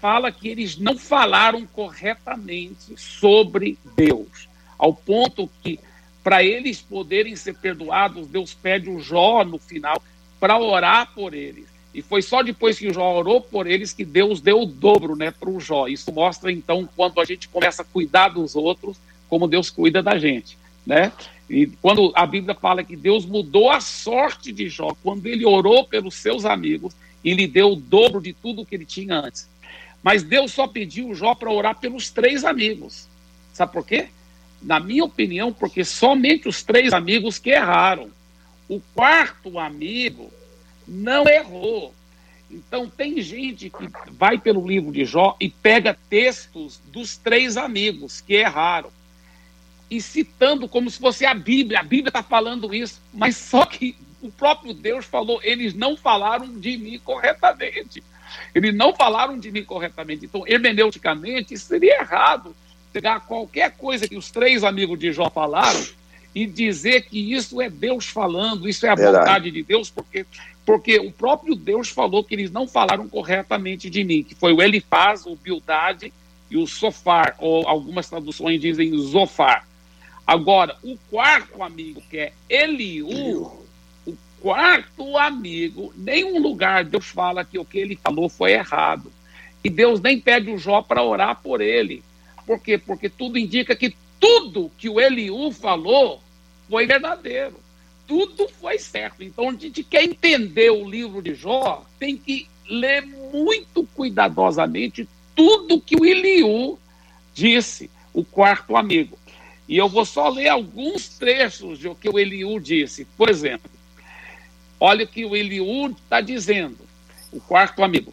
fala 0.00 0.32
que 0.32 0.48
eles 0.48 0.76
não 0.76 0.98
falaram 0.98 1.64
corretamente 1.66 2.96
sobre 2.96 3.78
Deus, 3.94 4.48
ao 4.76 4.92
ponto 4.92 5.48
que, 5.62 5.78
para 6.20 6.42
eles 6.42 6.82
poderem 6.82 7.36
ser 7.36 7.54
perdoados, 7.54 8.26
Deus 8.26 8.52
pede 8.54 8.90
o 8.90 8.98
Jó 8.98 9.44
no 9.44 9.58
final 9.60 10.02
para 10.38 10.58
orar 10.58 11.12
por 11.14 11.34
eles. 11.34 11.66
E 11.94 12.02
foi 12.02 12.22
só 12.22 12.42
depois 12.42 12.78
que 12.78 12.88
o 12.88 12.92
Jó 12.92 13.16
orou 13.16 13.40
por 13.40 13.66
eles 13.66 13.92
que 13.92 14.04
Deus 14.04 14.40
deu 14.40 14.62
o 14.62 14.66
dobro 14.66 15.14
né, 15.14 15.30
para 15.30 15.48
o 15.48 15.60
Jó. 15.60 15.86
Isso 15.86 16.12
mostra, 16.12 16.50
então, 16.50 16.88
quando 16.96 17.20
a 17.20 17.24
gente 17.24 17.48
começa 17.48 17.82
a 17.82 17.84
cuidar 17.84 18.28
dos 18.28 18.56
outros, 18.56 18.96
como 19.28 19.46
Deus 19.46 19.70
cuida 19.70 20.02
da 20.02 20.18
gente, 20.18 20.58
né? 20.84 21.12
E 21.48 21.66
quando 21.80 22.12
a 22.14 22.26
Bíblia 22.26 22.54
fala 22.54 22.82
que 22.82 22.96
Deus 22.96 23.24
mudou 23.24 23.70
a 23.70 23.80
sorte 23.80 24.50
de 24.50 24.68
Jó, 24.68 24.96
quando 25.02 25.26
ele 25.26 25.44
orou 25.44 25.84
pelos 25.84 26.14
seus 26.14 26.44
amigos 26.44 26.94
e 27.22 27.32
lhe 27.32 27.46
deu 27.46 27.72
o 27.72 27.76
dobro 27.76 28.20
de 28.20 28.32
tudo 28.32 28.64
que 28.64 28.74
ele 28.74 28.84
tinha 28.84 29.20
antes. 29.20 29.48
Mas 30.02 30.22
Deus 30.22 30.52
só 30.52 30.66
pediu 30.66 31.14
Jó 31.14 31.34
para 31.34 31.50
orar 31.50 31.78
pelos 31.78 32.10
três 32.10 32.44
amigos. 32.44 33.06
Sabe 33.52 33.72
por 33.72 33.86
quê? 33.86 34.08
Na 34.60 34.80
minha 34.80 35.04
opinião, 35.04 35.52
porque 35.52 35.84
somente 35.84 36.48
os 36.48 36.62
três 36.62 36.92
amigos 36.92 37.38
que 37.38 37.50
erraram. 37.50 38.10
O 38.68 38.80
quarto 38.94 39.58
amigo 39.58 40.32
não 40.86 41.26
errou. 41.28 41.94
Então, 42.50 42.88
tem 42.88 43.20
gente 43.20 43.70
que 43.70 43.88
vai 44.12 44.38
pelo 44.38 44.66
livro 44.66 44.92
de 44.92 45.04
Jó 45.04 45.36
e 45.40 45.48
pega 45.48 45.98
textos 46.08 46.80
dos 46.86 47.16
três 47.16 47.56
amigos 47.56 48.20
que 48.20 48.34
erraram 48.34 48.90
e 49.90 50.00
citando 50.00 50.68
como 50.68 50.90
se 50.90 50.98
fosse 50.98 51.26
a 51.26 51.34
Bíblia. 51.34 51.80
A 51.80 51.82
Bíblia 51.82 52.08
está 52.08 52.22
falando 52.22 52.74
isso, 52.74 53.00
mas 53.12 53.36
só 53.36 53.66
que 53.66 53.96
o 54.22 54.30
próprio 54.30 54.72
Deus 54.72 55.04
falou, 55.04 55.40
eles 55.42 55.74
não 55.74 55.96
falaram 55.96 56.58
de 56.58 56.76
mim 56.76 56.98
corretamente. 56.98 58.02
Eles 58.54 58.74
não 58.74 58.94
falaram 58.94 59.38
de 59.38 59.50
mim 59.50 59.64
corretamente. 59.64 60.24
Então, 60.24 60.46
hermeneuticamente, 60.46 61.56
seria 61.58 62.00
errado 62.00 62.54
pegar 62.92 63.20
qualquer 63.20 63.72
coisa 63.72 64.08
que 64.08 64.16
os 64.16 64.30
três 64.30 64.62
amigos 64.64 64.98
de 64.98 65.12
Jó 65.12 65.28
falaram 65.28 65.84
e 66.34 66.46
dizer 66.46 67.02
que 67.02 67.32
isso 67.32 67.62
é 67.62 67.70
Deus 67.70 68.06
falando, 68.06 68.68
isso 68.68 68.84
é 68.84 68.88
a 68.88 68.94
Verdade. 68.94 69.18
vontade 69.18 69.50
de 69.52 69.62
Deus, 69.62 69.88
porque, 69.88 70.26
porque 70.66 70.98
o 70.98 71.12
próprio 71.12 71.54
Deus 71.54 71.90
falou 71.90 72.24
que 72.24 72.34
eles 72.34 72.50
não 72.50 72.66
falaram 72.66 73.08
corretamente 73.08 73.88
de 73.88 74.02
mim, 74.02 74.24
que 74.24 74.34
foi 74.34 74.52
o 74.52 74.60
Elifaz, 74.60 75.26
o 75.26 75.36
Bildade 75.36 76.12
e 76.50 76.56
o 76.56 76.66
Sofar, 76.66 77.36
ou 77.38 77.66
algumas 77.68 78.08
traduções 78.08 78.60
dizem 78.60 78.96
Zofar. 78.98 79.66
Agora, 80.26 80.76
o 80.82 80.98
quarto 81.10 81.62
amigo, 81.62 82.02
que 82.10 82.18
é 82.18 82.32
Eliú, 82.48 83.52
o 84.06 84.16
quarto 84.40 85.16
amigo, 85.16 85.92
nenhum 85.96 86.40
lugar 86.40 86.84
Deus 86.84 87.06
fala 87.06 87.44
que 87.44 87.58
o 87.58 87.64
que 87.64 87.78
ele 87.78 87.96
falou 87.96 88.28
foi 88.28 88.52
errado. 88.52 89.12
E 89.62 89.70
Deus 89.70 90.00
nem 90.00 90.20
pede 90.20 90.50
o 90.50 90.58
Jó 90.58 90.82
para 90.82 91.02
orar 91.02 91.40
por 91.42 91.60
ele. 91.60 92.02
Por 92.46 92.58
quê? 92.58 92.76
Porque 92.76 93.08
tudo 93.08 93.38
indica 93.38 93.76
que 93.76 93.94
tudo 94.18 94.70
que 94.78 94.88
o 94.88 95.00
Eliú 95.00 95.50
falou 95.52 96.20
foi 96.74 96.88
verdadeiro. 96.88 97.54
Tudo 98.04 98.48
foi 98.48 98.80
certo. 98.80 99.22
Então, 99.22 99.48
a 99.48 99.52
gente 99.52 99.84
quer 99.84 100.02
entender 100.02 100.70
o 100.70 100.90
livro 100.90 101.22
de 101.22 101.32
Jó, 101.32 101.86
tem 102.00 102.16
que 102.16 102.48
ler 102.68 103.06
muito 103.06 103.86
cuidadosamente 103.94 105.08
tudo 105.36 105.80
que 105.80 105.94
o 105.94 106.04
Eliú 106.04 106.76
disse, 107.32 107.88
o 108.12 108.24
quarto 108.24 108.76
amigo. 108.76 109.16
E 109.68 109.76
eu 109.76 109.88
vou 109.88 110.04
só 110.04 110.28
ler 110.28 110.48
alguns 110.48 111.10
trechos 111.10 111.78
do 111.78 111.94
que 111.94 112.08
o 112.08 112.18
Eliú 112.18 112.58
disse. 112.58 113.04
Por 113.16 113.30
exemplo, 113.30 113.70
olha 114.80 115.04
o 115.04 115.08
que 115.08 115.24
o 115.24 115.36
Eliú 115.36 115.92
está 115.92 116.20
dizendo, 116.20 116.78
o 117.30 117.40
quarto 117.40 117.84
amigo. 117.84 118.12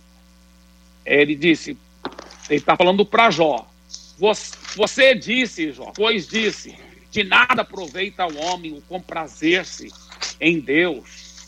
Ele 1.04 1.34
disse, 1.34 1.76
ele 2.48 2.60
está 2.60 2.78
falando 2.78 3.04
para 3.04 3.32
Jó. 3.32 3.68
Você 4.76 5.16
disse, 5.16 5.72
Jó, 5.72 5.92
pois 5.96 6.28
disse, 6.28 6.78
de 7.12 7.24
nada 7.26 7.62
aproveita 7.62 8.24
ao 8.24 8.34
homem 8.38 8.74
o 8.74 8.82
comprazer-se 8.82 9.90
em 10.40 10.60
Deus. 10.60 11.46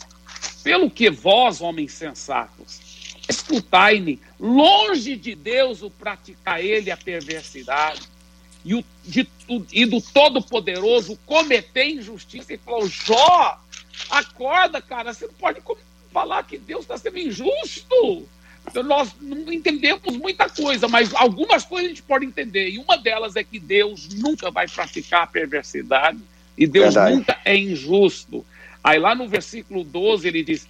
Pelo 0.62 0.90
que 0.90 1.10
vós, 1.10 1.60
homens 1.60 1.92
sensatos, 1.92 2.80
escutai-me, 3.28 4.20
longe 4.38 5.16
de 5.16 5.34
Deus 5.34 5.82
o 5.82 5.90
praticar 5.90 6.62
ele 6.62 6.90
a 6.90 6.96
perversidade 6.96 8.02
e, 8.64 8.74
o, 8.74 8.84
de, 9.04 9.28
e 9.72 9.86
do 9.86 10.00
Todo-Poderoso 10.00 11.18
cometer 11.26 11.88
injustiça. 11.88 12.52
E 12.52 12.58
falou: 12.58 12.86
Jó, 12.86 13.60
acorda, 14.10 14.80
cara, 14.80 15.12
você 15.12 15.26
não 15.26 15.34
pode 15.34 15.60
falar 16.12 16.42
que 16.44 16.58
Deus 16.58 16.82
está 16.82 16.96
sendo 16.96 17.18
injusto. 17.18 18.28
Nós 18.84 19.10
não 19.20 19.52
entendemos 19.52 20.16
muita 20.16 20.48
coisa, 20.48 20.88
mas 20.88 21.14
algumas 21.14 21.64
coisas 21.64 21.86
a 21.86 21.88
gente 21.90 22.02
pode 22.02 22.24
entender. 22.24 22.70
E 22.70 22.78
uma 22.78 22.96
delas 22.96 23.36
é 23.36 23.44
que 23.44 23.58
Deus 23.58 24.08
nunca 24.14 24.50
vai 24.50 24.66
praticar 24.66 25.22
a 25.22 25.26
perversidade 25.26 26.18
e 26.56 26.66
Deus 26.66 26.94
verdade. 26.94 27.16
nunca 27.16 27.38
é 27.44 27.56
injusto. 27.56 28.44
Aí 28.82 28.98
lá 28.98 29.14
no 29.14 29.28
versículo 29.28 29.84
12 29.84 30.26
ele 30.26 30.42
diz: 30.42 30.66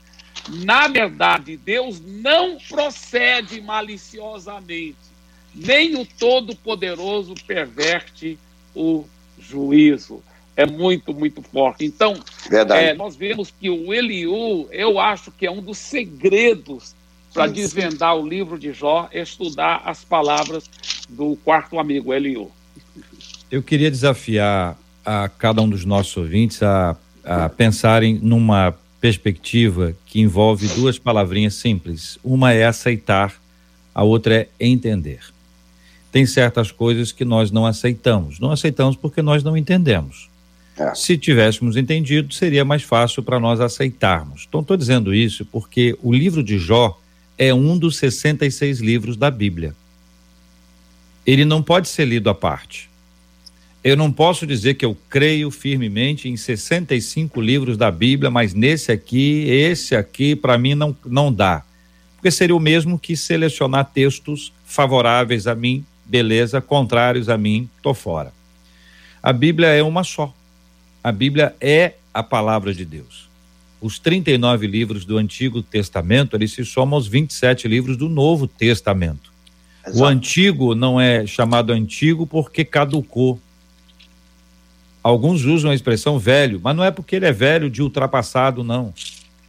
Na 0.48 0.88
verdade, 0.88 1.56
Deus 1.56 2.00
não 2.00 2.58
procede 2.68 3.60
maliciosamente 3.60 5.14
nem 5.54 5.94
o 5.96 6.04
Todo-Poderoso 6.04 7.34
perverte 7.46 8.38
o 8.74 9.04
juízo. 9.38 10.22
É 10.56 10.66
muito, 10.66 11.12
muito 11.12 11.42
forte. 11.42 11.84
Então, 11.84 12.22
é, 12.70 12.94
nós 12.94 13.16
vemos 13.16 13.52
que 13.58 13.68
o 13.68 13.92
Eliú, 13.92 14.68
eu 14.70 14.98
acho 14.98 15.32
que 15.32 15.46
é 15.46 15.50
um 15.50 15.60
dos 15.60 15.78
segredos 15.78 16.94
para 17.34 17.46
desvendar 17.48 18.16
o 18.16 18.26
livro 18.26 18.58
de 18.58 18.72
Jó, 18.72 19.08
estudar 19.12 19.82
as 19.84 20.02
palavras 20.04 20.64
do 21.08 21.36
quarto 21.44 21.78
amigo, 21.78 22.14
Eliú. 22.14 22.50
Eu 23.50 23.62
queria 23.62 23.90
desafiar 23.90 24.78
a 25.04 25.28
cada 25.28 25.60
um 25.60 25.68
dos 25.68 25.84
nossos 25.84 26.16
ouvintes 26.16 26.62
a, 26.62 26.96
a 27.22 27.48
pensarem 27.50 28.18
numa 28.22 28.74
perspectiva 29.00 29.94
que 30.06 30.20
envolve 30.20 30.66
duas 30.68 30.98
palavrinhas 30.98 31.54
simples. 31.54 32.18
Uma 32.24 32.52
é 32.52 32.64
aceitar, 32.64 33.34
a 33.94 34.02
outra 34.02 34.34
é 34.34 34.48
entender 34.58 35.34
tem 36.14 36.24
certas 36.26 36.70
coisas 36.70 37.10
que 37.10 37.24
nós 37.24 37.50
não 37.50 37.66
aceitamos. 37.66 38.38
Não 38.38 38.52
aceitamos 38.52 38.94
porque 38.94 39.20
nós 39.20 39.42
não 39.42 39.56
entendemos. 39.56 40.30
É. 40.78 40.94
Se 40.94 41.18
tivéssemos 41.18 41.76
entendido, 41.76 42.32
seria 42.32 42.64
mais 42.64 42.84
fácil 42.84 43.20
para 43.20 43.40
nós 43.40 43.60
aceitarmos. 43.60 44.46
Então, 44.48 44.60
estou 44.60 44.76
dizendo 44.76 45.12
isso 45.12 45.44
porque 45.44 45.98
o 46.00 46.12
livro 46.12 46.40
de 46.40 46.56
Jó 46.56 46.96
é 47.36 47.52
um 47.52 47.76
dos 47.76 47.96
66 47.96 48.80
livros 48.80 49.16
da 49.16 49.30
Bíblia. 49.30 49.74
Ele 51.26 51.44
não 51.44 51.62
pode 51.62 51.88
ser 51.88 52.04
lido 52.04 52.28
à 52.30 52.34
parte. 52.34 52.90
Eu 53.82 53.96
não 53.96 54.10
posso 54.10 54.46
dizer 54.46 54.74
que 54.74 54.84
eu 54.84 54.96
creio 55.10 55.50
firmemente 55.50 56.28
em 56.28 56.36
65 56.36 57.40
livros 57.40 57.76
da 57.76 57.90
Bíblia, 57.90 58.30
mas 58.30 58.54
nesse 58.54 58.90
aqui, 58.90 59.44
esse 59.48 59.94
aqui, 59.94 60.34
para 60.34 60.56
mim 60.56 60.74
não, 60.74 60.96
não 61.04 61.32
dá. 61.32 61.62
Porque 62.16 62.30
seria 62.30 62.56
o 62.56 62.60
mesmo 62.60 62.98
que 62.98 63.16
selecionar 63.16 63.90
textos 63.92 64.52
favoráveis 64.64 65.46
a 65.46 65.54
mim 65.54 65.84
beleza, 66.04 66.60
contrários 66.60 67.28
a 67.28 67.38
mim, 67.38 67.68
tô 67.82 67.94
fora. 67.94 68.32
A 69.22 69.32
Bíblia 69.32 69.68
é 69.68 69.82
uma 69.82 70.04
só. 70.04 70.32
A 71.02 71.10
Bíblia 71.10 71.54
é 71.60 71.94
a 72.12 72.22
palavra 72.22 72.74
de 72.74 72.84
Deus. 72.84 73.28
Os 73.84 73.98
39 73.98 74.66
livros 74.66 75.04
do 75.04 75.18
Antigo 75.18 75.62
Testamento, 75.62 76.34
eles 76.34 76.52
se 76.52 76.64
somam 76.64 76.94
aos 76.94 77.06
27 77.06 77.68
livros 77.68 77.98
do 77.98 78.08
Novo 78.08 78.46
Testamento. 78.46 79.30
Exato. 79.86 80.00
O 80.00 80.06
antigo 80.06 80.74
não 80.74 80.98
é 80.98 81.26
chamado 81.26 81.70
antigo 81.70 82.26
porque 82.26 82.64
caducou. 82.64 83.38
Alguns 85.02 85.44
usam 85.44 85.70
a 85.70 85.74
expressão 85.74 86.18
velho, 86.18 86.58
mas 86.64 86.74
não 86.74 86.82
é 86.82 86.90
porque 86.90 87.14
ele 87.14 87.26
é 87.26 87.32
velho 87.32 87.68
de 87.68 87.82
ultrapassado, 87.82 88.64
não. 88.64 88.94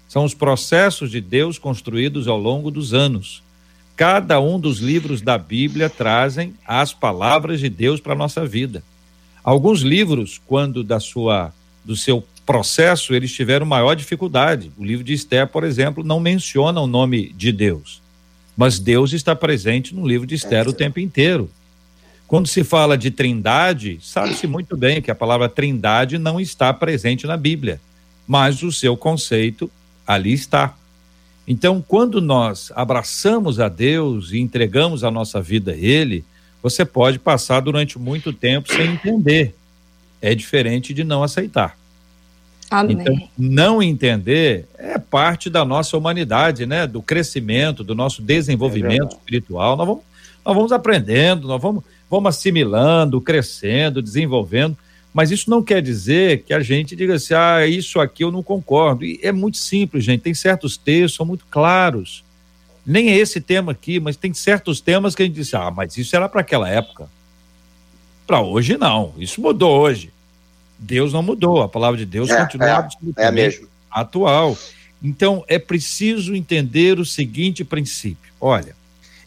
São 0.05 0.25
os 0.25 0.33
processos 0.33 1.09
de 1.09 1.21
Deus 1.21 1.57
construídos 1.57 2.27
ao 2.27 2.37
longo 2.37 2.69
dos 2.69 2.93
anos. 2.93 3.41
Cada 3.95 4.41
um 4.41 4.59
dos 4.59 4.79
livros 4.79 5.21
da 5.21 5.37
Bíblia 5.37 5.89
trazem 5.89 6.53
as 6.67 6.91
palavras 6.91 7.61
de 7.61 7.69
Deus 7.69 8.01
para 8.01 8.11
a 8.11 8.17
nossa 8.17 8.45
vida. 8.45 8.83
Alguns 9.41 9.79
livros, 9.79 10.41
quando 10.45 10.83
da 10.83 10.99
sua 10.99 11.53
do 11.85 11.95
seu 11.95 12.25
processo, 12.45 13.13
eles 13.13 13.33
tiveram 13.33 13.65
maior 13.65 13.95
dificuldade. 13.95 14.71
O 14.77 14.83
livro 14.83 15.03
de 15.03 15.13
Esther, 15.13 15.47
por 15.47 15.63
exemplo, 15.63 16.03
não 16.03 16.19
menciona 16.19 16.79
o 16.79 16.87
nome 16.87 17.33
de 17.33 17.51
Deus. 17.51 18.01
Mas 18.55 18.79
Deus 18.79 19.13
está 19.13 19.35
presente 19.35 19.93
no 19.93 20.07
livro 20.07 20.27
de 20.27 20.35
Esther 20.35 20.67
o 20.67 20.73
tempo 20.73 20.99
inteiro. 20.99 21.49
Quando 22.27 22.47
se 22.47 22.63
fala 22.63 22.97
de 22.97 23.11
trindade, 23.11 23.99
sabe-se 24.01 24.47
muito 24.47 24.77
bem 24.77 25.01
que 25.01 25.11
a 25.11 25.15
palavra 25.15 25.49
trindade 25.49 26.17
não 26.17 26.39
está 26.39 26.73
presente 26.73 27.27
na 27.27 27.37
Bíblia, 27.37 27.79
mas 28.27 28.63
o 28.63 28.71
seu 28.71 28.95
conceito 28.95 29.69
ali 30.07 30.33
está. 30.33 30.75
Então, 31.47 31.83
quando 31.85 32.19
nós 32.19 32.71
abraçamos 32.75 33.59
a 33.59 33.69
Deus 33.69 34.31
e 34.31 34.39
entregamos 34.39 35.03
a 35.03 35.11
nossa 35.11 35.41
vida 35.41 35.73
a 35.73 35.77
Ele, 35.77 36.23
você 36.63 36.83
pode 36.83 37.19
passar 37.19 37.59
durante 37.59 37.99
muito 37.99 38.33
tempo 38.33 38.73
sem 38.73 38.93
entender. 38.93 39.55
É 40.19 40.33
diferente 40.33 40.93
de 40.93 41.03
não 41.03 41.21
aceitar. 41.21 41.77
Amém. 42.69 42.97
Então, 42.99 43.29
não 43.37 43.81
entender 43.81 44.67
é 44.77 44.97
parte 44.97 45.49
da 45.49 45.63
nossa 45.63 45.97
humanidade, 45.97 46.65
né? 46.65 46.87
Do 46.87 47.01
crescimento, 47.01 47.83
do 47.83 47.93
nosso 47.93 48.21
desenvolvimento 48.21 49.13
é 49.13 49.17
espiritual. 49.17 49.75
Nós 49.77 49.87
vamos, 49.87 50.03
nós 50.43 50.55
vamos 50.55 50.71
aprendendo, 50.71 51.47
nós 51.47 51.61
vamos, 51.61 51.83
vamos 52.09 52.29
assimilando, 52.29 53.21
crescendo, 53.21 54.01
desenvolvendo. 54.01 54.77
Mas 55.13 55.31
isso 55.31 55.49
não 55.49 55.63
quer 55.63 55.81
dizer 55.81 56.43
que 56.43 56.53
a 56.53 56.59
gente 56.59 56.95
diga 56.95 57.15
assim, 57.15 57.33
ah, 57.33 57.65
isso 57.65 58.01
aqui 58.01 58.23
eu 58.23 58.31
não 58.31 58.43
concordo. 58.43 59.05
E 59.05 59.17
é 59.23 59.31
muito 59.31 59.57
simples, 59.57 60.03
gente. 60.03 60.21
Tem 60.21 60.33
certos 60.33 60.75
textos, 60.75 61.15
são 61.15 61.25
muito 61.25 61.45
claros. 61.49 62.23
Nem 62.85 63.09
é 63.09 63.17
esse 63.17 63.39
tema 63.39 63.71
aqui, 63.71 63.99
mas 63.99 64.17
tem 64.17 64.33
certos 64.33 64.81
temas 64.81 65.15
que 65.15 65.23
a 65.23 65.25
gente 65.25 65.35
diz, 65.35 65.53
ah, 65.53 65.71
mas 65.71 65.97
isso 65.97 66.15
era 66.15 66.27
para 66.27 66.41
aquela 66.41 66.69
época. 66.69 67.07
Para 68.27 68.41
hoje, 68.41 68.77
não. 68.77 69.13
Isso 69.17 69.39
mudou 69.39 69.79
hoje. 69.79 70.11
Deus 70.77 71.13
não 71.13 71.23
mudou, 71.23 71.61
a 71.61 71.69
palavra 71.69 71.97
de 71.97 72.05
Deus 72.05 72.29
é, 72.29 72.41
continua 72.41 72.67
é, 72.67 72.71
absolutamente 72.71 73.63
é 73.63 73.67
atual. 73.89 74.57
Então, 75.01 75.43
é 75.47 75.59
preciso 75.59 76.35
entender 76.35 76.99
o 76.99 77.05
seguinte 77.05 77.63
princípio: 77.63 78.31
olha, 78.39 78.75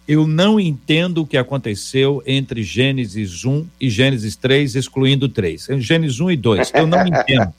eu 0.06 0.26
não 0.26 0.58
entendo 0.58 1.22
o 1.22 1.26
que 1.26 1.36
aconteceu 1.36 2.22
entre 2.26 2.62
Gênesis 2.62 3.44
1 3.44 3.66
e 3.80 3.90
Gênesis 3.90 4.36
3, 4.36 4.74
excluindo 4.74 5.28
3. 5.28 5.68
Gênesis 5.78 6.20
1 6.20 6.30
e 6.30 6.36
2, 6.36 6.72
eu 6.74 6.86
não 6.86 7.04
entendo. 7.06 7.52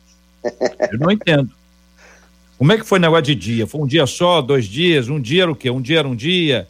Eu 0.91 0.99
não 0.99 1.11
entendo. 1.11 1.51
Como 2.57 2.73
é 2.73 2.77
que 2.77 2.83
foi 2.83 2.99
o 2.99 3.01
negócio 3.01 3.23
de 3.23 3.35
dia? 3.35 3.65
Foi 3.65 3.79
um 3.79 3.87
dia 3.87 4.05
só, 4.05 4.41
dois 4.41 4.65
dias? 4.65 5.07
Um 5.07 5.19
dia 5.19 5.43
era 5.43 5.51
o 5.51 5.55
quê? 5.55 5.69
Um 5.69 5.81
dia 5.81 5.99
era 5.99 6.07
um 6.07 6.15
dia? 6.15 6.67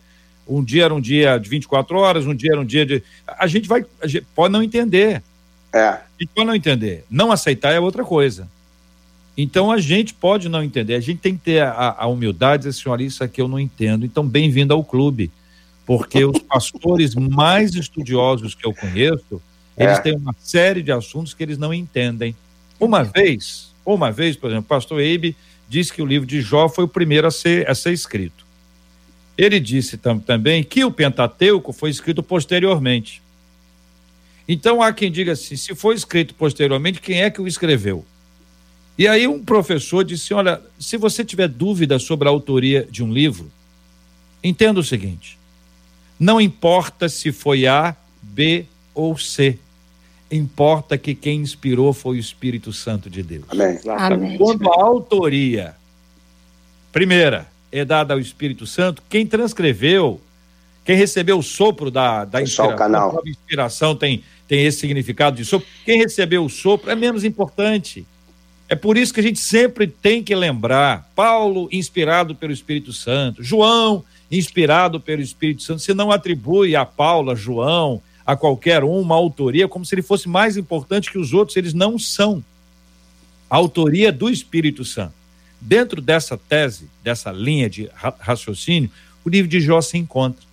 Um 0.47 0.63
dia 0.63 0.85
era 0.85 0.93
um 0.93 1.01
dia 1.01 1.37
de 1.37 1.49
24 1.49 1.97
horas, 1.97 2.27
um 2.27 2.35
dia 2.35 2.51
era 2.51 2.61
um 2.61 2.65
dia 2.65 2.85
de. 2.85 3.03
A 3.25 3.47
gente 3.47 3.67
vai. 3.67 3.85
A 4.01 4.07
gente 4.07 4.25
pode 4.35 4.51
não 4.51 4.61
entender. 4.61 5.23
É. 5.73 5.99
E 6.19 6.25
pode 6.25 6.47
não 6.47 6.55
entender. 6.55 7.05
Não 7.09 7.31
aceitar 7.31 7.71
é 7.71 7.79
outra 7.79 8.03
coisa. 8.03 8.47
Então 9.37 9.71
a 9.71 9.79
gente 9.79 10.13
pode 10.13 10.49
não 10.49 10.61
entender, 10.61 10.95
a 10.95 10.99
gente 10.99 11.19
tem 11.19 11.33
que 11.33 11.43
ter 11.43 11.61
a, 11.61 11.95
a 11.97 12.07
humildade 12.07 12.63
de 12.63 12.69
dizer 12.69 12.89
olha, 12.89 13.03
isso 13.03 13.23
aqui 13.23 13.39
eu 13.41 13.47
não 13.47 13.59
entendo. 13.59 14.05
Então, 14.05 14.27
bem-vindo 14.27 14.73
ao 14.73 14.83
clube. 14.83 15.31
Porque 15.85 16.23
os 16.23 16.37
pastores 16.39 17.15
mais 17.15 17.73
estudiosos 17.73 18.53
que 18.53 18.63
eu 18.63 18.73
conheço, 18.75 19.41
é. 19.75 19.85
eles 19.85 19.99
têm 19.99 20.15
uma 20.15 20.35
série 20.37 20.83
de 20.83 20.91
assuntos 20.91 21.33
que 21.33 21.41
eles 21.41 21.57
não 21.57 21.73
entendem. 21.73 22.35
Uma 22.79 23.03
vez, 23.03 23.73
uma 23.83 24.11
vez, 24.11 24.35
por 24.35 24.51
exemplo, 24.51 24.65
o 24.65 24.69
pastor 24.69 24.99
Eibe 24.99 25.35
disse 25.67 25.91
que 25.91 26.01
o 26.01 26.05
livro 26.05 26.27
de 26.27 26.41
Jó 26.41 26.69
foi 26.69 26.83
o 26.83 26.87
primeiro 26.87 27.25
a 27.25 27.31
ser, 27.31 27.67
a 27.67 27.73
ser 27.73 27.91
escrito. 27.91 28.45
Ele 29.37 29.59
disse 29.59 29.97
tam, 29.97 30.19
também 30.19 30.63
que 30.63 30.83
o 30.83 30.91
Pentateuco 30.91 31.73
foi 31.73 31.89
escrito 31.89 32.21
posteriormente. 32.21 33.21
Então 34.51 34.81
há 34.81 34.91
quem 34.91 35.11
diga 35.11 35.33
assim: 35.33 35.55
se 35.55 35.75
foi 35.75 35.93
escrito 35.93 36.33
posteriormente, 36.33 36.99
quem 36.99 37.21
é 37.21 37.29
que 37.29 37.39
o 37.39 37.47
escreveu? 37.47 38.03
E 38.97 39.07
aí 39.07 39.27
um 39.27 39.43
professor 39.45 40.03
disse: 40.03 40.33
olha, 40.33 40.59
se 40.79 40.97
você 40.97 41.23
tiver 41.23 41.47
dúvida 41.47 41.99
sobre 41.99 42.27
a 42.27 42.31
autoria 42.31 42.87
de 42.89 43.03
um 43.03 43.13
livro, 43.13 43.51
entenda 44.43 44.79
o 44.79 44.83
seguinte: 44.83 45.37
não 46.19 46.41
importa 46.41 47.07
se 47.07 47.31
foi 47.31 47.67
A, 47.67 47.95
B 48.23 48.65
ou 48.95 49.15
C. 49.15 49.59
Importa 50.31 50.97
que 50.97 51.13
quem 51.13 51.41
inspirou 51.41 51.93
foi 51.93 52.17
o 52.17 52.19
Espírito 52.19 52.73
Santo 52.73 53.09
de 53.09 53.21
Deus. 53.21 53.45
Amém. 53.49 53.79
Amém. 53.87 54.37
Quando 54.37 54.67
a 54.71 54.81
autoria, 54.83 55.75
primeira, 56.91 57.47
é 57.71 57.85
dada 57.85 58.15
ao 58.15 58.19
Espírito 58.19 58.67
Santo, 58.67 59.01
quem 59.09 59.25
transcreveu, 59.25 60.21
quem 60.85 60.95
recebeu 60.95 61.39
o 61.39 61.43
sopro 61.43 61.89
da, 61.89 62.25
da 62.25 62.41
inspiração, 62.41 63.21
inspiração 63.25 63.95
tem 63.95 64.23
tem 64.49 64.65
esse 64.65 64.79
significado 64.79 65.37
de 65.37 65.45
sopro. 65.45 65.67
Quem 65.85 65.99
recebeu 65.99 66.43
o 66.43 66.49
sopro 66.49 66.89
é 66.89 66.95
menos 66.95 67.23
importante. 67.23 68.03
É 68.67 68.75
por 68.75 68.97
isso 68.97 69.13
que 69.13 69.19
a 69.19 69.23
gente 69.23 69.39
sempre 69.39 69.85
tem 69.85 70.23
que 70.23 70.35
lembrar: 70.35 71.07
Paulo, 71.15 71.69
inspirado 71.71 72.33
pelo 72.33 72.51
Espírito 72.51 72.91
Santo, 72.91 73.43
João, 73.43 74.03
inspirado 74.31 74.99
pelo 74.99 75.21
Espírito 75.21 75.61
Santo. 75.61 75.81
Você 75.81 75.93
não 75.93 76.11
atribui 76.11 76.75
a 76.75 76.83
Paulo, 76.83 77.29
a 77.29 77.35
João, 77.35 78.01
a 78.25 78.35
qualquer 78.35 78.83
um 78.83 78.99
uma 78.99 79.15
autoria 79.15 79.67
como 79.67 79.85
se 79.85 79.93
ele 79.93 80.01
fosse 80.01 80.27
mais 80.27 80.57
importante 80.57 81.11
que 81.11 81.19
os 81.19 81.31
outros. 81.31 81.55
Eles 81.55 81.75
não 81.75 81.99
são. 81.99 82.43
A 83.47 83.55
autoria 83.55 84.11
do 84.11 84.29
Espírito 84.31 84.83
Santo. 84.83 85.13
Dentro 85.61 86.01
dessa 86.01 86.37
tese, 86.37 86.89
dessa 87.03 87.31
linha 87.31 87.69
de 87.69 87.87
raciocínio, 88.19 88.89
o 89.23 89.29
livro 89.29 89.49
de 89.49 89.61
Jó 89.61 89.79
se 89.79 89.97
encontra. 89.97 90.43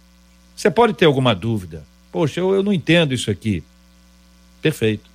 Você 0.54 0.70
pode 0.70 0.92
ter 0.92 1.06
alguma 1.06 1.34
dúvida. 1.34 1.84
Poxa, 2.12 2.40
eu, 2.40 2.54
eu 2.54 2.62
não 2.62 2.72
entendo 2.72 3.14
isso 3.14 3.30
aqui. 3.30 3.62
Perfeito. 4.60 5.10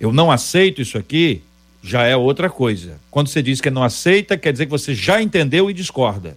Eu 0.00 0.12
não 0.12 0.30
aceito 0.30 0.82
isso 0.82 0.98
aqui, 0.98 1.42
já 1.82 2.04
é 2.04 2.16
outra 2.16 2.48
coisa. 2.48 2.98
Quando 3.10 3.28
você 3.28 3.42
diz 3.42 3.60
que 3.60 3.70
não 3.70 3.82
aceita, 3.82 4.36
quer 4.36 4.52
dizer 4.52 4.66
que 4.66 4.70
você 4.70 4.94
já 4.94 5.20
entendeu 5.20 5.70
e 5.70 5.74
discorda. 5.74 6.36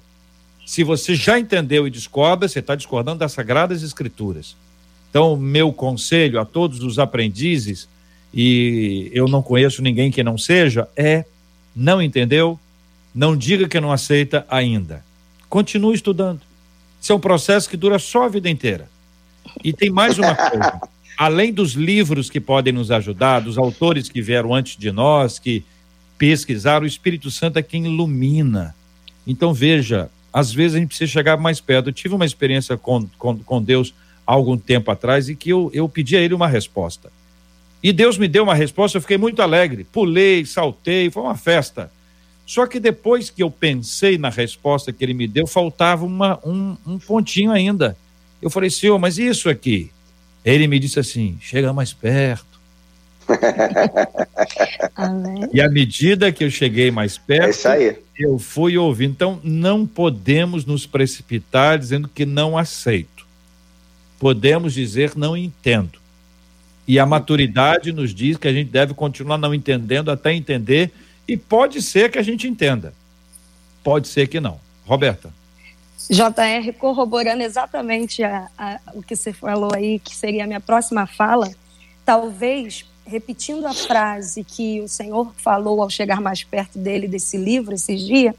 Se 0.65 0.83
você 0.83 1.13
já 1.13 1.37
entendeu 1.39 1.85
e 1.87 1.91
discorda, 1.91 2.47
você 2.47 2.59
está 2.59 2.75
discordando 2.75 3.19
das 3.19 3.31
Sagradas 3.31 3.83
Escrituras. 3.83 4.55
Então, 5.09 5.37
meu 5.37 5.71
conselho 5.71 6.39
a 6.39 6.45
todos 6.45 6.81
os 6.81 6.97
aprendizes, 6.99 7.87
e 8.33 9.09
eu 9.13 9.27
não 9.27 9.41
conheço 9.41 9.81
ninguém 9.81 10.11
que 10.11 10.23
não 10.23 10.37
seja, 10.37 10.89
é: 10.95 11.23
não 11.75 12.01
entendeu? 12.01 12.59
Não 13.13 13.37
diga 13.37 13.69
que 13.69 13.79
não 13.79 13.91
aceita 13.91 14.45
ainda. 14.49 15.05
Continue 15.47 15.95
estudando. 15.95 16.41
Isso 16.99 17.13
é 17.13 17.15
um 17.15 17.19
processo 17.19 17.69
que 17.69 17.77
dura 17.77 17.99
só 17.99 18.23
a 18.23 18.27
vida 18.27 18.49
inteira. 18.49 18.89
E 19.63 19.71
tem 19.71 19.89
mais 19.89 20.17
uma 20.17 20.35
coisa 20.35 20.81
além 21.17 21.53
dos 21.53 21.73
livros 21.73 22.29
que 22.29 22.39
podem 22.39 22.73
nos 22.73 22.91
ajudar, 22.91 23.39
dos 23.39 23.57
autores 23.57 24.09
que 24.09 24.21
vieram 24.21 24.53
antes 24.53 24.77
de 24.77 24.91
nós, 24.91 25.39
que 25.39 25.63
pesquisaram, 26.17 26.83
o 26.83 26.87
Espírito 26.87 27.29
Santo 27.31 27.59
é 27.59 27.63
quem 27.63 27.85
ilumina. 27.85 28.75
Então, 29.25 29.53
veja, 29.53 30.09
às 30.31 30.51
vezes 30.51 30.75
a 30.75 30.79
gente 30.79 30.89
precisa 30.89 31.11
chegar 31.11 31.37
mais 31.37 31.59
perto. 31.61 31.89
Eu 31.89 31.93
tive 31.93 32.15
uma 32.15 32.25
experiência 32.25 32.77
com, 32.77 33.07
com, 33.17 33.37
com 33.37 33.61
Deus 33.61 33.93
há 34.25 34.33
algum 34.33 34.57
tempo 34.57 34.91
atrás 34.91 35.29
e 35.29 35.35
que 35.35 35.49
eu, 35.49 35.69
eu 35.73 35.87
pedi 35.87 36.17
a 36.17 36.21
ele 36.21 36.33
uma 36.33 36.47
resposta. 36.47 37.11
E 37.81 37.93
Deus 37.93 38.17
me 38.17 38.27
deu 38.27 38.43
uma 38.43 38.55
resposta, 38.55 38.97
eu 38.97 39.01
fiquei 39.01 39.17
muito 39.17 39.41
alegre. 39.41 39.83
Pulei, 39.83 40.45
saltei, 40.45 41.09
foi 41.09 41.23
uma 41.23 41.35
festa. 41.35 41.91
Só 42.45 42.67
que 42.67 42.79
depois 42.79 43.29
que 43.29 43.41
eu 43.41 43.49
pensei 43.49 44.17
na 44.17 44.29
resposta 44.29 44.91
que 44.91 45.03
ele 45.03 45.13
me 45.13 45.27
deu, 45.27 45.47
faltava 45.47 46.05
uma, 46.05 46.39
um, 46.45 46.75
um 46.85 46.99
pontinho 46.99 47.51
ainda. 47.51 47.97
Eu 48.41 48.49
falei, 48.49 48.69
senhor, 48.69 48.99
mas 48.99 49.17
isso 49.17 49.49
aqui? 49.49 49.91
Ele 50.45 50.67
me 50.67 50.77
disse 50.77 50.99
assim: 50.99 51.37
chega 51.41 51.73
mais 51.73 51.91
perto. 51.91 52.45
e 55.51 55.59
à 55.59 55.67
medida 55.67 56.31
que 56.31 56.43
eu 56.43 56.51
cheguei 56.51 56.91
mais 56.91 57.17
perto, 57.17 57.67
é 57.67 57.97
eu 58.17 58.37
fui 58.37 58.77
ouvindo. 58.77 59.11
Então, 59.11 59.39
não 59.43 59.87
podemos 59.87 60.63
nos 60.63 60.85
precipitar 60.85 61.79
dizendo 61.79 62.07
que 62.07 62.25
não 62.25 62.55
aceito. 62.55 63.25
Podemos 64.19 64.73
dizer 64.73 65.13
não 65.15 65.35
entendo. 65.35 65.99
E 66.87 66.99
a 66.99 67.05
maturidade 67.05 67.91
nos 67.91 68.13
diz 68.13 68.37
que 68.37 68.47
a 68.47 68.53
gente 68.53 68.69
deve 68.69 68.93
continuar 68.93 69.39
não 69.39 69.55
entendendo 69.55 70.11
até 70.11 70.31
entender, 70.31 70.91
e 71.27 71.35
pode 71.35 71.81
ser 71.81 72.11
que 72.11 72.19
a 72.19 72.23
gente 72.23 72.47
entenda. 72.47 72.93
Pode 73.83 74.07
ser 74.07 74.27
que 74.27 74.39
não. 74.39 74.59
Roberta. 74.85 75.33
JR, 76.09 76.71
corroborando 76.77 77.43
exatamente 77.43 78.23
a, 78.23 78.47
a, 78.57 78.79
o 78.93 79.01
que 79.01 79.15
você 79.15 79.33
falou 79.33 79.71
aí, 79.73 79.99
que 79.99 80.15
seria 80.15 80.43
a 80.43 80.47
minha 80.47 80.59
próxima 80.59 81.07
fala, 81.07 81.49
talvez 82.05 82.85
repetindo 83.05 83.65
a 83.65 83.73
frase 83.73 84.43
que 84.43 84.81
o 84.81 84.87
Senhor 84.87 85.31
falou 85.37 85.81
ao 85.81 85.89
chegar 85.89 86.19
mais 86.19 86.43
perto 86.43 86.79
dele 86.79 87.07
desse 87.07 87.37
livro 87.37 87.73
esses 87.73 88.01
dias, 88.01 88.33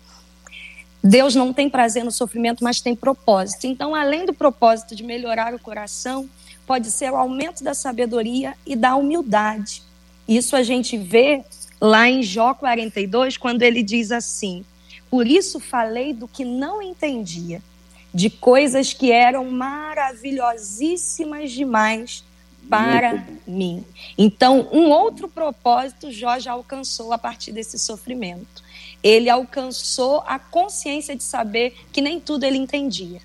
Deus 1.02 1.36
não 1.36 1.52
tem 1.52 1.70
prazer 1.70 2.04
no 2.04 2.10
sofrimento, 2.10 2.64
mas 2.64 2.80
tem 2.80 2.96
propósito. 2.96 3.66
Então, 3.66 3.94
além 3.94 4.26
do 4.26 4.34
propósito 4.34 4.94
de 4.96 5.04
melhorar 5.04 5.54
o 5.54 5.58
coração, 5.58 6.28
pode 6.66 6.90
ser 6.90 7.12
o 7.12 7.16
aumento 7.16 7.62
da 7.62 7.74
sabedoria 7.74 8.54
e 8.66 8.74
da 8.74 8.96
humildade. 8.96 9.82
Isso 10.26 10.56
a 10.56 10.64
gente 10.64 10.98
vê 10.98 11.44
lá 11.80 12.08
em 12.08 12.22
Jó 12.22 12.54
42, 12.54 13.36
quando 13.36 13.62
ele 13.62 13.84
diz 13.84 14.10
assim: 14.10 14.64
Por 15.16 15.26
isso 15.26 15.58
falei 15.58 16.12
do 16.12 16.28
que 16.28 16.44
não 16.44 16.82
entendia, 16.82 17.62
de 18.12 18.28
coisas 18.28 18.92
que 18.92 19.10
eram 19.10 19.50
maravilhosíssimas 19.50 21.52
demais 21.52 22.22
para 22.68 23.26
mim. 23.46 23.82
Então, 24.18 24.68
um 24.70 24.90
outro 24.90 25.26
propósito 25.26 26.12
Jó 26.12 26.38
já 26.38 26.52
alcançou 26.52 27.14
a 27.14 27.18
partir 27.18 27.50
desse 27.50 27.78
sofrimento. 27.78 28.62
Ele 29.02 29.30
alcançou 29.30 30.22
a 30.26 30.38
consciência 30.38 31.16
de 31.16 31.22
saber 31.22 31.74
que 31.90 32.02
nem 32.02 32.20
tudo 32.20 32.44
ele 32.44 32.58
entendia, 32.58 33.22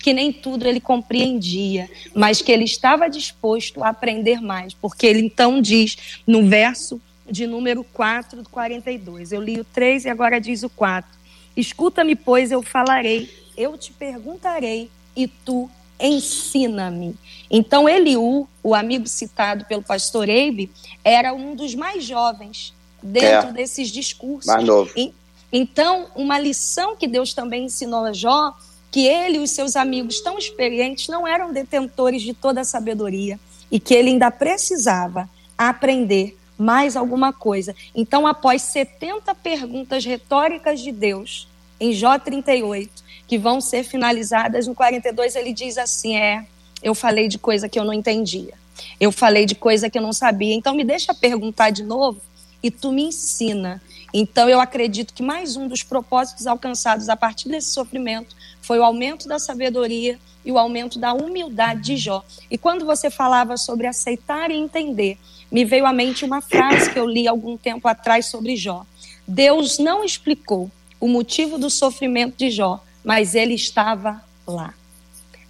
que 0.00 0.12
nem 0.12 0.32
tudo 0.32 0.66
ele 0.66 0.80
compreendia, 0.80 1.88
mas 2.12 2.42
que 2.42 2.50
ele 2.50 2.64
estava 2.64 3.08
disposto 3.08 3.84
a 3.84 3.90
aprender 3.90 4.40
mais, 4.40 4.74
porque 4.74 5.06
ele 5.06 5.20
então 5.20 5.62
diz 5.62 5.96
no 6.26 6.48
verso 6.48 7.00
de 7.30 7.46
número 7.46 7.84
4 7.84 8.42
do 8.42 8.48
42. 8.48 9.30
Eu 9.30 9.40
li 9.40 9.60
o 9.60 9.64
3 9.64 10.06
e 10.06 10.08
agora 10.08 10.40
diz 10.40 10.64
o 10.64 10.68
4. 10.68 11.19
Escuta-me, 11.60 12.16
pois 12.16 12.50
eu 12.50 12.62
falarei, 12.62 13.30
eu 13.56 13.76
te 13.76 13.92
perguntarei 13.92 14.90
e 15.14 15.28
tu 15.28 15.70
ensina-me. 16.00 17.14
Então, 17.50 17.88
Eliú, 17.88 18.48
o 18.62 18.74
amigo 18.74 19.06
citado 19.06 19.66
pelo 19.66 19.82
pastor 19.82 20.28
Eibe, 20.28 20.70
era 21.04 21.34
um 21.34 21.54
dos 21.54 21.74
mais 21.74 22.04
jovens 22.04 22.72
dentro 23.02 23.50
é, 23.50 23.52
desses 23.52 23.90
discursos. 23.90 24.46
Mais 24.46 24.64
novo. 24.64 24.90
E, 24.96 25.12
então, 25.52 26.06
uma 26.14 26.38
lição 26.38 26.96
que 26.96 27.06
Deus 27.06 27.34
também 27.34 27.64
ensinou 27.64 28.04
a 28.04 28.12
Jó, 28.12 28.56
que 28.90 29.06
ele 29.06 29.36
e 29.36 29.40
os 29.40 29.50
seus 29.50 29.76
amigos 29.76 30.20
tão 30.20 30.38
experientes 30.38 31.08
não 31.08 31.26
eram 31.26 31.52
detentores 31.52 32.22
de 32.22 32.32
toda 32.32 32.62
a 32.62 32.64
sabedoria 32.64 33.38
e 33.70 33.78
que 33.78 33.94
ele 33.94 34.10
ainda 34.10 34.30
precisava 34.30 35.28
aprender 35.58 36.38
mais 36.56 36.96
alguma 36.96 37.32
coisa. 37.32 37.74
Então, 37.94 38.26
após 38.26 38.62
70 38.62 39.34
perguntas 39.36 40.04
retóricas 40.04 40.80
de 40.80 40.92
Deus, 40.92 41.48
em 41.80 41.92
Jó 41.92 42.18
38, 42.18 42.90
que 43.26 43.38
vão 43.38 43.60
ser 43.60 43.82
finalizadas 43.82 44.66
no 44.66 44.74
42, 44.74 45.34
ele 45.34 45.52
diz 45.52 45.78
assim: 45.78 46.16
É, 46.16 46.44
eu 46.82 46.94
falei 46.94 47.26
de 47.26 47.38
coisa 47.38 47.68
que 47.68 47.78
eu 47.78 47.84
não 47.84 47.94
entendia. 47.94 48.54
Eu 48.98 49.10
falei 49.10 49.46
de 49.46 49.54
coisa 49.54 49.88
que 49.88 49.98
eu 49.98 50.02
não 50.02 50.12
sabia. 50.12 50.54
Então, 50.54 50.74
me 50.74 50.84
deixa 50.84 51.14
perguntar 51.14 51.70
de 51.70 51.82
novo 51.82 52.20
e 52.62 52.70
tu 52.70 52.92
me 52.92 53.04
ensina. 53.04 53.82
Então, 54.12 54.48
eu 54.48 54.60
acredito 54.60 55.14
que 55.14 55.22
mais 55.22 55.56
um 55.56 55.68
dos 55.68 55.82
propósitos 55.82 56.46
alcançados 56.46 57.08
a 57.08 57.16
partir 57.16 57.48
desse 57.48 57.70
sofrimento 57.70 58.34
foi 58.60 58.78
o 58.78 58.84
aumento 58.84 59.28
da 59.28 59.38
sabedoria 59.38 60.18
e 60.44 60.50
o 60.50 60.58
aumento 60.58 60.98
da 60.98 61.12
humildade 61.12 61.82
de 61.82 61.96
Jó. 61.96 62.24
E 62.50 62.58
quando 62.58 62.84
você 62.84 63.10
falava 63.10 63.56
sobre 63.56 63.86
aceitar 63.86 64.50
e 64.50 64.54
entender, 64.54 65.18
me 65.50 65.64
veio 65.64 65.86
à 65.86 65.92
mente 65.92 66.24
uma 66.24 66.40
frase 66.40 66.90
que 66.90 66.98
eu 66.98 67.06
li 67.06 67.28
algum 67.28 67.56
tempo 67.56 67.86
atrás 67.86 68.26
sobre 68.26 68.56
Jó. 68.56 68.84
Deus 69.26 69.78
não 69.78 70.02
explicou 70.02 70.70
o 71.00 71.08
motivo 71.08 71.58
do 71.58 71.70
sofrimento 71.70 72.36
de 72.36 72.50
Jó, 72.50 72.84
mas 73.02 73.34
ele 73.34 73.54
estava 73.54 74.22
lá. 74.46 74.74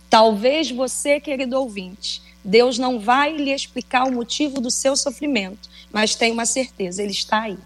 Talvez 0.08 0.70
você, 0.70 1.20
querido 1.20 1.58
ouvinte, 1.58 2.22
Deus 2.44 2.78
não 2.78 2.98
vai 2.98 3.36
lhe 3.36 3.52
explicar 3.52 4.04
o 4.04 4.12
motivo 4.12 4.60
do 4.60 4.70
seu 4.70 4.96
sofrimento, 4.96 5.68
mas 5.92 6.14
tenha 6.14 6.32
uma 6.32 6.46
certeza, 6.46 7.02
ele 7.02 7.12
está 7.12 7.42
aí. 7.42 7.58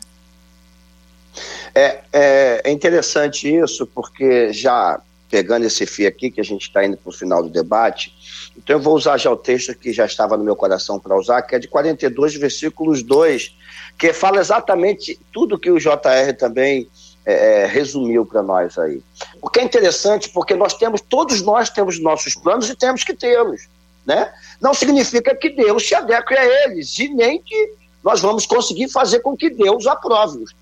É, 1.75 2.01
é, 2.13 2.63
é 2.65 2.71
interessante 2.71 3.53
isso, 3.53 3.87
porque 3.87 4.53
já 4.53 5.01
pegando 5.31 5.65
esse 5.65 5.85
fio 5.85 6.07
aqui, 6.07 6.31
que 6.31 6.41
a 6.41 6.45
gente 6.45 6.63
está 6.63 6.85
indo 6.85 6.97
para 6.97 7.11
o 7.11 7.13
final 7.13 7.43
do 7.43 7.49
debate, 7.49 8.15
então 8.57 8.77
eu 8.77 8.81
vou 8.81 8.95
usar 8.95 9.17
já 9.17 9.31
o 9.33 9.37
texto 9.37 9.75
que 9.75 9.93
já 9.93 10.07
estava 10.07 10.37
no 10.37 10.45
meu 10.45 10.55
coração 10.55 11.01
para 11.01 11.19
usar, 11.19 11.43
que 11.43 11.57
é 11.57 11.59
de 11.59 11.67
42, 11.67 12.37
versículos 12.37 13.03
2, 13.03 13.57
que 13.99 14.13
fala 14.13 14.39
exatamente 14.39 15.19
tudo 15.33 15.59
que 15.59 15.73
o 15.73 15.79
JR 15.79 16.33
também 16.39 16.89
é, 17.25 17.63
é 17.63 17.67
resumiu 17.67 18.25
para 18.25 18.43
nós 18.43 18.79
aí. 18.79 19.03
O 19.41 19.49
que 19.49 19.61
é 19.61 19.65
interessante, 19.65 20.29
porque 20.31 20.55
nós 20.55 20.75
temos, 20.75 21.01
todos 21.01 21.43
nós 21.43 21.71
temos 21.71 22.01
nossos 22.01 22.35
planos 22.35 22.69
e 22.69 22.77
temos 22.77 23.05
que 23.05 23.15
tê-los, 23.15 23.69
né? 24.05 24.33
Não 24.61 24.75
significa 24.75 25.35
que 25.35 25.51
Deus 25.51 25.87
se 25.87 25.95
adeque 25.95 26.35
a 26.35 26.45
eles, 26.65 26.99
e 26.99 27.09
nem 27.09 27.41
que 27.41 27.75
nós 28.03 28.21
vamos 28.21 28.45
conseguir 28.47 28.89
fazer 28.89 29.21
com 29.21 29.37
que 29.37 29.49
Deus 29.51 29.87
aprove-os. 29.87 30.55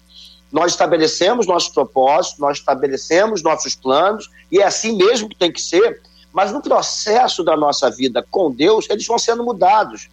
Nós 0.50 0.72
estabelecemos 0.72 1.46
nossos 1.46 1.70
propósitos, 1.70 2.38
nós 2.38 2.58
estabelecemos 2.58 3.42
nossos 3.42 3.74
planos, 3.74 4.30
e 4.50 4.60
é 4.60 4.64
assim 4.64 4.96
mesmo 4.96 5.28
que 5.28 5.36
tem 5.36 5.50
que 5.50 5.60
ser, 5.60 6.00
mas 6.32 6.52
no 6.52 6.62
processo 6.62 7.42
da 7.42 7.56
nossa 7.56 7.90
vida 7.90 8.24
com 8.30 8.50
Deus, 8.50 8.86
eles 8.88 9.06
vão 9.06 9.18
sendo 9.18 9.42
mudados, 9.42 10.08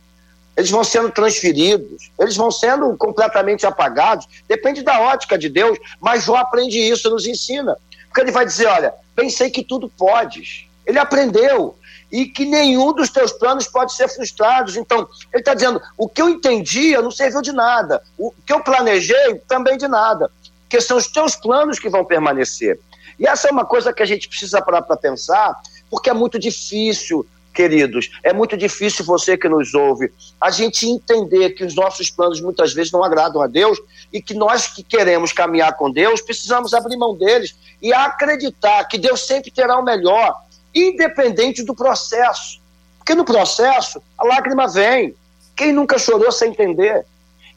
eles 0.59 0.69
vão 0.69 0.83
sendo 0.83 1.09
transferidos, 1.09 2.11
eles 2.19 2.35
vão 2.35 2.51
sendo 2.51 2.93
completamente 2.97 3.65
apagados, 3.65 4.27
depende 4.45 4.81
da 4.81 4.99
ótica 4.99 5.37
de 5.37 5.47
Deus, 5.47 5.79
mas 6.01 6.25
Jó 6.25 6.35
aprende 6.35 6.77
isso, 6.77 7.09
nos 7.09 7.25
ensina. 7.25 7.77
Porque 8.07 8.19
ele 8.19 8.31
vai 8.31 8.45
dizer: 8.45 8.67
olha, 8.67 8.93
pensei 9.15 9.49
que 9.49 9.63
tudo 9.63 9.87
podes. 9.87 10.65
Ele 10.85 10.99
aprendeu, 10.99 11.77
e 12.11 12.25
que 12.25 12.43
nenhum 12.43 12.91
dos 12.91 13.09
teus 13.09 13.31
planos 13.31 13.67
pode 13.67 13.93
ser 13.93 14.09
frustrado. 14.09 14.77
Então, 14.77 15.07
ele 15.31 15.39
está 15.41 15.53
dizendo: 15.53 15.81
o 15.97 16.09
que 16.09 16.21
eu 16.21 16.27
entendia 16.27 17.01
não 17.01 17.09
serviu 17.09 17.41
de 17.41 17.53
nada, 17.53 18.03
o 18.17 18.33
que 18.45 18.51
eu 18.51 18.61
planejei 18.61 19.35
também 19.47 19.77
de 19.77 19.87
nada, 19.87 20.29
porque 20.63 20.81
são 20.81 20.97
os 20.97 21.07
teus 21.07 21.37
planos 21.37 21.79
que 21.79 21.87
vão 21.87 22.03
permanecer. 22.03 22.77
E 23.17 23.25
essa 23.25 23.47
é 23.47 23.51
uma 23.51 23.63
coisa 23.63 23.93
que 23.93 24.03
a 24.03 24.05
gente 24.05 24.27
precisa 24.27 24.61
parar 24.61 24.81
para 24.81 24.97
pensar, 24.97 25.55
porque 25.89 26.09
é 26.09 26.13
muito 26.13 26.37
difícil, 26.37 27.25
queridos, 27.59 28.09
é 28.23 28.31
muito 28.31 28.55
difícil 28.55 29.03
você 29.03 29.37
que 29.37 29.49
nos 29.49 29.73
ouve, 29.73 30.13
a 30.39 30.49
gente 30.49 30.87
entender 30.87 31.49
que 31.49 31.65
os 31.65 31.75
nossos 31.75 32.09
planos 32.09 32.39
muitas 32.39 32.71
vezes 32.71 32.89
não 32.89 33.03
agradam 33.03 33.41
a 33.41 33.47
Deus 33.47 33.77
e 34.13 34.21
que 34.21 34.33
nós 34.33 34.67
que 34.67 34.81
queremos 34.81 35.33
caminhar 35.33 35.75
com 35.75 35.91
Deus 35.91 36.21
precisamos 36.21 36.73
abrir 36.73 36.95
mão 36.95 37.13
deles 37.13 37.53
e 37.81 37.91
acreditar 37.91 38.85
que 38.85 38.97
Deus 38.97 39.27
sempre 39.27 39.51
terá 39.51 39.77
o 39.77 39.83
melhor 39.83 40.41
independente 40.73 41.61
do 41.61 41.75
processo. 41.75 42.61
Porque 42.97 43.13
no 43.13 43.25
processo, 43.25 44.01
a 44.17 44.25
lágrima 44.25 44.65
vem. 44.65 45.13
Quem 45.53 45.73
nunca 45.73 45.99
chorou 45.99 46.31
sem 46.31 46.51
entender? 46.51 47.05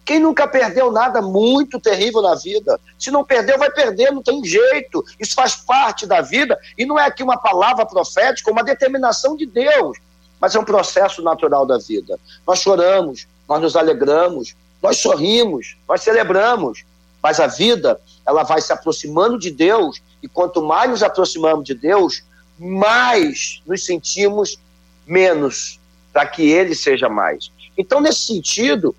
Quem 0.05 0.18
nunca 0.18 0.48
perdeu 0.48 0.90
nada 0.90 1.22
muito 1.22 1.78
terrível 1.78 2.22
na 2.22 2.34
vida? 2.34 2.80
Se 2.98 3.11
não 3.11 3.24
perdeu, 3.24 3.59
vai 3.59 3.70
perder, 3.70 4.11
não 4.11 4.22
tem 4.22 4.44
jeito. 4.44 5.05
Isso 5.18 5.34
faz 5.34 5.55
parte 5.55 6.07
da 6.07 6.20
vida 6.20 6.59
e 6.76 6.84
não 6.84 6.98
é 6.98 7.07
aqui 7.07 7.22
uma 7.22 7.36
palavra 7.36 7.86
profética, 7.86 8.50
uma 8.50 8.64
determinação 8.64 9.36
de 9.36 9.46
Deus, 9.46 9.98
mas 10.40 10.55
é 10.55 10.59
um 10.59 10.64
processo 10.64 11.22
natural 11.22 11.64
da 11.64 11.78
vida. 11.78 12.18
Nós 12.46 12.61
choramos, 12.61 13.28
nós 13.48 13.61
nos 13.61 13.76
alegramos, 13.76 14.57
nós 14.82 14.98
sorrimos, 14.98 15.76
nós 15.88 16.03
celebramos, 16.03 16.84
mas 17.22 17.38
a 17.38 17.46
vida, 17.46 18.00
ela 18.26 18.42
vai 18.42 18.61
se 18.61 18.72
aproximando 18.72 19.38
de 19.38 19.50
Deus 19.50 20.03
e 20.20 20.26
quanto 20.26 20.61
mais 20.61 20.90
nos 20.90 21.03
aproximamos 21.05 21.64
de 21.64 21.74
Deus, 21.74 22.24
mais 22.59 23.62
nos 23.64 23.84
sentimos 23.84 24.59
menos, 25.07 25.78
para 26.12 26.26
que 26.26 26.50
ele 26.50 26.74
seja 26.74 27.09
mais. 27.09 27.53
Então, 27.78 28.00
nesse 28.00 28.26
sentido, 28.26 28.94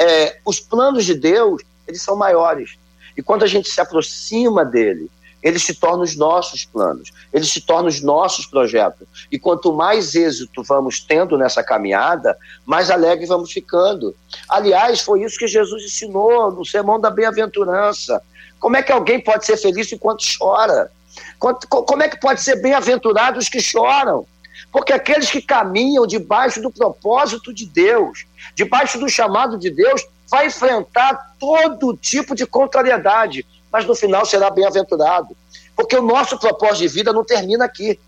é, 0.00 0.38
os 0.46 0.58
planos 0.58 1.04
de 1.04 1.14
Deus, 1.14 1.62
eles 1.86 2.00
são 2.00 2.16
maiores. 2.16 2.78
E 3.16 3.22
quando 3.22 3.42
a 3.42 3.46
gente 3.46 3.68
se 3.68 3.80
aproxima 3.80 4.64
dele, 4.64 5.10
eles 5.42 5.62
se 5.62 5.74
tornam 5.74 6.02
os 6.02 6.16
nossos 6.16 6.64
planos, 6.64 7.10
eles 7.32 7.50
se 7.50 7.60
tornam 7.60 7.88
os 7.88 8.00
nossos 8.00 8.46
projetos. 8.46 9.06
E 9.30 9.38
quanto 9.38 9.72
mais 9.72 10.14
êxito 10.14 10.62
vamos 10.62 11.00
tendo 11.00 11.36
nessa 11.36 11.62
caminhada, 11.62 12.36
mais 12.64 12.90
alegre 12.90 13.26
vamos 13.26 13.52
ficando. 13.52 14.14
Aliás, 14.48 15.00
foi 15.00 15.22
isso 15.22 15.38
que 15.38 15.46
Jesus 15.46 15.82
ensinou 15.84 16.50
no 16.50 16.64
Sermão 16.64 17.00
da 17.00 17.10
Bem-aventurança. 17.10 18.22
Como 18.58 18.76
é 18.76 18.82
que 18.82 18.92
alguém 18.92 19.20
pode 19.20 19.44
ser 19.46 19.56
feliz 19.56 19.90
enquanto 19.92 20.24
chora? 20.38 20.90
Como 21.38 22.02
é 22.02 22.08
que 22.08 22.20
pode 22.20 22.42
ser 22.42 22.56
bem-aventurados 22.56 23.44
os 23.44 23.50
que 23.50 23.60
choram? 23.60 24.26
Porque 24.72 24.92
aqueles 24.92 25.30
que 25.30 25.42
caminham 25.42 26.06
debaixo 26.06 26.62
do 26.62 26.70
propósito 26.70 27.52
de 27.52 27.66
Deus, 27.66 28.26
debaixo 28.54 28.98
do 28.98 29.08
chamado 29.08 29.58
de 29.58 29.70
Deus, 29.70 30.06
vai 30.28 30.46
enfrentar 30.46 31.34
todo 31.38 31.96
tipo 31.96 32.34
de 32.34 32.46
contrariedade, 32.46 33.44
mas 33.70 33.84
no 33.84 33.96
final 33.96 34.24
será 34.24 34.48
bem-aventurado. 34.48 35.36
Porque 35.74 35.96
o 35.96 36.02
nosso 36.02 36.38
propósito 36.38 36.82
de 36.82 36.88
vida 36.88 37.12
não 37.12 37.24
termina 37.24 37.64
aqui. 37.64 37.98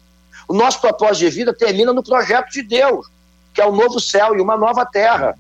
O 0.47 0.55
nosso 0.55 0.81
propósito 0.81 1.19
de 1.21 1.31
vida 1.31 1.53
termina 1.53 1.93
no 1.93 2.03
projeto 2.03 2.51
de 2.51 2.63
Deus, 2.63 3.07
que 3.53 3.61
é 3.61 3.67
o 3.67 3.71
um 3.71 3.77
novo 3.77 3.99
céu 3.99 4.37
e 4.37 4.41
uma 4.41 4.57
nova 4.57 4.87
terra. 4.87 5.37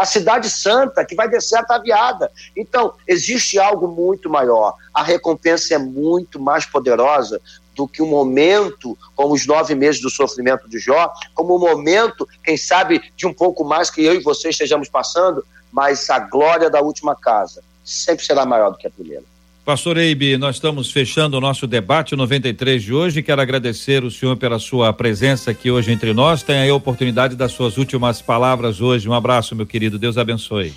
A 0.00 0.06
cidade 0.06 0.48
santa 0.48 1.04
que 1.04 1.14
vai 1.14 1.28
descer 1.28 1.58
ataviada. 1.58 2.32
Então, 2.56 2.94
existe 3.06 3.58
algo 3.58 3.86
muito 3.86 4.30
maior. 4.30 4.74
A 4.94 5.02
recompensa 5.02 5.74
é 5.74 5.78
muito 5.78 6.40
mais 6.40 6.64
poderosa 6.64 7.38
do 7.76 7.86
que 7.86 8.00
um 8.00 8.06
momento, 8.06 8.96
como 9.14 9.34
os 9.34 9.46
nove 9.46 9.74
meses 9.74 10.00
do 10.00 10.08
sofrimento 10.08 10.66
de 10.70 10.78
Jó, 10.78 11.12
como 11.34 11.54
um 11.54 11.58
momento, 11.58 12.26
quem 12.42 12.56
sabe, 12.56 13.12
de 13.14 13.26
um 13.26 13.34
pouco 13.34 13.62
mais 13.62 13.90
que 13.90 14.02
eu 14.02 14.14
e 14.14 14.22
você 14.22 14.48
estejamos 14.48 14.88
passando, 14.88 15.44
mas 15.70 16.08
a 16.08 16.18
glória 16.18 16.70
da 16.70 16.80
última 16.80 17.14
casa 17.14 17.62
sempre 17.84 18.24
será 18.24 18.46
maior 18.46 18.70
do 18.70 18.78
que 18.78 18.86
a 18.86 18.90
primeira. 18.90 19.24
Pastor 19.64 19.98
Eibe, 19.98 20.38
nós 20.38 20.56
estamos 20.56 20.90
fechando 20.90 21.36
o 21.36 21.40
nosso 21.40 21.66
debate 21.66 22.16
93 22.16 22.82
de 22.82 22.94
hoje. 22.94 23.22
Quero 23.22 23.42
agradecer 23.42 24.02
o 24.02 24.10
senhor 24.10 24.36
pela 24.36 24.58
sua 24.58 24.90
presença 24.90 25.50
aqui 25.50 25.70
hoje 25.70 25.92
entre 25.92 26.14
nós. 26.14 26.42
Tem 26.42 26.56
aí 26.56 26.70
a 26.70 26.74
oportunidade 26.74 27.36
das 27.36 27.52
suas 27.52 27.76
últimas 27.76 28.22
palavras 28.22 28.80
hoje. 28.80 29.06
Um 29.06 29.12
abraço, 29.12 29.54
meu 29.54 29.66
querido. 29.66 29.98
Deus 29.98 30.16
abençoe. 30.16 30.72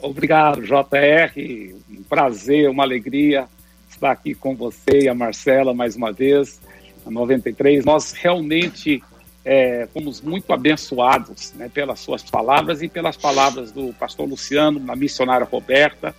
Obrigado, 0.00 0.62
JR. 0.62 1.74
Um 1.90 2.04
prazer, 2.04 2.70
uma 2.70 2.84
alegria 2.84 3.48
estar 3.90 4.12
aqui 4.12 4.32
com 4.32 4.54
você 4.54 5.00
e 5.02 5.08
a 5.08 5.14
Marcela 5.14 5.74
mais 5.74 5.96
uma 5.96 6.12
vez, 6.12 6.60
a 7.04 7.10
93. 7.10 7.84
Nós 7.84 8.12
realmente 8.12 9.02
é, 9.44 9.88
fomos 9.92 10.20
muito 10.20 10.52
abençoados 10.52 11.52
né, 11.56 11.68
pelas 11.68 11.98
suas 11.98 12.22
palavras 12.22 12.80
e 12.80 12.88
pelas 12.88 13.16
palavras 13.16 13.72
do 13.72 13.92
pastor 13.94 14.28
Luciano, 14.28 14.78
da 14.78 14.94
missionária 14.94 15.44
Roberta 15.44 16.14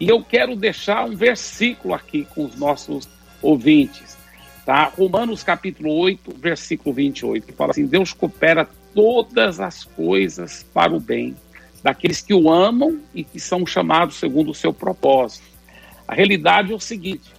e 0.00 0.08
eu 0.08 0.24
quero 0.24 0.56
deixar 0.56 1.04
um 1.04 1.14
versículo 1.14 1.92
aqui 1.92 2.26
com 2.34 2.46
os 2.46 2.56
nossos 2.56 3.06
ouvintes. 3.42 4.16
Tá? 4.64 4.84
Romanos 4.84 5.42
capítulo 5.42 5.92
8, 5.92 6.34
versículo 6.38 6.94
28, 6.94 7.46
que 7.46 7.52
fala 7.52 7.72
assim: 7.72 7.86
Deus 7.86 8.14
coopera 8.14 8.66
todas 8.94 9.60
as 9.60 9.84
coisas 9.84 10.64
para 10.72 10.92
o 10.92 10.98
bem 10.98 11.36
daqueles 11.82 12.20
que 12.22 12.32
o 12.32 12.50
amam 12.50 12.98
e 13.14 13.22
que 13.22 13.38
são 13.38 13.66
chamados 13.66 14.16
segundo 14.16 14.50
o 14.50 14.54
seu 14.54 14.72
propósito. 14.72 15.44
A 16.08 16.14
realidade 16.14 16.72
é 16.72 16.74
o 16.74 16.80
seguinte: 16.80 17.30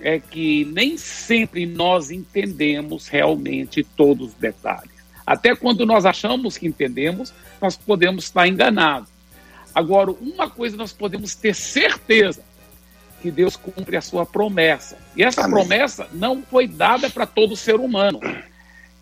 é 0.00 0.18
que 0.18 0.66
nem 0.66 0.98
sempre 0.98 1.64
nós 1.64 2.10
entendemos 2.10 3.08
realmente 3.08 3.82
todos 3.82 4.28
os 4.28 4.34
detalhes. 4.34 4.92
Até 5.26 5.56
quando 5.56 5.86
nós 5.86 6.04
achamos 6.04 6.58
que 6.58 6.66
entendemos, 6.66 7.32
nós 7.60 7.76
podemos 7.78 8.24
estar 8.24 8.46
enganados. 8.46 9.13
Agora, 9.74 10.12
uma 10.12 10.48
coisa 10.48 10.76
nós 10.76 10.92
podemos 10.92 11.34
ter 11.34 11.54
certeza: 11.54 12.42
que 13.20 13.30
Deus 13.30 13.56
cumpre 13.56 13.96
a 13.96 14.02
sua 14.02 14.26
promessa. 14.26 14.98
E 15.16 15.22
essa 15.22 15.44
Amém. 15.44 15.54
promessa 15.54 16.06
não 16.12 16.42
foi 16.42 16.68
dada 16.68 17.08
para 17.08 17.26
todo 17.26 17.56
ser 17.56 17.76
humano. 17.76 18.20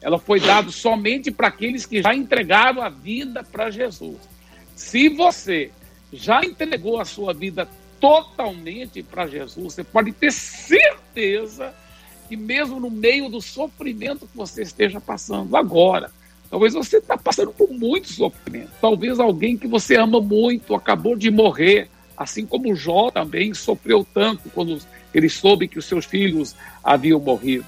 Ela 0.01 0.18
foi 0.18 0.41
dada 0.41 0.70
somente 0.70 1.31
para 1.31 1.49
aqueles 1.49 1.85
que 1.85 2.03
já 2.03 2.14
entregaram 2.14 2.83
a 2.83 2.89
vida 2.89 3.45
para 3.45 3.70
Jesus. 3.70 4.18
Se 4.77 5.09
você 5.09 5.70
já 6.12 6.45
entregou 6.45 7.01
a 7.01 7.05
sua 7.05 7.33
vida 7.33 7.68
totalmente 8.01 9.03
para 9.03 9.27
Jesus, 9.27 9.75
você 9.75 9.85
pode 9.85 10.12
ter 10.12 10.33
certeza 10.33 11.75
que 12.29 12.37
mesmo 12.37 12.81
no 12.81 12.91
meio 12.91 13.29
do 13.29 13.41
sofrimento 13.41 14.27
que 14.27 14.37
você 14.37 14.62
esteja 14.62 15.01
passando 15.01 15.57
agora, 15.57 16.11
Talvez 16.53 16.75
você 16.75 16.99
está 16.99 17.17
passando 17.17 17.51
por 17.51 17.71
muito 17.71 18.13
sofrimento. 18.13 18.73
Talvez 18.79 19.19
alguém 19.19 19.57
que 19.57 19.67
você 19.67 19.97
ama 19.97 20.21
muito 20.21 20.75
acabou 20.75 21.17
de 21.17 21.31
morrer, 21.31 21.89
assim 22.15 22.45
como 22.45 22.77
Jó 22.77 23.11
também 23.11 23.55
sofreu 23.55 24.07
tanto 24.13 24.51
quando 24.51 24.79
ele 25.15 25.31
soube 25.31 25.67
que 25.67 25.79
os 25.79 25.87
seus 25.87 26.05
filhos 26.05 26.55
haviam 26.85 27.19
morrido. 27.19 27.65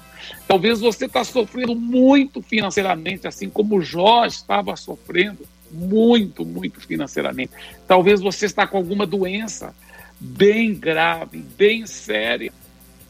Talvez 0.47 0.81
você 0.81 1.07
está 1.07 1.23
sofrendo 1.23 1.73
muito 1.73 2.43
financeiramente, 2.43 3.27
assim 3.27 3.49
como 3.49 3.81
Jó 3.81 4.23
estava 4.23 4.75
sofrendo 4.75 5.47
muito, 5.71 6.45
muito 6.45 6.79
financeiramente. 6.79 7.53
Talvez 7.87 8.21
você 8.21 8.45
está 8.45 8.67
com 8.67 8.77
alguma 8.77 9.07
doença 9.07 9.73
bem 10.19 10.75
grave, 10.75 11.39
bem 11.39 11.87
séria, 11.87 12.53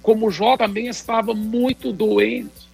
como 0.02 0.32
Jó 0.32 0.56
também 0.56 0.88
estava 0.88 1.34
muito 1.34 1.92
doente. 1.92 2.66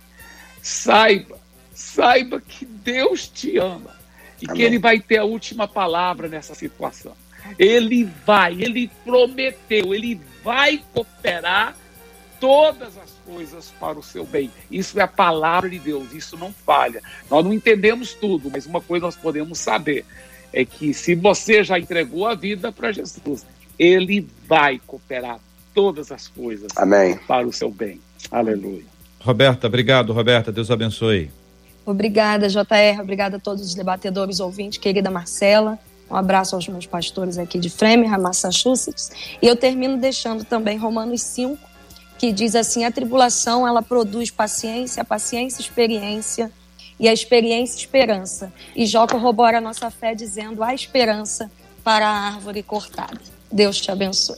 Saiba 0.61 1.40
Saiba 1.73 2.41
que 2.41 2.65
Deus 2.65 3.27
te 3.27 3.57
ama 3.57 3.95
e 4.41 4.45
Amém. 4.45 4.55
que 4.57 4.63
Ele 4.63 4.79
vai 4.79 4.99
ter 4.99 5.17
a 5.17 5.23
última 5.23 5.67
palavra 5.67 6.27
nessa 6.27 6.53
situação. 6.53 7.13
Ele 7.57 8.09
vai, 8.25 8.53
Ele 8.61 8.89
prometeu, 9.03 9.93
Ele 9.93 10.19
vai 10.43 10.81
cooperar 10.93 11.75
todas 12.39 12.97
as 12.97 13.11
coisas 13.25 13.71
para 13.79 13.97
o 13.97 14.03
seu 14.03 14.25
bem. 14.25 14.51
Isso 14.69 14.99
é 14.99 15.03
a 15.03 15.07
palavra 15.07 15.69
de 15.69 15.79
Deus, 15.79 16.11
isso 16.11 16.35
não 16.37 16.51
falha. 16.51 17.01
Nós 17.29 17.45
não 17.45 17.53
entendemos 17.53 18.13
tudo, 18.13 18.49
mas 18.51 18.65
uma 18.65 18.81
coisa 18.81 19.05
nós 19.05 19.15
podemos 19.15 19.59
saber 19.59 20.05
é 20.51 20.65
que 20.65 20.93
se 20.93 21.15
você 21.15 21.63
já 21.63 21.79
entregou 21.79 22.27
a 22.27 22.35
vida 22.35 22.71
para 22.71 22.91
Jesus, 22.91 23.45
Ele 23.77 24.27
vai 24.47 24.81
cooperar 24.85 25.39
todas 25.73 26.11
as 26.11 26.27
coisas 26.27 26.71
Amém. 26.75 27.17
para 27.27 27.47
o 27.47 27.53
seu 27.53 27.69
bem. 27.69 28.01
Aleluia. 28.29 28.83
Roberta, 29.19 29.67
obrigado, 29.67 30.11
Roberta. 30.11 30.51
Deus 30.51 30.71
abençoe. 30.71 31.29
Obrigada, 31.85 32.47
JR. 32.47 33.01
Obrigada 33.01 33.37
a 33.37 33.39
todos 33.39 33.63
os 33.63 33.73
debatedores 33.73 34.39
ouvintes, 34.39 34.77
querida 34.77 35.09
Marcela. 35.09 35.79
Um 36.09 36.15
abraço 36.15 36.55
aos 36.55 36.67
meus 36.67 36.85
pastores 36.85 37.37
aqui 37.37 37.57
de 37.57 37.69
Framingham, 37.69 38.19
Massachusetts. 38.19 39.11
E 39.41 39.47
eu 39.47 39.55
termino 39.55 39.97
deixando 39.97 40.43
também 40.43 40.77
Romanos 40.77 41.21
5, 41.21 41.57
que 42.17 42.31
diz 42.31 42.55
assim: 42.55 42.83
a 42.83 42.91
tribulação 42.91 43.67
ela 43.67 43.81
produz 43.81 44.29
paciência, 44.29 45.01
a 45.01 45.05
paciência 45.05 45.61
experiência 45.61 46.51
e 46.99 47.07
a 47.07 47.13
experiência 47.13 47.77
esperança. 47.77 48.51
E 48.75 48.85
Jó 48.85 49.07
corrobora 49.07 49.57
a 49.57 49.61
nossa 49.61 49.89
fé 49.89 50.13
dizendo: 50.13 50.61
há 50.63 50.73
esperança 50.73 51.49
para 51.83 52.07
a 52.07 52.27
árvore 52.27 52.61
cortada. 52.61 53.19
Deus 53.51 53.79
te 53.79 53.89
abençoe. 53.89 54.37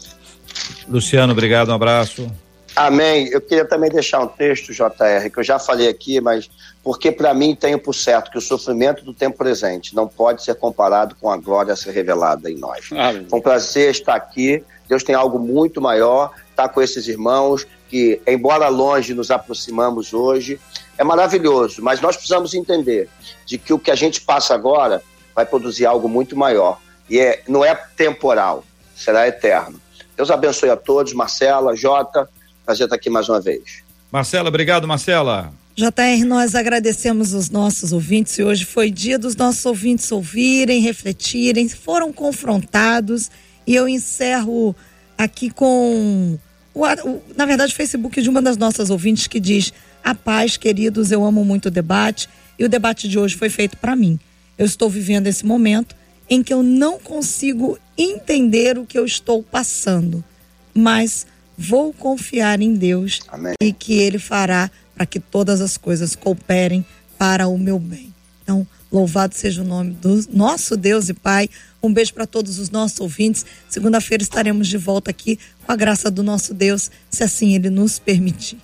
Luciano, 0.88 1.34
obrigado, 1.34 1.70
um 1.70 1.74
abraço. 1.74 2.32
Amém. 2.76 3.28
Eu 3.28 3.40
queria 3.40 3.66
também 3.66 3.90
deixar 3.90 4.20
um 4.20 4.28
texto, 4.28 4.74
JR, 4.74 5.30
que 5.32 5.40
eu 5.40 5.44
já 5.44 5.60
falei 5.60 5.88
aqui, 5.88 6.20
mas 6.20 6.50
porque 6.84 7.12
para 7.12 7.34
mim 7.34 7.56
tenho 7.56 7.78
por 7.78 7.94
certo 7.94 8.32
que 8.32 8.38
o 8.38 8.42
sofrimento 8.42 9.06
do 9.06 9.14
tempo 9.14 9.38
presente 9.38 9.96
não 9.96 10.08
pode 10.08 10.44
ser 10.44 10.56
comparado 10.56 11.16
com 11.16 11.30
a 11.30 11.38
glória 11.38 11.74
a 11.74 11.76
ser 11.76 11.92
revelada 11.92 12.50
em 12.50 12.58
nós. 12.58 12.90
Amém. 12.92 13.28
Foi 13.30 13.40
um 13.40 13.42
prazer 13.42 13.92
estar 13.92 14.16
aqui. 14.16 14.64
Deus 14.88 15.04
tem 15.04 15.16
algo 15.16 15.40
muito 15.40 15.80
maior, 15.80 16.32
estar 16.50 16.68
com 16.70 16.82
esses 16.82 17.08
irmãos 17.08 17.66
que, 17.90 18.20
embora 18.28 18.68
longe, 18.70 19.14
nos 19.14 19.30
aproximamos 19.30 20.14
hoje. 20.14 20.60
É 20.98 21.04
maravilhoso, 21.04 21.82
mas 21.82 22.02
nós 22.02 22.16
precisamos 22.16 22.54
entender 22.54 23.08
de 23.46 23.58
que 23.58 23.72
o 23.74 23.80
que 23.80 23.92
a 23.92 23.96
gente 23.96 24.22
passa 24.22 24.54
agora 24.54 25.02
vai 25.36 25.46
produzir 25.46 25.86
algo 25.86 26.10
muito 26.10 26.36
maior. 26.36 26.80
E 27.10 27.20
é, 27.20 27.44
não 27.48 27.64
é 27.64 27.76
temporal, 27.96 28.64
será 28.96 29.28
eterno. 29.28 29.80
Deus 30.16 30.30
abençoe 30.30 30.70
a 30.70 30.76
todos, 30.76 31.14
Marcela, 31.14 31.76
Jota, 31.76 32.30
Prazer 32.66 32.86
estar 32.86 32.96
aqui 32.96 33.10
mais 33.10 33.28
uma 33.28 33.42
vez. 33.42 33.84
Marcela, 34.12 34.50
obrigado, 34.50 34.88
Marcela. 34.88 35.54
JR, 35.76 36.24
nós 36.26 36.54
agradecemos 36.54 37.34
os 37.34 37.50
nossos 37.50 37.92
ouvintes 37.92 38.38
e 38.38 38.44
hoje 38.44 38.64
foi 38.64 38.92
dia 38.92 39.18
dos 39.18 39.36
nossos 39.36 39.66
ouvintes 39.66 40.12
ouvirem, 40.12 40.82
refletirem, 40.82 41.68
foram 41.68 42.14
confrontados 42.14 43.32
e 43.66 43.74
eu 43.74 43.88
encerro 43.90 44.76
aqui 45.18 45.50
com 45.50 46.38
o, 46.76 46.84
o, 46.86 47.22
na 47.36 47.46
verdade 47.48 47.74
o 47.74 47.76
Facebook 47.76 48.22
de 48.22 48.30
uma 48.30 48.40
das 48.40 48.56
nossas 48.56 48.92
ouvintes 48.92 49.26
que 49.26 49.40
diz: 49.40 49.74
"A 50.04 50.14
paz, 50.14 50.58
queridos, 50.58 51.12
eu 51.12 51.24
amo 51.24 51.44
muito 51.44 51.70
o 51.70 51.72
debate 51.72 52.30
e 52.58 52.64
o 52.64 52.70
debate 52.70 53.08
de 53.08 53.18
hoje 53.18 53.36
foi 53.36 53.50
feito 53.50 53.76
para 53.78 53.96
mim. 53.96 54.20
Eu 54.58 54.68
estou 54.68 54.92
vivendo 54.92 55.26
esse 55.26 55.44
momento 55.44 55.96
em 56.30 56.44
que 56.44 56.54
eu 56.54 56.62
não 56.62 57.00
consigo 57.00 57.80
entender 57.98 58.78
o 58.78 58.86
que 58.86 58.98
eu 58.98 59.06
estou 59.06 59.42
passando, 59.42 60.24
mas 60.72 61.26
vou 61.58 61.94
confiar 61.94 62.62
em 62.62 62.74
Deus 62.74 63.20
Amém. 63.28 63.54
e 63.62 63.72
que 63.72 63.94
Ele 63.94 64.20
fará 64.20 64.70
para 64.96 65.06
que 65.06 65.20
todas 65.20 65.62
as 65.62 65.78
coisas 65.78 66.16
cooperem 66.16 66.86
para 67.18 67.48
o 67.48 67.58
meu 67.58 67.80
bem. 67.80 68.14
Então, 68.44 68.68
louvado 68.92 69.34
seja 69.34 69.62
o 69.62 69.66
nome 69.66 69.92
do 69.94 70.24
nosso 70.32 70.76
Deus 70.76 71.10
e 71.10 71.14
Pai. 71.14 71.50
Um 71.82 71.94
beijo 71.94 72.14
para 72.14 72.28
todos 72.28 72.60
os 72.60 72.70
nossos 72.70 73.00
ouvintes. 73.00 73.46
Segunda-feira 73.70 74.22
estaremos 74.22 74.68
de 74.68 74.78
volta 74.78 75.10
aqui 75.10 75.40
com 75.66 75.72
a 75.72 75.76
graça 75.76 76.12
do 76.12 76.24
nosso 76.24 76.54
Deus, 76.54 76.92
se 77.10 77.24
assim 77.24 77.56
Ele 77.56 77.70
nos 77.70 78.00
permitir. 78.00 78.58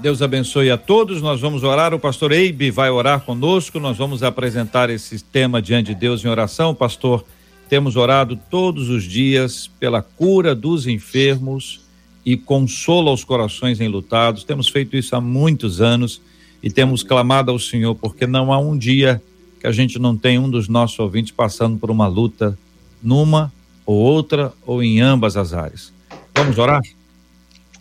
Deus 0.00 0.22
abençoe 0.22 0.70
a 0.70 0.78
todos. 0.78 1.20
Nós 1.20 1.40
vamos 1.40 1.62
orar. 1.62 1.94
O 1.94 1.98
pastor 1.98 2.32
Eibe 2.32 2.70
vai 2.70 2.90
orar 2.90 3.20
conosco. 3.20 3.78
Nós 3.78 3.96
vamos 3.96 4.22
apresentar 4.22 4.90
esse 4.90 5.22
tema 5.22 5.62
diante 5.62 5.88
de 5.88 5.94
Deus 5.94 6.24
em 6.24 6.28
oração. 6.28 6.74
Pastor, 6.74 7.24
temos 7.68 7.94
orado 7.94 8.38
todos 8.50 8.88
os 8.88 9.04
dias 9.04 9.70
pela 9.78 10.02
cura 10.02 10.54
dos 10.54 10.86
enfermos 10.86 11.82
e 12.24 12.36
consola 12.36 13.12
os 13.12 13.24
corações 13.24 13.80
enlutados. 13.80 14.44
Temos 14.44 14.68
feito 14.68 14.96
isso 14.96 15.14
há 15.16 15.20
muitos 15.20 15.80
anos 15.80 16.20
e 16.62 16.70
temos 16.70 17.02
clamado 17.02 17.50
ao 17.50 17.58
Senhor, 17.58 17.94
porque 17.94 18.26
não 18.26 18.52
há 18.52 18.58
um 18.58 18.76
dia 18.76 19.22
que 19.60 19.66
a 19.66 19.72
gente 19.72 19.98
não 19.98 20.16
tem 20.16 20.38
um 20.38 20.50
dos 20.50 20.68
nossos 20.68 20.98
ouvintes 20.98 21.32
passando 21.32 21.78
por 21.78 21.90
uma 21.90 22.06
luta 22.06 22.58
numa 23.02 23.52
ou 23.84 23.96
outra 23.96 24.52
ou 24.64 24.82
em 24.82 25.00
ambas 25.00 25.36
as 25.36 25.52
áreas. 25.52 25.92
Vamos 26.34 26.58
orar? 26.58 26.80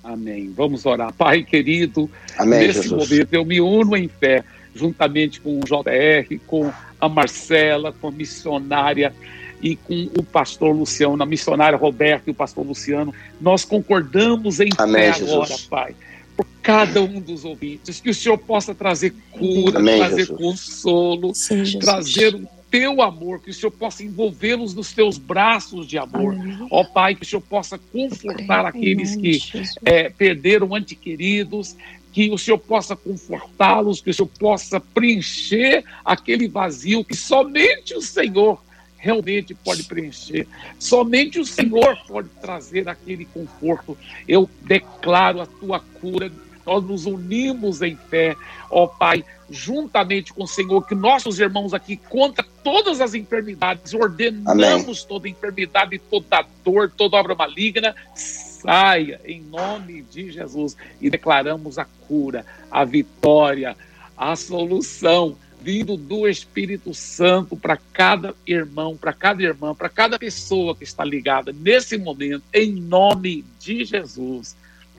Amém. 0.03 0.51
Vamos 0.55 0.85
orar. 0.85 1.13
Pai 1.13 1.43
querido, 1.43 2.09
Amém, 2.37 2.59
nesse 2.59 2.83
Jesus. 2.83 3.09
momento 3.09 3.33
eu 3.33 3.45
me 3.45 3.61
uno 3.61 3.95
em 3.95 4.07
fé, 4.07 4.43
juntamente 4.75 5.39
com 5.39 5.59
o 5.59 5.63
JR, 5.63 6.39
com 6.47 6.71
a 6.99 7.07
Marcela, 7.07 7.93
com 7.93 8.07
a 8.07 8.11
missionária 8.11 9.13
e 9.62 9.76
com 9.76 10.09
o 10.18 10.24
pastor 10.24 10.76
Luciano, 10.76 11.22
a 11.22 11.26
missionária 11.26 11.78
Roberta 11.78 12.30
e 12.30 12.32
o 12.32 12.36
pastor 12.36 12.66
Luciano. 12.66 13.14
Nós 13.39 13.64
concordamos 13.64 14.59
em 14.59 14.70
Amém, 14.78 15.14
fé 15.14 15.24
agora, 15.24 15.45
Jesus. 15.45 15.66
Pai, 15.66 15.95
por 16.36 16.45
cada 16.62 17.01
um 17.01 17.20
dos 17.20 17.45
ouvintes, 17.45 17.99
que 17.99 18.09
o 18.09 18.14
Senhor 18.14 18.38
possa 18.38 18.74
trazer 18.74 19.14
cura, 19.32 19.80
Amém, 19.80 19.97
trazer 19.97 20.26
Jesus. 20.26 20.39
consolo, 20.39 21.36
Sim, 21.36 21.80
trazer 21.80 22.36
o 22.36 22.47
teu 22.72 23.01
amor, 23.01 23.41
que 23.41 23.51
o 23.51 23.53
Senhor 23.53 23.72
possa 23.72 24.03
envolvê-los 24.03 24.74
nos 24.74 24.93
teus 24.93 25.18
braços 25.18 25.86
de 25.86 25.97
amor. 25.97 26.36
Ó 26.72 26.84
Pai, 26.86 27.14
que 27.14 27.24
o 27.24 27.26
Senhor 27.26 27.41
possa 27.41 27.78
confortar 27.78 28.66
aqueles 28.66 29.16
que 29.16 29.39
é, 29.84 30.09
perderam 30.09 30.74
ante 30.74 30.95
queridos, 30.95 31.76
que 32.14 32.30
o 32.30 32.38
Senhor 32.38 32.57
possa 32.57 32.95
confortá-los, 32.95 34.01
que 34.01 34.09
o 34.09 34.14
Senhor 34.14 34.30
possa 34.39 34.80
preencher 34.80 35.84
aquele 36.03 36.47
vazio 36.47 37.03
que 37.03 37.16
somente 37.16 37.93
o 37.93 38.01
Senhor 38.01 38.59
realmente 39.02 39.56
pode 39.56 39.84
preencher. 39.84 40.47
Somente 40.80 41.39
o 41.39 41.45
Senhor 41.45 41.97
pode 42.08 42.30
trazer 42.39 42.88
aquele 42.88 43.26
conforto. 43.26 43.97
Eu 44.28 44.49
declaro 44.62 45.41
a 45.41 45.45
tua 45.45 45.80
cura. 45.80 46.32
Nós 46.64 46.84
nos 46.84 47.08
unimos 47.08 47.82
em 47.82 47.95
fé, 47.95 48.36
ó 48.70 48.86
Pai, 48.86 49.26
juntamente 49.49 50.32
com 50.32 50.43
o 50.43 50.47
Senhor, 50.47 50.86
que 50.86 50.93
nossos 50.93 51.39
irmãos 51.39 51.74
aqui 51.74 51.97
contra 51.97 52.45
todas 52.64 53.02
as 53.02 53.16
enfermidades, 53.16 53.91
ordenamos 53.95 55.04
toda 55.04 55.28
enfermidade, 55.28 55.97
toda 55.97 56.45
dor, 56.64 56.91
toda 56.95 57.18
obra 57.18 57.34
maligna, 57.34 57.95
saia 58.14 59.20
em 59.26 59.41
nome 59.41 60.04
de 60.04 60.32
Jesus 60.32 60.78
e 61.02 61.10
declaramos 61.10 61.80
a 61.80 61.86
cura, 62.08 62.45
a 62.70 62.86
vitória, 62.86 63.76
a 64.16 64.36
solução 64.36 65.36
vindo 65.62 65.95
do 65.95 66.28
Espírito 66.28 66.93
Santo 66.93 67.55
para 67.55 67.78
cada 67.93 68.34
irmão, 68.45 68.97
para 68.97 69.14
cada 69.14 69.43
irmã, 69.43 69.76
para 69.76 69.89
cada 69.89 70.18
pessoa 70.18 70.76
que 70.76 70.84
está 70.84 71.03
ligada 71.03 71.53
nesse 71.53 71.97
momento, 71.97 72.43
em 72.53 72.72
nome 72.74 73.45
de 73.59 73.86
Jesus. 73.86 74.55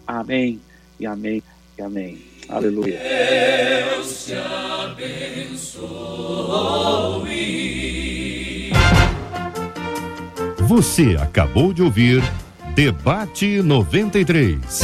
Amém 0.06 0.60
e 0.98 1.06
amém 1.06 1.42
e 1.78 1.82
amém. 1.82 2.22
Aleluia. 2.48 2.98
Deus 2.98 4.26
te 4.26 4.34
abençoe. 4.34 5.82
Você 10.60 11.16
acabou 11.20 11.72
de 11.72 11.82
ouvir 11.82 12.22
Debate 12.74 13.60
93. 13.60 14.82